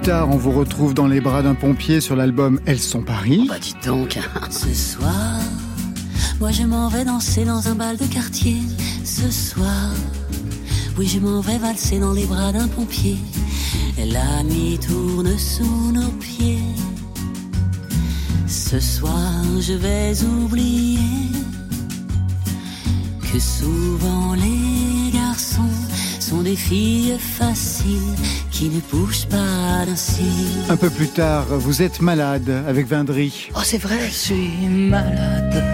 Tard, 0.00 0.30
on 0.30 0.36
vous 0.36 0.52
retrouve 0.52 0.94
dans 0.94 1.06
les 1.06 1.20
bras 1.20 1.42
d'un 1.42 1.54
pompier 1.54 2.00
sur 2.00 2.16
l'album 2.16 2.60
Elles 2.64 2.80
sont 2.80 3.02
Paris. 3.02 3.46
Bah 3.48 3.56
donc. 3.84 4.18
Ce 4.50 4.72
soir, 4.72 5.40
moi 6.40 6.50
je 6.52 6.62
m'en 6.62 6.88
vais 6.88 7.04
danser 7.04 7.44
dans 7.44 7.68
un 7.68 7.74
bal 7.74 7.96
de 7.96 8.06
quartier. 8.06 8.56
Ce 9.04 9.30
soir, 9.30 9.90
oui 10.96 11.06
je 11.06 11.18
m'en 11.18 11.40
vais 11.40 11.58
valser 11.58 11.98
dans 11.98 12.12
les 12.12 12.24
bras 12.24 12.52
d'un 12.52 12.68
pompier. 12.68 13.16
La 13.98 14.42
nuit 14.42 14.78
tourne 14.78 15.36
sous 15.36 15.92
nos 15.92 16.10
pieds. 16.12 16.62
Ce 18.46 18.80
soir, 18.80 19.44
je 19.60 19.74
vais 19.74 20.14
oublier 20.24 20.98
que 23.32 23.38
souvent 23.38 24.34
les 24.34 25.10
garçons 25.12 25.62
sont 26.18 26.42
des 26.42 26.56
filles 26.56 27.16
faciles 27.18 28.16
qui 28.60 28.68
ne 28.68 28.80
pas. 29.30 29.40
Un 30.68 30.76
peu 30.76 30.90
plus 30.90 31.08
tard, 31.08 31.46
vous 31.48 31.80
êtes 31.80 32.02
malade 32.02 32.50
avec 32.68 32.86
Vindry. 32.86 33.48
Oh 33.56 33.60
c'est 33.64 33.78
vrai. 33.78 33.98
Je 34.06 34.12
suis 34.12 34.68
malade. 34.68 35.64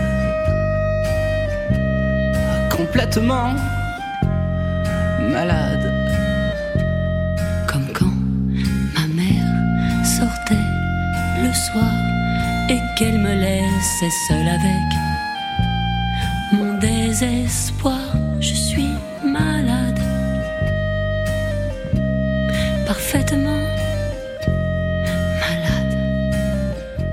Complètement 2.70 3.55
malade. 5.32 5.93
Comme 7.66 7.89
quand 7.93 8.16
ma 8.95 9.07
mère 9.09 9.51
sortait 10.05 10.68
le 11.43 11.53
soir 11.53 11.93
et 12.70 12.78
qu'elle 12.97 13.18
me 13.18 13.34
laissait 13.34 14.16
seule 14.28 14.49
avec 14.49 14.89
mon 16.53 16.78
désespoir. 16.78 17.99
Je 18.39 18.55
suis 18.55 18.93
malade, 19.24 19.95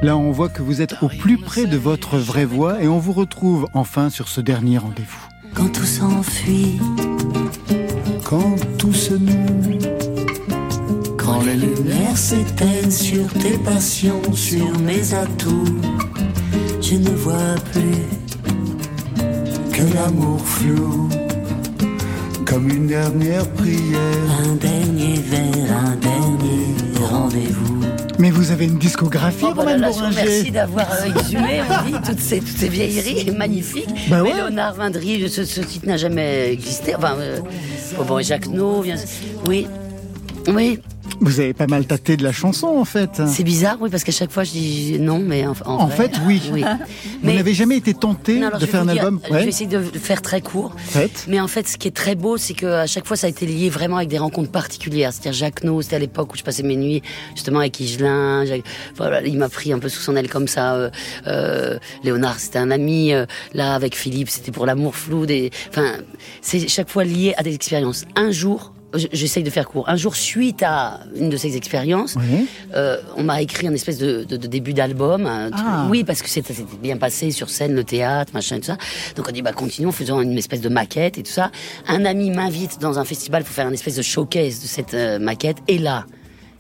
Là, 0.04 0.18
on 0.18 0.32
voit 0.32 0.50
que 0.50 0.62
vous 0.62 0.82
êtes 0.82 1.02
au 1.02 1.08
plus 1.08 1.38
près 1.38 1.66
de 1.66 1.78
votre 1.78 2.18
vraie 2.18 2.44
voix 2.44 2.84
et 2.84 2.90
on 2.90 3.00
vous 3.00 3.14
retrouve 3.14 3.70
enfin 3.74 4.10
sur 4.10 4.28
ce 4.28 4.42
dernier 4.42 4.78
rendez-vous. 4.78 5.30
Quand 5.54 5.70
tout 5.70 5.86
s'enfuit, 5.86 6.78
quand 8.26 8.58
tout 8.78 8.92
se 8.92 9.14
noue, 9.14 9.80
quand 11.18 11.40
les 11.46 11.56
lumières 11.56 12.18
s'éteignent 12.18 12.92
sur 12.92 13.32
tes 13.32 13.58
passions, 13.60 14.22
sur 14.34 14.78
mes 14.80 15.14
atouts, 15.14 15.80
je 16.82 16.96
ne 16.96 17.12
vois 17.12 17.56
plus 17.72 18.04
que 19.72 19.84
l'amour 19.94 20.46
flou, 20.46 21.08
comme 22.46 22.70
une 22.70 22.88
dernière 22.88 23.50
prière. 23.52 24.32
un 24.50 24.56
dernier 24.56 25.16
verre, 25.22 25.78
un 25.78 25.96
dernier 25.96 26.76
rendez-vous. 27.10 27.73
Mais 28.20 28.30
vous 28.30 28.52
avez 28.52 28.66
une 28.66 28.78
discographie, 28.78 29.46
Oh, 29.46 29.54
Romain 29.56 29.90
remercie 29.90 30.52
d'avoir 30.52 30.88
euh, 30.92 31.06
exhumé, 31.06 31.62
on 31.68 31.86
dit, 31.90 31.96
toutes 32.06 32.20
ces, 32.20 32.40
toutes 32.40 32.58
ces 32.58 32.70
vieilleries 32.70 33.32
magnifiques. 33.38 33.90
Bah 34.10 34.22
Mais 34.24 34.32
ouais. 34.32 34.38
Léonard 34.38 34.76
Vindry, 34.76 35.28
ce, 35.30 35.44
ce 35.46 35.62
titre 35.62 35.88
n'a 35.88 35.98
jamais 35.98 36.52
existé. 36.54 36.96
Enfin, 36.96 37.16
euh, 37.20 37.40
oh, 38.00 38.04
bon, 38.04 38.24
Jacques 38.24 38.48
No, 38.48 38.82
bien, 38.82 38.96
oui. 39.48 39.68
Oui, 40.48 40.80
Vous 41.24 41.40
avez 41.40 41.54
pas 41.54 41.68
mal 41.68 41.86
tâté 41.86 42.18
de 42.18 42.24
la 42.24 42.32
chanson, 42.32 42.68
en 42.68 42.86
fait. 42.86 43.22
c'est 43.28 43.44
bizarre, 43.44 43.78
oui, 43.82 43.90
parce 43.90 44.04
qu'à 44.04 44.12
chaque 44.12 44.32
fois 44.32 44.44
je 44.44 44.52
dis 44.52 44.98
non, 45.00 45.20
mais 45.20 45.46
en, 45.48 45.54
En 45.66 45.88
vrai, 45.88 45.96
fait, 46.10 46.12
oui. 46.28 46.42
oui. 46.52 46.64
Vous 47.24 47.32
n'avez 47.32 47.54
jamais 47.54 47.78
été 47.78 47.94
tenté 47.94 48.40
Non, 48.40 48.48
alors, 48.48 48.60
de 48.60 48.66
faire 48.66 48.82
un 48.82 48.86
dire, 48.86 49.04
album 49.06 49.20
Je 49.30 49.34
vais 49.34 49.48
essayer 49.48 49.68
de 49.70 49.78
le 49.78 49.84
faire 50.00 50.22
très 50.22 50.42
court. 50.42 50.76
Faites. 50.78 51.26
Mais 51.30 51.40
en 51.40 51.48
fait, 51.48 51.68
ce 51.68 51.78
qui 51.78 51.88
est 51.88 51.92
très 51.96 52.16
beau, 52.16 52.38
c'est 52.38 52.54
que 52.54 52.66
à 52.66 52.88
chaque 52.88 53.06
fois, 53.08 53.16
ça 53.18 53.28
a 53.28 53.30
été 53.30 53.46
lié 53.46 53.70
vraiment 53.70 53.98
avec 53.98 54.10
des 54.10 54.18
rencontres 54.18 54.52
particulières. 54.52 55.12
C'est-à-dire 55.14 55.34
Jacques 55.34 55.64
No, 55.64 55.82
c'était 55.82 55.96
à 55.96 56.00
l'époque 56.00 56.34
où 56.34 56.38
je 56.38 56.44
passais 56.44 56.64
mes 56.64 56.76
nuits 56.76 57.02
justement 57.36 57.60
avec 57.60 57.80
Igelin. 57.80 58.46
Jacques- 58.46 58.64
Voilà, 58.98 59.22
il 59.26 59.38
m'a 59.38 59.50
pris 59.50 59.72
un 59.74 59.80
peu 59.80 59.90
sous 59.90 60.02
son 60.02 60.16
aile 60.16 60.30
comme 60.30 60.48
ça. 60.48 60.74
Euh, 60.76 60.90
euh, 61.28 61.78
Léonard, 62.04 62.40
c'était 62.40 62.60
un 62.60 62.70
ami. 62.72 63.14
Euh, 63.14 63.26
là, 63.54 63.76
avec 63.76 63.96
Philippe, 63.96 64.30
c'était 64.30 64.52
pour 64.52 64.66
l'amour 64.66 64.96
flou. 64.96 65.26
Des... 65.26 65.52
Enfin, 65.70 65.94
c'est 66.42 66.68
chaque 66.68 66.90
fois 66.90 67.04
lié 67.06 67.34
à 67.38 67.44
des 67.44 67.54
expériences. 67.56 68.06
Un 68.16 68.32
jour, 68.32 68.73
j'essaye 69.12 69.44
de 69.44 69.50
faire 69.50 69.68
court. 69.68 69.88
Un 69.90 69.96
jour, 69.96 70.16
suite 70.16 70.64
à 70.64 71.00
une 71.16 71.30
de 71.30 71.38
ces 71.38 71.56
expériences, 71.58 72.16
Oui. 72.18 72.48
euh, 72.76 72.98
on 73.18 73.24
m'a 73.24 73.42
écrit 73.42 73.68
un 73.68 73.74
espèce 73.74 73.98
de, 73.98 74.24
de- 74.24 74.38
de 74.38 74.48
début 74.48 74.74
d'album. 74.74 75.26
un 75.26 75.50
Ah. 75.54 75.88
Oui, 75.90 76.04
parce 76.04 76.22
que 76.22 76.30
c'était 76.30 76.54
bien 76.82 76.98
passé 76.98 77.32
sur 77.32 77.50
scène, 77.50 77.74
le 77.74 77.84
théâtre, 77.84 78.32
machin, 78.34 78.58
tout 78.58 78.64
ça. 78.66 78.78
Donc 79.16 79.28
on 79.28 79.32
dit, 79.32 79.42
bah 79.42 79.54
continuons, 79.54 79.92
faisons 79.92 80.22
une 80.22 80.38
espèce 80.38 80.62
de 80.62 80.70
maquette 80.70 81.18
et 81.18 81.24
tout 81.24 81.32
ça. 81.32 81.52
Un 81.88 82.06
ami 82.06 82.30
m'invite 82.32 82.80
dans 82.80 83.00
un 83.00 83.06
festival 83.06 83.44
pour 83.44 83.54
faire 83.54 83.68
une 83.68 83.74
espèce 83.74 83.96
de 83.96 84.02
showcase 84.02 84.62
de 84.62 84.68
cette 84.68 84.94
euh, 84.94 85.20
maquette. 85.20 85.58
Et 85.68 85.78
là, 85.78 86.06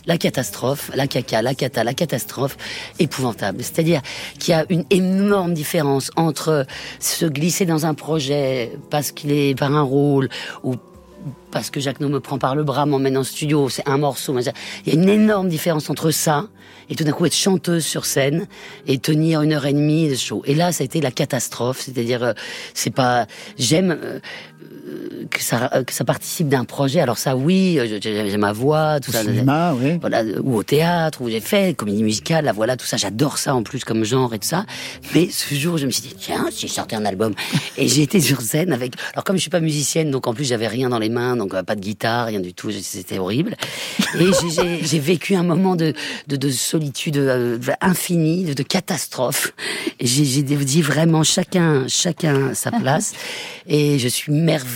la 0.06 0.18
catastrophe, 0.18 0.92
la 0.96 1.08
caca, 1.08 1.42
la 1.42 1.56
cata, 1.56 1.84
la 1.86 1.94
catastrophe 1.94 2.58
épouvantable. 3.00 3.60
C'est-à-dire 3.64 4.02
qu'il 4.38 4.52
y 4.52 4.54
a 4.58 4.66
une 4.70 4.84
énorme 4.90 5.54
différence 5.54 6.12
entre 6.18 6.66
se 7.00 7.26
glisser 7.26 7.66
dans 7.66 7.86
un 7.86 7.94
projet 7.94 8.74
parce 8.90 9.12
qu'il 9.14 9.32
est 9.32 9.58
par 9.58 9.74
un 9.74 9.82
rôle 9.82 10.28
ou 10.64 10.76
parce 11.52 11.70
que 11.70 11.80
Jacques 11.80 12.00
No 12.00 12.10
me 12.10 12.20
prend 12.20 12.38
par 12.38 12.56
le 12.56 12.64
bras, 12.64 12.86
m'emmène 12.86 13.18
en 13.18 13.24
studio, 13.24 13.70
c'est 13.70 13.88
un 13.88 13.98
morceau. 13.98 14.38
Il 14.40 14.46
y 14.88 14.92
a 14.92 14.94
une 14.94 15.10
énorme 15.10 15.50
différence 15.50 15.90
entre 15.90 16.12
ça 16.12 16.48
et 16.90 16.96
tout 16.96 17.04
d'un 17.04 17.12
coup 17.12 17.26
être 17.26 17.36
chanteuse 17.36 17.86
sur 17.86 18.06
scène 18.06 18.48
et 18.88 18.98
tenir 18.98 19.42
une 19.42 19.54
heure 19.54 19.66
et 19.66 19.74
demie 19.74 20.10
de 20.10 20.16
show. 20.16 20.42
Et 20.46 20.56
là, 20.56 20.72
ça 20.72 20.84
a 20.84 20.86
été 20.86 21.02
la 21.02 21.12
catastrophe. 21.12 21.82
C'est-à-dire, 21.82 22.24
euh, 22.24 22.34
c'est 22.74 22.94
pas, 22.94 23.28
j'aime 23.58 23.92
euh, 23.92 24.20
que 25.30 25.42
ça 25.42 25.70
euh, 25.74 25.84
que 25.84 25.94
ça 25.94 26.04
participe 26.06 26.48
d'un 26.50 26.66
projet. 26.66 27.00
Alors 27.00 27.18
ça, 27.18 27.36
oui, 27.36 27.80
euh, 27.80 28.00
j'ai 28.02 28.30
j'ai 28.30 28.38
ma 28.38 28.54
voix, 28.54 29.00
tout 29.00 29.10
Au 29.12 29.14
ça. 29.14 29.22
cinéma, 29.22 29.74
oui. 29.74 29.98
Voilà, 30.00 30.24
ou 30.44 30.56
au 30.58 30.64
théâtre, 30.64 31.22
où 31.22 31.30
j'ai 31.30 31.40
fait 31.42 31.76
comédie 31.76 32.04
musicale, 32.04 32.46
la 32.46 32.52
voilà, 32.54 32.78
tout 32.78 32.86
ça. 32.86 32.98
J'adore 32.98 33.38
ça 33.38 33.56
en 33.56 33.64
plus 33.64 33.84
comme 33.84 34.04
genre 34.04 34.34
et 34.34 34.40
tout 34.40 34.48
ça. 34.48 34.66
Mais 35.14 35.30
ce 35.30 35.54
jour, 35.56 35.78
je 35.78 35.86
me 35.86 35.92
suis 35.92 36.02
dit 36.04 36.16
tiens, 36.18 36.46
je 36.58 36.68
sortais 36.68 36.96
un 36.96 37.06
album. 37.06 37.34
Et 37.78 37.88
j'ai 37.88 38.04
été 38.04 38.20
sur 38.22 38.42
scène 38.42 38.72
avec. 38.74 38.94
Alors 39.14 39.24
comme 39.24 39.36
je 39.38 39.42
suis 39.42 39.50
pas 39.50 39.60
musicienne, 39.60 40.12
donc 40.12 40.28
en 40.28 40.34
plus 40.34 40.46
j'avais 40.46 40.68
rien 40.68 40.90
dans 40.90 41.00
les 41.00 41.10
mains, 41.10 41.36
donc 41.36 41.54
euh, 41.54 41.64
pas 41.64 41.76
de 41.76 41.82
guitare, 41.82 42.28
rien 42.28 42.40
du 42.40 42.54
tout. 42.54 42.72
C'était 42.72 43.20
horrible. 43.20 43.56
Et 44.20 44.26
j'ai- 44.26 44.50
j'ai- 44.50 44.80
j'ai 44.86 45.00
vécu 45.00 45.36
un 45.36 45.44
moment 45.44 45.76
de 45.76 45.94
de, 46.28 46.36
de 46.36 46.50
solitude 46.50 47.18
euh, 47.18 47.58
infinie, 47.82 48.44
de, 48.46 48.54
de 48.54 48.64
catastrophe. 48.64 49.54
J'ai 50.00 50.26
j'ai 50.26 50.42
dit 50.44 50.82
vraiment 50.82 51.24
chacun 51.24 51.86
chacun 51.88 52.54
sa 52.54 52.72
place. 52.82 53.14
Et 53.68 53.98
je 54.00 54.08
suis 54.08 54.32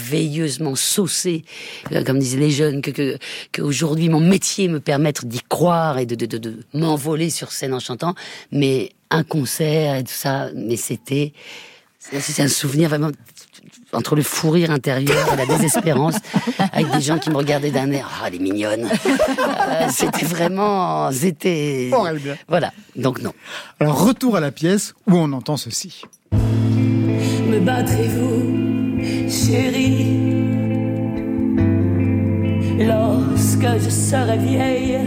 merveilleusement 0.08 0.76
saucée, 0.76 1.44
euh, 1.92 2.04
comme 2.04 2.20
disaient 2.20 2.40
les 2.40 2.52
jeunes, 2.52 2.82
que 2.82 2.92
que 2.92 3.18
qu'aujourd'hui 3.52 4.10
mon 4.10 4.20
métier 4.20 4.68
me 4.68 4.80
permette 4.80 5.26
d'y 5.26 5.42
croire 5.42 5.98
et 6.00 6.06
de 6.06 6.16
de, 6.16 6.26
de, 6.26 6.38
de 6.38 6.64
m'envoler 6.74 7.30
sur 7.30 7.52
scène 7.52 7.74
en 7.74 7.80
chantant. 7.80 8.16
Mais 8.52 8.92
un 9.10 9.24
concert 9.24 9.96
et 9.96 10.04
tout 10.04 10.12
ça, 10.14 10.50
mais 10.56 10.78
c'était 10.78 11.34
c'est 12.00 12.42
un 12.42 12.48
souvenir 12.48 12.90
vraiment 12.90 13.12
entre 13.92 14.16
le 14.16 14.22
fou 14.22 14.50
rire 14.52 14.72
intérieur 14.72 15.34
et 15.34 15.36
la 15.36 15.46
désespérance, 15.46 16.16
avec 16.72 16.90
des 16.92 17.02
gens 17.02 17.18
qui 17.20 17.30
me 17.30 17.36
regardaient 17.36 17.72
d'un 17.72 17.92
air, 17.92 18.10
ah, 18.12 18.26
elle 18.28 18.36
est 18.36 18.40
mignonne. 18.40 18.86
Euh, 18.86 19.88
c'était 19.90 20.26
vraiment, 20.26 21.12
c'était, 21.12 21.90
voilà. 22.48 22.72
Donc 22.96 23.22
non. 23.22 23.34
Alors 23.80 24.06
retour 24.06 24.36
à 24.36 24.40
la 24.40 24.52
pièce 24.52 24.94
où 25.08 25.16
on 25.16 25.32
entend 25.34 25.58
ceci. 25.58 26.04
Me 26.32 27.60
battrez-vous, 27.60 28.57
chérie, 29.30 30.16
lorsque 32.80 33.68
je 33.84 33.90
serai 33.90 34.38
vieille 34.38 35.00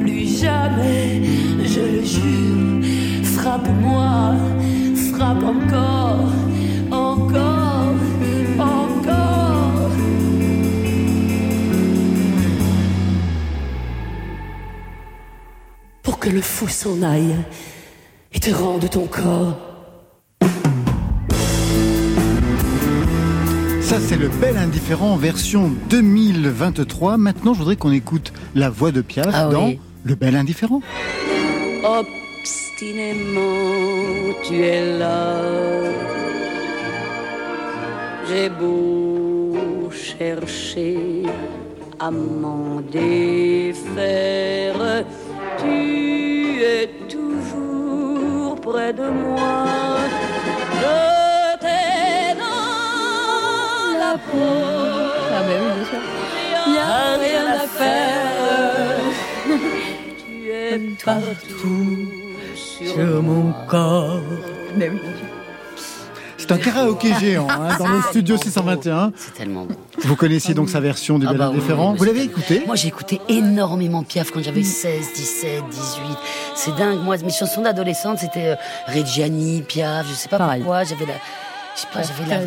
Plus 0.00 0.40
jamais, 0.40 1.22
je 1.64 1.80
le 1.80 2.04
jure, 2.04 2.84
frappe-moi, 3.22 4.34
frappe 5.12 5.42
encore, 5.42 6.32
encore, 6.90 7.94
encore. 8.58 9.90
Pour 16.02 16.18
que 16.18 16.30
le 16.30 16.40
fou 16.40 16.68
s'en 16.68 17.02
aille 17.02 17.36
et 18.32 18.40
te 18.40 18.50
rende 18.50 18.88
ton 18.90 19.06
corps. 19.06 19.73
Ça, 23.84 24.00
c'est 24.00 24.16
le 24.16 24.28
bel 24.28 24.56
indifférent 24.56 25.14
version 25.16 25.70
2023. 25.90 27.18
Maintenant, 27.18 27.52
je 27.52 27.58
voudrais 27.58 27.76
qu'on 27.76 27.92
écoute 27.92 28.32
la 28.54 28.70
voix 28.70 28.90
de 28.92 29.02
Piaf 29.02 29.26
Ah 29.34 29.48
dans 29.50 29.66
oui. 29.66 29.78
Le 30.04 30.14
bel 30.14 30.36
indifférent. 30.36 30.80
Obstinément, 31.84 33.42
tu 34.42 34.54
es 34.62 34.98
là. 34.98 35.36
J'ai 38.26 38.48
beau 38.48 39.90
chercher 39.92 41.24
à 42.00 42.10
m'en 42.10 42.80
défaire, 42.90 43.74
tu 45.58 46.62
es 46.62 46.88
toujours 47.06 48.58
près 48.62 48.94
de 48.94 49.10
moi. 49.10 49.83
La 54.14 54.18
peau. 54.18 54.38
Ah 54.38 55.42
bah 55.42 55.54
oui, 55.60 55.66
bien 55.74 55.84
sûr. 55.90 56.02
Y 56.66 56.78
a 56.78 57.16
rien 57.18 57.46
à 57.46 57.66
faire. 57.66 58.96
tu 60.26 60.50
es 60.50 60.78
partout 61.04 61.98
sur 62.54 63.22
mon 63.22 63.52
corps. 63.68 64.20
Mais 64.76 64.88
oui. 64.88 64.98
C'est 66.36 66.52
un 66.52 66.58
karaoké 66.58 67.14
géant 67.20 67.46
hein, 67.48 67.74
dans 67.78 67.88
le 67.88 68.02
studio 68.02 68.36
621. 68.36 69.12
C'est 69.16 69.32
tellement 69.32 69.64
bon. 69.64 69.74
Vous 70.02 70.14
connaissiez 70.14 70.52
donc 70.52 70.68
sa 70.68 70.78
version 70.80 71.18
du 71.18 71.24
Ah 71.26 71.30
bel 71.30 71.38
bah 71.38 71.46
indifférent. 71.46 71.92
oui, 71.92 71.98
Vous 71.98 72.04
l'avez 72.04 72.22
écouté? 72.24 72.62
Moi, 72.66 72.76
j'ai 72.76 72.88
écouté 72.88 73.18
énormément 73.30 74.02
Piaf 74.02 74.30
quand 74.30 74.42
j'avais 74.42 74.62
16, 74.62 75.12
17, 75.14 75.62
18. 75.70 76.02
C'est 76.54 76.76
dingue. 76.76 76.98
Moi, 77.02 77.16
mes 77.24 77.32
chansons 77.32 77.62
d'adolescente, 77.62 78.18
c'était 78.18 78.48
euh, 78.50 78.54
Reggiani, 78.88 79.62
Piaf, 79.62 80.06
je 80.06 80.12
sais 80.12 80.28
pas 80.28 80.38
pourquoi. 80.38 80.84
J'avais 80.84 81.06
la. 81.06 81.14
Je 81.76 81.80
sais 81.80 81.86
pas, 81.92 82.02
j'avais 82.02 82.28
la. 82.28 82.40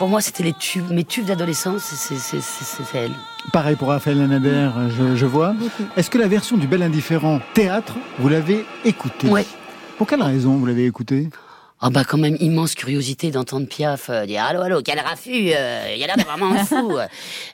Pour 0.00 0.08
moi, 0.08 0.22
c'était 0.22 0.42
les 0.44 0.54
tubes. 0.54 0.90
Mes 0.90 1.04
tubes 1.04 1.26
d'adolescence, 1.26 1.82
c'est- 1.82 2.94
elle. 2.94 3.10
Pareil 3.52 3.76
pour 3.76 3.88
Raphaël 3.88 4.16
Lanader, 4.16 4.70
je, 4.88 5.14
je 5.14 5.26
vois. 5.26 5.54
Est-ce 5.94 6.08
que 6.08 6.16
la 6.16 6.26
version 6.26 6.56
du 6.56 6.66
bel 6.66 6.80
indifférent 6.82 7.38
théâtre, 7.52 7.96
vous 8.18 8.30
l'avez 8.30 8.64
écoutée? 8.86 9.28
Ouais. 9.28 9.44
Pour 9.98 10.06
quelle 10.06 10.22
raison 10.22 10.54
vous 10.56 10.64
l'avez 10.64 10.86
écoutée? 10.86 11.28
Ah 11.82 11.90
bah 11.90 12.04
quand 12.08 12.16
même 12.16 12.38
immense 12.40 12.74
curiosité 12.74 13.30
d'entendre 13.30 13.66
Piaf 13.66 14.08
euh, 14.08 14.24
dire 14.24 14.42
allô 14.42 14.62
allô 14.62 14.80
quel 14.82 14.98
raffut 15.00 15.50
euh, 15.54 15.94
il 15.96 16.02
a 16.02 16.14
l'air 16.14 16.26
vraiment 16.26 16.52
un 16.52 16.64
fou 16.64 16.98
euh. 16.98 17.06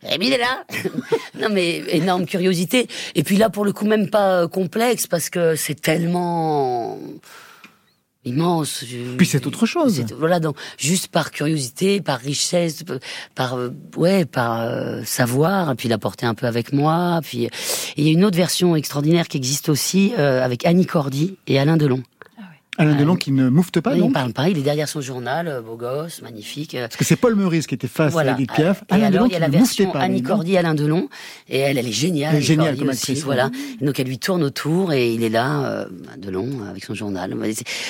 Rémi 0.03 0.27
il 0.27 0.33
est 0.33 0.39
là 0.39 0.65
non 1.41 1.49
mais 1.53 1.85
énorme 1.91 2.27
curiosité 2.27 2.89
et 3.15 3.23
puis 3.23 3.37
là 3.37 3.51
pour 3.51 3.65
le 3.65 3.73
coup 3.73 3.85
même 3.87 4.11
pas 4.11 4.43
euh, 4.43 4.49
complexe 4.49 5.07
parce 5.07 5.31
que 5.31 5.55
c'est 5.55 5.81
tellement 5.81 6.99
immense 8.27 8.85
Puis 9.17 9.27
c'est 9.27 9.47
autre 9.47 9.67
chose. 9.67 10.05
voilà 10.19 10.41
donc 10.41 10.57
juste 10.79 11.09
par 11.09 11.31
curiosité 11.31 12.01
par 12.01 12.19
richesse 12.19 12.85
par 13.35 13.59
ouais 13.97 14.25
par 14.25 14.61
euh, 14.61 15.03
savoir 15.05 15.71
et 15.71 15.75
puis 15.75 15.89
l'apporter 15.89 16.27
un 16.27 16.35
peu 16.35 16.47
avec 16.47 16.73
moi 16.73 17.21
puis 17.23 17.49
il 17.97 18.05
y 18.05 18.09
a 18.09 18.13
une 18.13 18.25
autre 18.25 18.37
version 18.37 18.77
extraordinaire 18.77 19.29
qui 19.29 19.37
existe 19.37 19.69
aussi 19.69 20.13
euh, 20.19 20.45
avec 20.45 20.67
Annie 20.67 20.87
Cordy 20.87 21.37
et 21.47 21.59
Alain 21.59 21.77
Delon 21.77 22.03
Alain 22.79 22.95
Delon 22.95 23.17
qui 23.17 23.33
ne 23.33 23.49
moufte 23.49 23.81
pas, 23.81 23.91
oui, 23.93 23.97
il 23.99 24.01
donc 24.01 24.13
parle 24.13 24.33
pas, 24.33 24.49
il 24.49 24.59
est 24.59 24.63
derrière 24.63 24.89
son 24.89 25.01
journal, 25.01 25.49
euh, 25.49 25.61
beau 25.63 25.77
gosse, 25.77 26.23
magnifique. 26.23 26.75
euh, 26.75 26.83
Parce 26.89 26.97
que 26.97 27.05
c'est 27.05 27.17
Paul 27.17 27.35
Meurice 27.35 27.67
qui 27.67 27.75
était 27.75 27.89
face 27.89 28.13
voilà. 28.13 28.33
à 28.33 28.35
Edith 28.35 28.53
Piaf. 28.53 28.83
Et 28.89 28.93
Alain 28.95 29.07
alors, 29.07 29.13
Delon 29.13 29.27
il 29.27 29.33
y 29.33 29.37
a 29.37 29.39
la 29.39 29.49
ne 29.49 29.53
version 29.53 29.91
pas. 29.93 30.01
Annie 30.01 30.23
non 30.23 30.29
Cordy, 30.29 30.57
Alain 30.57 30.75
Delon, 30.75 31.09
et 31.49 31.59
elle, 31.59 31.79
elle 31.79 31.89
est 31.89 31.93
géniale. 31.93 32.35
Elle 32.35 32.43
est 32.43 32.45
géniale 32.45 32.67
Cordy 32.69 32.79
comme 32.81 32.89
aussi, 32.91 32.99
actrice, 33.13 33.25
Voilà. 33.25 33.51
donc 33.81 33.99
elle 34.01 34.07
lui 34.07 34.19
tourne 34.19 34.43
autour 34.43 34.93
et 34.93 35.13
il 35.13 35.23
est 35.23 35.29
là, 35.29 35.65
euh, 35.65 35.87
Delon, 36.19 36.49
avec 36.69 36.85
son 36.85 36.95
journal. 36.95 37.35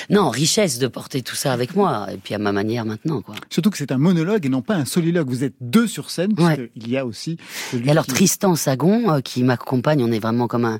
Non, 0.09 0.29
richesse 0.29 0.79
de 0.79 0.87
porter 0.87 1.21
tout 1.21 1.35
ça 1.35 1.53
avec 1.53 1.75
moi, 1.75 2.07
et 2.13 2.17
puis 2.17 2.33
à 2.33 2.37
ma 2.37 2.51
manière 2.51 2.85
maintenant, 2.85 3.21
quoi. 3.21 3.35
Surtout 3.49 3.69
que 3.69 3.77
c'est 3.77 3.91
un 3.91 3.97
monologue 3.97 4.45
et 4.45 4.49
non 4.49 4.61
pas 4.61 4.75
un 4.75 4.85
soliloque. 4.85 5.27
Vous 5.29 5.43
êtes 5.43 5.53
deux 5.61 5.87
sur 5.87 6.09
scène, 6.09 6.33
puisqu'il 6.33 6.89
y 6.89 6.97
a 6.97 7.05
aussi 7.05 7.37
Et 7.73 7.89
alors 7.89 8.05
qui- 8.05 8.13
Tristan 8.13 8.55
Sagon, 8.55 9.11
euh, 9.11 9.19
qui 9.21 9.43
m'accompagne, 9.43 10.03
on 10.03 10.11
est 10.11 10.19
vraiment 10.19 10.47
comme 10.47 10.65
un... 10.65 10.79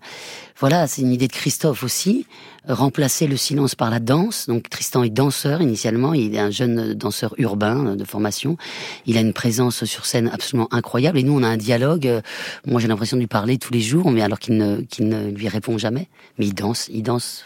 Voilà, 0.59 0.87
c'est 0.87 1.01
une 1.01 1.11
idée 1.11 1.27
de 1.27 1.33
Christophe 1.33 1.83
aussi, 1.83 2.25
euh, 2.25 2.56
remplacer 2.67 3.27
le 3.27 3.37
silence 3.37 3.75
par 3.75 3.89
la 3.89 3.99
danse. 3.99 4.47
Donc 4.47 4.69
Tristan 4.69 5.03
est 5.03 5.09
danseur 5.09 5.61
initialement, 5.61 6.13
il 6.13 6.35
est 6.35 6.39
un 6.39 6.51
jeune 6.51 6.93
danseur 6.93 7.33
urbain 7.37 7.87
euh, 7.87 7.95
de 7.95 8.03
formation. 8.03 8.57
Il 9.05 9.17
a 9.17 9.21
une 9.21 9.33
présence 9.33 9.85
sur 9.85 10.05
scène 10.05 10.29
absolument 10.33 10.67
incroyable 10.71 11.17
et 11.17 11.23
nous 11.23 11.33
on 11.33 11.43
a 11.43 11.47
un 11.47 11.57
dialogue. 11.57 12.07
euh, 12.07 12.21
Moi 12.65 12.81
j'ai 12.81 12.87
l'impression 12.87 13.17
de 13.17 13.21
lui 13.21 13.27
parler 13.27 13.57
tous 13.57 13.73
les 13.73 13.81
jours, 13.81 14.11
mais 14.11 14.21
alors 14.21 14.39
qu'il 14.39 14.57
ne, 14.57 14.77
qu'il 14.81 15.07
ne 15.07 15.29
lui 15.29 15.47
répond 15.47 15.77
jamais. 15.77 16.07
Mais 16.37 16.45
il 16.47 16.53
danse, 16.53 16.87
il 16.91 17.03
danse. 17.03 17.43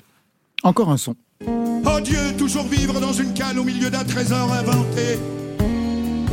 Encore 0.63 0.89
un 0.89 0.97
son. 0.97 1.15
Oh 1.47 1.99
Dieu, 2.03 2.19
toujours 2.37 2.65
vivre 2.65 2.99
dans 2.99 3.13
une 3.13 3.33
cale 3.33 3.57
au 3.57 3.63
milieu 3.63 3.89
d'un 3.89 4.03
trésor 4.03 4.51
inventé. 4.51 5.19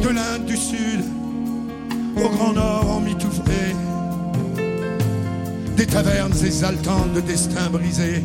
De 0.02 0.08
l'Inde 0.08 0.44
du 0.46 0.56
Sud 0.56 1.00
au 2.16 2.28
Grand 2.28 2.52
Nord 2.52 2.90
emmitouflé. 2.90 3.74
Des 5.76 5.86
tavernes 5.86 6.32
exaltantes 6.44 7.12
de 7.14 7.20
destins 7.20 7.70
brisés. 7.70 8.22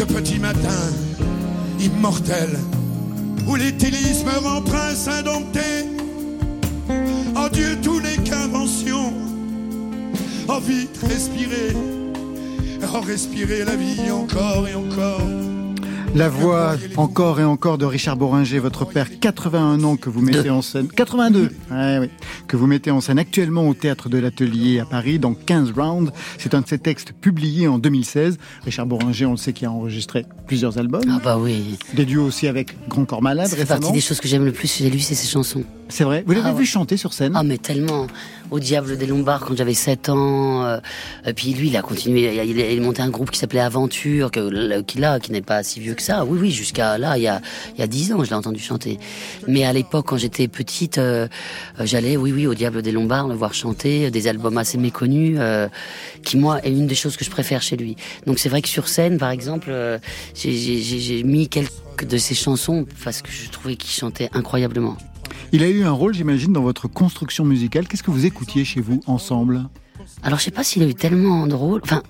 De 0.00 0.06
petits 0.06 0.38
matins 0.38 0.94
immortels 1.78 2.58
où 3.46 3.54
l'éthylisme 3.54 4.30
rend 4.42 4.62
prince 4.62 5.06
indompté. 5.06 5.60
Oh 7.36 7.50
Dieu, 7.52 7.76
tout 7.82 8.00
n'est 8.00 8.16
qu'invention. 8.16 9.12
Oh 10.48 10.58
vite, 10.66 10.98
respirez. 11.02 11.76
Oh 12.94 13.00
respirer 13.02 13.62
la 13.66 13.76
vie 13.76 14.10
encore 14.10 14.66
et 14.68 14.74
encore. 14.74 15.49
La 16.14 16.28
voix 16.28 16.74
encore 16.96 17.38
et 17.40 17.44
encore 17.44 17.78
de 17.78 17.84
Richard 17.86 18.16
Boringer, 18.16 18.58
votre 18.58 18.84
père, 18.84 19.06
81 19.20 19.82
ans 19.84 19.96
que 19.96 20.10
vous 20.10 20.20
mettez 20.20 20.50
en 20.50 20.60
scène, 20.60 20.88
82, 20.88 21.50
ouais, 21.70 21.98
oui, 22.00 22.10
que 22.48 22.56
vous 22.56 22.66
mettez 22.66 22.90
en 22.90 23.00
scène 23.00 23.18
actuellement 23.18 23.68
au 23.68 23.74
théâtre 23.74 24.08
de 24.08 24.18
l'Atelier 24.18 24.80
à 24.80 24.84
Paris 24.86 25.18
dans 25.20 25.34
15 25.34 25.72
rounds. 25.76 26.12
C'est 26.38 26.54
un 26.54 26.62
de 26.62 26.66
ses 26.68 26.78
textes 26.78 27.12
publiés 27.12 27.68
en 27.68 27.78
2016. 27.78 28.38
Richard 28.64 28.86
Boringer, 28.86 29.26
on 29.26 29.32
le 29.32 29.36
sait, 29.36 29.52
qui 29.52 29.64
a 29.64 29.70
enregistré 29.70 30.26
plusieurs 30.48 30.78
albums. 30.78 31.02
Ah 31.08 31.20
bah 31.24 31.38
oui. 31.38 31.78
Des 31.94 32.04
duos 32.04 32.24
aussi 32.24 32.48
avec 32.48 32.76
Grand 32.88 33.04
Corps 33.04 33.22
Malade 33.22 33.48
récemment. 33.52 33.80
partie 33.80 33.92
des 33.94 34.00
choses 34.00 34.20
que 34.20 34.26
j'aime 34.28 34.44
le 34.44 34.52
plus 34.52 34.68
chez 34.70 34.90
lui, 34.90 35.00
c'est 35.00 35.14
ses 35.14 35.28
chansons. 35.28 35.62
C'est 35.88 36.04
vrai. 36.04 36.22
Vous 36.26 36.32
l'avez 36.34 36.50
Ah 36.50 36.52
vu 36.52 36.66
chanter 36.66 36.96
sur 36.96 37.12
scène 37.12 37.32
Ah 37.34 37.42
mais 37.42 37.58
tellement 37.58 38.06
au 38.52 38.60
diable 38.60 38.96
des 38.96 39.06
Lombards 39.06 39.44
quand 39.46 39.56
j'avais 39.56 39.74
7 39.74 40.08
ans. 40.08 40.64
euh, 40.64 40.78
et 41.26 41.32
puis 41.34 41.52
lui, 41.52 41.68
il 41.68 41.76
a 41.76 41.82
continué. 41.82 42.32
Il 42.34 42.40
a, 42.40 42.44
il 42.44 42.60
a- 42.60 42.80
a 42.80 42.84
monté 42.84 43.02
un 43.02 43.10
groupe 43.10 43.30
qui 43.30 43.38
s'appelait 43.40 43.60
Aventure, 43.60 44.30
que, 44.30 44.40
le- 44.40 44.82
qui 44.82 44.98
là, 44.98 45.18
qui 45.18 45.32
n'est 45.32 45.40
pas 45.42 45.62
si 45.64 45.80
vieux 45.80 45.94
que 45.94 45.99
ça. 46.00 46.24
Oui, 46.24 46.38
oui, 46.40 46.50
jusqu'à 46.50 46.98
là, 46.98 47.16
il 47.16 47.22
y 47.22 47.28
a 47.28 47.40
il 47.76 47.80
y 47.80 47.82
a 47.82 47.86
10 47.86 48.12
ans, 48.12 48.24
je 48.24 48.30
l'ai 48.30 48.36
entendu 48.36 48.60
chanter. 48.60 48.98
Mais 49.48 49.64
à 49.64 49.72
l'époque, 49.72 50.06
quand 50.08 50.16
j'étais 50.16 50.48
petite, 50.48 50.98
euh, 50.98 51.28
euh, 51.78 51.86
j'allais, 51.86 52.16
oui, 52.16 52.32
oui, 52.32 52.46
au 52.46 52.54
diable 52.54 52.82
des 52.82 52.92
Lombards, 52.92 53.28
le 53.28 53.34
voir 53.34 53.54
chanter, 53.54 54.10
des 54.10 54.28
albums 54.28 54.58
assez 54.58 54.78
méconnus, 54.78 55.36
euh, 55.38 55.68
qui 56.22 56.36
moi 56.36 56.64
est 56.64 56.70
une 56.70 56.86
des 56.86 56.94
choses 56.94 57.16
que 57.16 57.24
je 57.24 57.30
préfère 57.30 57.62
chez 57.62 57.76
lui. 57.76 57.96
Donc 58.26 58.38
c'est 58.38 58.48
vrai 58.48 58.62
que 58.62 58.68
sur 58.68 58.88
scène, 58.88 59.18
par 59.18 59.30
exemple, 59.30 59.68
euh, 59.70 59.98
j'ai 60.34 61.22
mis 61.22 61.48
quelques 61.48 62.06
de 62.06 62.16
ses 62.16 62.34
chansons 62.34 62.86
parce 63.04 63.22
que 63.22 63.30
je 63.30 63.50
trouvais 63.50 63.76
qu'il 63.76 63.90
chantait 63.90 64.30
incroyablement. 64.32 64.96
Il 65.52 65.62
a 65.62 65.68
eu 65.68 65.84
un 65.84 65.90
rôle, 65.90 66.14
j'imagine, 66.14 66.52
dans 66.52 66.62
votre 66.62 66.88
construction 66.88 67.44
musicale. 67.44 67.88
Qu'est-ce 67.88 68.02
que 68.02 68.10
vous 68.10 68.26
écoutiez 68.26 68.64
chez 68.64 68.80
vous 68.80 69.00
ensemble? 69.06 69.64
Alors 70.22 70.38
je 70.38 70.44
sais 70.44 70.50
pas 70.50 70.64
s'il 70.64 70.82
a 70.82 70.86
eu 70.86 70.94
tellement 70.94 71.46
de 71.46 71.54
rôles, 71.54 71.80
enfin 71.82 72.02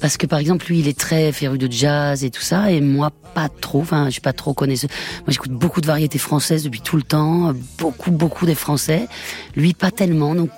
parce 0.00 0.16
que 0.18 0.26
par 0.26 0.38
exemple 0.38 0.66
lui 0.66 0.80
il 0.80 0.88
est 0.88 0.98
très 0.98 1.32
féru 1.32 1.58
de 1.58 1.70
jazz 1.70 2.22
et 2.22 2.30
tout 2.30 2.42
ça 2.42 2.70
et 2.70 2.80
moi 2.80 3.10
pas 3.34 3.48
trop, 3.48 3.80
enfin 3.80 4.06
je 4.06 4.10
suis 4.12 4.20
pas 4.20 4.32
trop 4.32 4.54
connaisseuse. 4.54 4.90
Moi 5.20 5.28
j'écoute 5.30 5.50
beaucoup 5.50 5.80
de 5.80 5.86
variétés 5.86 6.18
françaises 6.18 6.62
depuis 6.64 6.80
tout 6.80 6.96
le 6.96 7.02
temps, 7.02 7.48
euh, 7.48 7.52
beaucoup 7.78 8.10
beaucoup 8.10 8.46
des 8.46 8.54
Français. 8.54 9.08
Lui 9.56 9.74
pas 9.74 9.90
tellement, 9.90 10.34
donc 10.34 10.50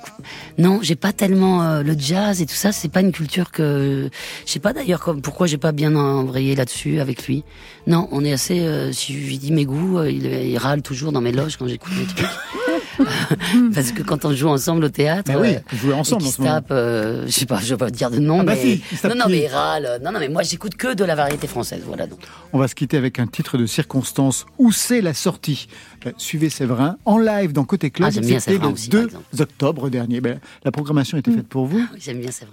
non 0.58 0.80
j'ai 0.82 0.96
pas 0.96 1.12
tellement 1.12 1.62
euh, 1.62 1.82
le 1.82 1.94
jazz 1.98 2.42
et 2.42 2.46
tout 2.46 2.54
ça, 2.54 2.72
c'est 2.72 2.88
pas 2.90 3.00
une 3.00 3.12
culture 3.12 3.52
que 3.52 4.10
je 4.44 4.52
sais 4.52 4.60
pas 4.60 4.72
d'ailleurs 4.72 5.16
pourquoi 5.22 5.46
j'ai 5.46 5.58
pas 5.58 5.72
bien 5.72 5.94
embrayé 5.96 6.54
là-dessus 6.54 7.00
avec 7.00 7.26
lui. 7.26 7.44
Non 7.86 8.08
on 8.12 8.24
est 8.24 8.32
assez, 8.32 8.60
euh, 8.60 8.92
si 8.92 9.14
je 9.14 9.26
lui 9.26 9.38
dis 9.38 9.52
mes 9.52 9.64
goûts, 9.64 9.98
euh, 9.98 10.10
il, 10.10 10.26
il 10.26 10.58
râle 10.58 10.82
toujours 10.82 11.12
dans 11.12 11.20
mes 11.22 11.32
loges 11.32 11.56
quand 11.56 11.68
j'écoute 11.68 11.92
mes 11.98 12.06
trucs. 12.06 12.26
Parce 13.74 13.92
que 13.92 14.02
quand 14.02 14.24
on 14.24 14.32
joue 14.34 14.48
ensemble 14.48 14.84
au 14.84 14.88
théâtre, 14.88 15.32
Bah 15.32 15.38
oui, 15.40 15.54
euh, 15.54 15.58
vous 15.72 15.76
jouez 15.78 15.94
ensemble 15.94 16.24
et 16.24 16.26
en 16.26 16.30
se 16.30 16.42
tape, 16.42 16.66
euh, 16.70 17.26
je 17.26 17.32
sais 17.32 17.46
pas, 17.46 17.60
je 17.60 17.74
vais 17.74 17.76
pas 17.76 17.90
dire 17.90 18.10
de 18.10 18.18
nom, 18.18 18.40
Ah 18.40 18.44
bah 18.44 18.52
mais 18.54 18.76
si, 18.76 18.82
non, 19.08 19.14
non, 19.14 19.24
qui 19.26 19.30
mais 19.32 19.42
il 19.44 19.46
râle. 19.48 20.00
Non, 20.04 20.12
non, 20.12 20.18
mais 20.20 20.28
moi 20.28 20.42
j'écoute 20.42 20.74
que 20.76 20.94
de 20.94 21.04
la 21.04 21.14
variété 21.14 21.46
française, 21.46 21.82
voilà 21.86 22.06
donc. 22.06 22.20
On 22.52 22.58
va 22.58 22.68
se 22.68 22.74
quitter 22.74 22.96
avec 22.96 23.18
un 23.18 23.26
titre 23.26 23.58
de 23.58 23.66
circonstance. 23.66 24.46
Où 24.58 24.72
c'est 24.72 25.00
la 25.00 25.14
sortie? 25.14 25.68
Euh, 26.06 26.12
Suivez 26.16 26.50
Séverin 26.50 26.96
en 27.04 27.18
live 27.18 27.52
dans 27.52 27.64
Côté 27.64 27.90
Club. 27.90 28.08
Ah, 28.08 28.12
C'était 28.12 28.40
Séverin 28.40 28.68
le 28.68 28.72
aussi, 28.74 28.88
par 28.88 29.00
2 29.00 29.06
exemple. 29.06 29.24
octobre 29.40 29.88
dernier. 29.90 30.20
Ben, 30.20 30.40
la 30.64 30.70
programmation 30.72 31.18
était 31.18 31.30
faite 31.32 31.48
pour 31.48 31.66
vous. 31.66 31.78
Oui, 31.78 31.98
J'aime 32.00 32.20
bien, 32.20 32.30
c'est 32.32 32.46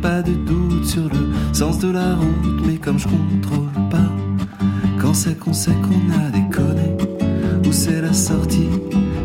pas 0.00 0.22
de 0.22 0.32
doute 0.32 0.84
sur 0.84 1.04
le 1.04 1.54
sens 1.54 1.78
de 1.78 1.90
la 1.90 2.14
route, 2.14 2.62
mais 2.66 2.76
comme 2.76 2.98
je 2.98 3.06
contrôle 3.08 3.88
pas, 3.90 4.10
quand 5.00 5.14
c'est 5.14 5.38
qu'on 5.38 5.52
sait 5.52 5.74
qu'on 5.82 6.12
a 6.12 6.30
déconné, 6.30 6.96
où 7.66 7.72
c'est 7.72 8.00
la 8.00 8.12
sortie 8.12 8.68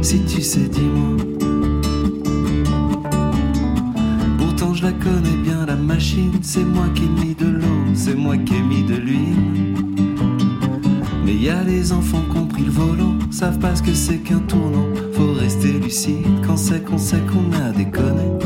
Si 0.01 0.24
tu 0.26 0.41
sais, 0.41 0.67
dis-moi. 0.67 1.17
Pourtant 4.38 4.74
je 4.74 4.84
la 4.84 4.91
connais 4.93 5.38
bien, 5.43 5.65
la 5.65 5.76
machine, 5.76 6.39
c'est 6.41 6.63
moi 6.63 6.86
qui 6.95 7.03
ai 7.03 7.07
mis 7.07 7.36
de 7.36 7.47
l'eau, 7.47 7.93
c'est 7.93 8.15
moi 8.15 8.38
qui 8.38 8.55
ai 8.55 8.61
mis 8.61 8.84
de 8.84 8.95
l'huile. 8.95 9.76
Mais 11.26 11.36
y 11.36 11.49
a 11.49 11.63
les 11.63 11.91
enfants 11.91 12.24
qui 12.32 12.38
ont 12.38 12.47
pris 12.47 12.63
le 12.63 12.72
volant, 12.72 13.15
savent 13.32 13.59
pas 13.59 13.76
ce 13.76 13.84
que 13.84 13.93
c'est 13.93 14.17
qu'un 14.17 14.39
tournant. 14.39 14.88
Faut 15.13 15.34
rester 15.34 15.74
lucide 15.74 16.26
quand 16.45 16.57
c'est 16.57 16.84
qu'on 16.84 16.97
sait 16.97 17.22
qu'on 17.32 17.51
a 17.61 17.72
déconné. 17.72 18.39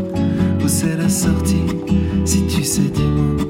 C'est 0.76 0.98
la 0.98 1.08
sortie 1.08 1.62
Si 2.26 2.48
tu 2.48 2.64
sais, 2.64 2.82
dis-moi. 2.82 3.46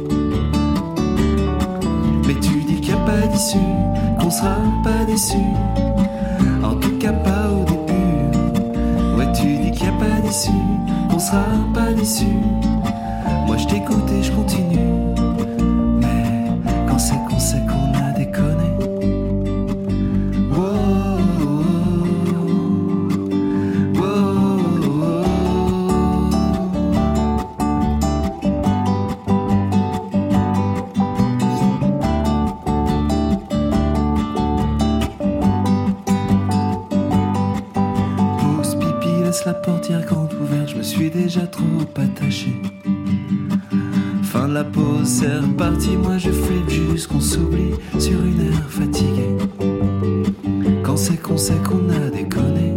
Mais 2.28 2.34
tu 2.42 2.66
dis 2.66 2.82
qu'il 2.82 2.94
n'y 2.94 3.02
a 3.02 3.06
pas 3.06 3.28
d'issue, 3.28 3.58
qu'on 4.20 4.30
sera 4.30 4.58
pas 4.84 5.06
déçu. 5.06 5.38
En 6.62 6.76
tout 6.76 6.98
cas, 7.00 7.14
pas 7.14 7.50
au 7.50 7.64
début. 7.64 9.18
Ouais, 9.18 9.32
tu 9.32 9.56
dis 9.56 9.72
qu'il 9.72 9.88
n'y 9.90 9.96
a 9.96 10.00
pas 10.00 10.20
d'issue, 10.28 10.52
qu'on 11.10 11.18
sera 11.18 11.46
pas 11.74 11.94
déçu. 11.94 12.28
Moi, 13.48 13.56
je 13.56 13.68
t'écoute 13.68 14.12
et 14.12 14.22
je 14.22 14.32
continue. 14.34 15.23
La 39.46 39.54
portière 39.54 40.06
grande 40.06 40.34
ouverte, 40.34 40.70
je 40.70 40.78
me 40.78 40.84
suis 40.84 41.10
déjà 41.10 41.46
trop 41.48 41.82
attaché. 41.96 42.56
Fin 44.24 44.48
de 44.48 44.54
la 44.54 44.64
pause, 44.64 45.06
c'est 45.06 45.38
reparti, 45.38 45.98
moi 45.98 46.18
je 46.18 46.32
flippe 46.32 46.70
jusqu'on 46.70 47.20
s'oublie 47.20 47.74
sur 48.00 48.24
une 48.24 48.40
heure 48.40 48.70
fatiguée. 48.70 49.36
Quand 50.84 50.96
c'est 50.96 51.18
qu'on 51.18 51.38
sait 51.38 51.58
qu'on 51.68 51.90
a 51.90 52.10
déconné, 52.10 52.74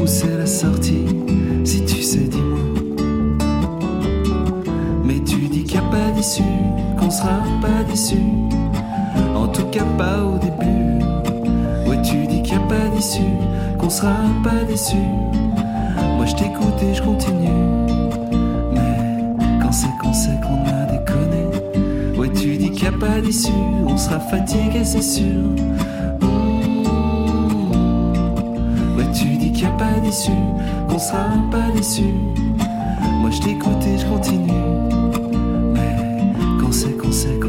où 0.00 0.06
c'est 0.06 0.38
la 0.38 0.46
sortie 0.46 1.06
Si 1.64 1.84
tu 1.84 2.02
sais, 2.02 2.18
dis-moi. 2.18 2.58
Mais 5.04 5.20
tu 5.20 5.48
dis 5.48 5.64
qu'il 5.64 5.80
n'y 5.80 5.86
a 5.86 5.90
pas 5.90 6.10
d'issue, 6.12 6.42
qu'on 6.98 7.10
sera 7.10 7.42
pas 7.60 7.84
déçu. 7.88 8.22
En 9.34 9.48
tout 9.48 9.66
cas, 9.66 9.84
pas 9.98 10.24
au 10.24 10.38
début. 10.38 11.04
Ouais, 11.86 12.00
tu 12.02 12.26
dis 12.26 12.42
qu'il 12.42 12.56
n'y 12.56 12.64
a 12.64 12.66
pas 12.68 12.88
d'issue, 12.94 13.20
qu'on 13.78 13.90
sera 13.90 14.14
pas 14.42 14.64
déçu. 14.66 14.96
Je 16.30 16.36
t'écoute 16.36 16.80
et 16.80 16.94
je 16.94 17.02
continue. 17.02 17.48
Mais 18.72 19.34
quand 19.60 19.72
c'est 19.72 19.90
qu'on 20.00 20.12
sait 20.12 20.38
qu'on 20.40 20.62
a 20.64 20.86
déconné, 20.86 22.16
ouais, 22.16 22.30
tu 22.32 22.56
dis 22.56 22.70
qu'il 22.70 22.88
n'y 22.88 22.94
a 22.94 22.98
pas 22.98 23.20
d'issue, 23.20 23.50
on 23.84 23.96
sera 23.96 24.20
fatigué, 24.20 24.84
c'est 24.84 25.02
sûr. 25.02 25.42
Ouais, 28.96 29.10
tu 29.12 29.36
dis 29.38 29.50
qu'il 29.50 29.66
n'y 29.66 29.72
a 29.74 29.76
pas 29.76 29.98
d'issue, 30.04 30.30
qu'on 30.88 31.00
sera 31.00 31.24
pas 31.50 31.68
déçu. 31.74 32.14
Moi 33.20 33.30
je 33.30 33.40
t'écoute 33.40 33.84
et 33.84 33.98
je 33.98 34.06
continue. 34.06 34.52
Mais 35.74 35.96
quand 36.60 36.70
c'est 36.70 36.96
qu'on 36.96 37.10
sait 37.10 37.39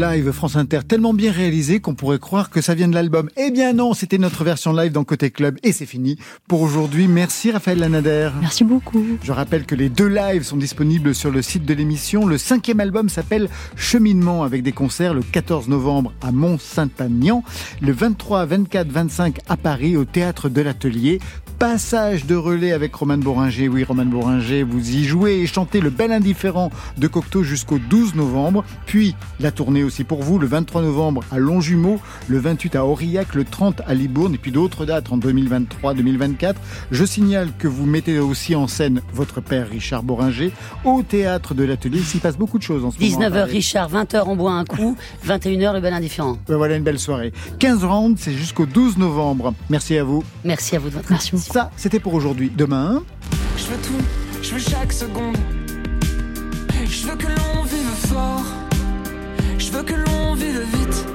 live 0.00 0.32
France 0.32 0.56
Inter 0.56 0.78
tellement 0.88 1.12
bien 1.12 1.30
réalisé 1.30 1.80
qu'on 1.80 1.94
pourrait 1.94 2.18
croire 2.18 2.48
que 2.48 2.62
ça 2.62 2.74
vient 2.74 2.88
de 2.88 2.94
l'album. 2.94 3.28
Eh 3.36 3.50
bien 3.50 3.74
non, 3.74 3.92
c'était 3.92 4.16
notre 4.16 4.44
version 4.44 4.72
live 4.72 4.92
dans 4.92 5.04
Côté 5.04 5.30
Club 5.30 5.58
et 5.62 5.72
c'est 5.72 5.84
fini 5.84 6.16
pour 6.48 6.62
aujourd'hui. 6.62 7.06
Merci 7.06 7.50
Raphaël 7.50 7.78
Lanader. 7.78 8.30
Merci 8.40 8.64
beaucoup. 8.64 9.04
Je 9.22 9.30
rappelle 9.30 9.66
que 9.66 9.74
les 9.74 9.90
deux 9.90 10.08
lives 10.08 10.42
sont 10.42 10.56
disponibles 10.56 11.14
sur 11.14 11.30
le 11.30 11.42
site 11.42 11.66
de 11.66 11.74
l'émission. 11.74 12.24
Le 12.24 12.38
cinquième 12.38 12.80
album 12.80 13.10
s'appelle 13.10 13.50
Cheminement 13.76 14.42
avec 14.42 14.62
des 14.62 14.72
concerts 14.72 15.12
le 15.12 15.20
14 15.20 15.68
novembre 15.68 16.14
à 16.22 16.32
Mont-Saint-Agnan, 16.32 17.44
le 17.82 17.92
23, 17.92 18.46
24, 18.46 18.88
25 18.88 19.38
à 19.50 19.58
Paris 19.58 19.98
au 19.98 20.06
théâtre 20.06 20.48
de 20.48 20.62
l'Atelier. 20.62 21.20
Passage 21.60 22.24
de 22.24 22.34
relais 22.36 22.72
avec 22.72 22.94
Roman 22.94 23.18
Boringer. 23.18 23.68
Oui, 23.68 23.84
Roman 23.84 24.06
Boringer, 24.06 24.62
vous 24.62 24.92
y 24.92 25.04
jouez 25.04 25.40
et 25.40 25.46
chantez 25.46 25.82
le 25.82 25.90
bel 25.90 26.10
indifférent 26.10 26.70
de 26.96 27.06
Cocteau 27.06 27.42
jusqu'au 27.42 27.78
12 27.78 28.14
novembre. 28.14 28.64
Puis 28.86 29.14
la 29.40 29.50
tournée 29.50 29.84
aussi 29.84 30.04
pour 30.04 30.22
vous, 30.22 30.38
le 30.38 30.46
23 30.46 30.80
novembre 30.80 31.22
à 31.30 31.38
Longjumeau, 31.38 32.00
le 32.28 32.38
28 32.38 32.76
à 32.76 32.86
Aurillac, 32.86 33.34
le 33.34 33.44
30 33.44 33.82
à 33.86 33.92
Libourne 33.92 34.32
et 34.32 34.38
puis 34.38 34.52
d'autres 34.52 34.86
dates 34.86 35.12
en 35.12 35.18
2023-2024. 35.18 36.54
Je 36.92 37.04
signale 37.04 37.50
que 37.58 37.68
vous 37.68 37.84
mettez 37.84 38.18
aussi 38.20 38.54
en 38.54 38.66
scène 38.66 39.02
votre 39.12 39.42
père 39.42 39.68
Richard 39.68 40.02
Boringer 40.02 40.52
au 40.86 41.02
théâtre 41.02 41.52
de 41.52 41.64
l'Atelier. 41.64 41.98
Il 41.98 42.06
s'y 42.06 42.20
passe 42.20 42.38
beaucoup 42.38 42.56
de 42.56 42.62
choses 42.62 42.86
en 42.86 42.90
ce 42.90 42.98
moment. 42.98 43.18
19h 43.28 43.42
Richard, 43.42 43.92
20h 43.92 44.22
on 44.24 44.34
boit 44.34 44.52
un 44.52 44.64
coup, 44.64 44.96
21h 45.26 45.74
le 45.74 45.80
bel 45.80 45.92
indifférent. 45.92 46.38
Ben 46.48 46.56
voilà 46.56 46.76
une 46.76 46.84
belle 46.84 46.98
soirée. 46.98 47.34
15 47.58 47.84
rounds, 47.84 48.18
c'est 48.18 48.32
jusqu'au 48.32 48.64
12 48.64 48.96
novembre. 48.96 49.52
Merci 49.68 49.98
à 49.98 50.04
vous. 50.04 50.24
Merci 50.42 50.76
à 50.76 50.78
vous 50.78 50.88
de 50.88 50.94
votre 50.94 51.12
attention. 51.12 51.49
Ça, 51.52 51.70
c'était 51.76 51.98
pour 51.98 52.14
aujourd'hui. 52.14 52.50
Demain. 52.54 53.02
Je 53.56 53.64
veux 53.64 53.82
tout, 53.82 54.04
je 54.42 54.54
veux 54.54 54.60
chaque 54.60 54.92
seconde. 54.92 55.36
Je 56.84 57.06
veux 57.06 57.16
que 57.16 57.26
l'on 57.26 57.62
vive 57.64 58.08
fort. 58.08 58.44
Je 59.58 59.70
veux 59.72 59.82
que 59.82 59.94
l'on 59.94 60.34
vive 60.34 60.60
vite. 60.72 61.06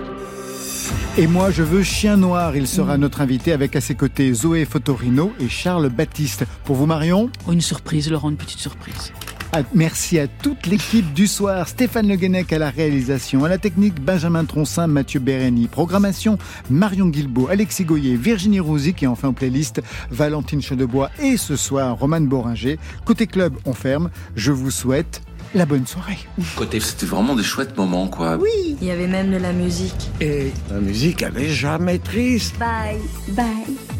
Et 1.18 1.28
moi, 1.28 1.52
je 1.52 1.64
veux 1.64 1.84
Chien 1.84 2.18
Noir. 2.18 2.58
Il 2.58 2.68
sera 2.68 2.98
notre 2.98 3.22
invité 3.22 3.54
avec 3.54 3.78
à 3.78 3.82
ses 3.82 3.96
côtés 3.96 4.34
Zoé 4.34 4.66
Fotorino 4.66 5.32
et 5.40 5.48
Charles 5.48 5.90
Baptiste. 5.90 6.46
Pour 6.66 6.76
vous, 6.76 6.86
Marion 6.86 7.30
Oh, 7.48 7.54
une 7.54 7.62
surprise, 7.62 8.12
Laurent, 8.12 8.30
une 8.30 8.38
petite 8.38 8.60
surprise. 8.60 9.14
Ah, 9.58 9.62
Merci 9.74 10.20
à 10.20 10.28
toute 10.28 10.68
l'équipe 10.68 11.14
du 11.14 11.28
soir. 11.28 11.70
Stéphane 11.70 12.10
Le 12.10 12.18
Guenec 12.18 12.52
à 12.52 12.60
la 12.60 12.70
réalisation, 12.70 13.46
à 13.46 13.48
la 13.48 13.58
technique 13.58 14.02
Benjamin 14.02 14.44
Troncin, 14.44 14.88
Mathieu 14.88 15.22
Bérény, 15.22 15.70
programmation 15.70 16.38
Marion 16.70 17.08
Guilbault, 17.08 17.48
Alexis 17.48 17.86
Goyer, 17.86 18.18
Virginie 18.18 18.60
Rouzic 18.60 19.02
et 19.04 19.08
enfin 19.08 19.30
en 19.30 19.34
playlist 19.34 19.82
Valentine 20.12 20.62
Chedebois 20.62 21.10
et 21.24 21.38
ce 21.38 21.56
soir 21.56 21.98
Roman 21.98 22.20
Boringer. 22.20 22.78
Côté 23.06 23.28
club, 23.28 23.56
on 23.64 23.72
ferme. 23.72 24.10
Je 24.36 24.52
vous 24.52 24.72
souhaite 24.72 25.22
la 25.54 25.66
bonne 25.66 25.88
soirée. 25.88 26.20
Côté, 26.58 26.82
c'était 26.82 27.06
vraiment 27.06 27.34
des 27.34 27.44
chouettes 27.44 27.78
moments, 27.78 28.10
quoi. 28.10 28.36
Oui, 28.36 28.76
il 28.82 28.86
y 28.86 28.92
avait 28.92 29.08
même 29.08 29.32
de 29.32 29.38
la 29.38 29.54
musique. 29.54 30.12
Et 30.20 30.52
la 30.70 30.82
musique, 30.82 31.22
elle 31.22 31.42
est 31.42 31.48
jamais 31.48 32.00
triste. 32.00 32.60
Bye, 32.60 33.00
bye. 33.30 33.95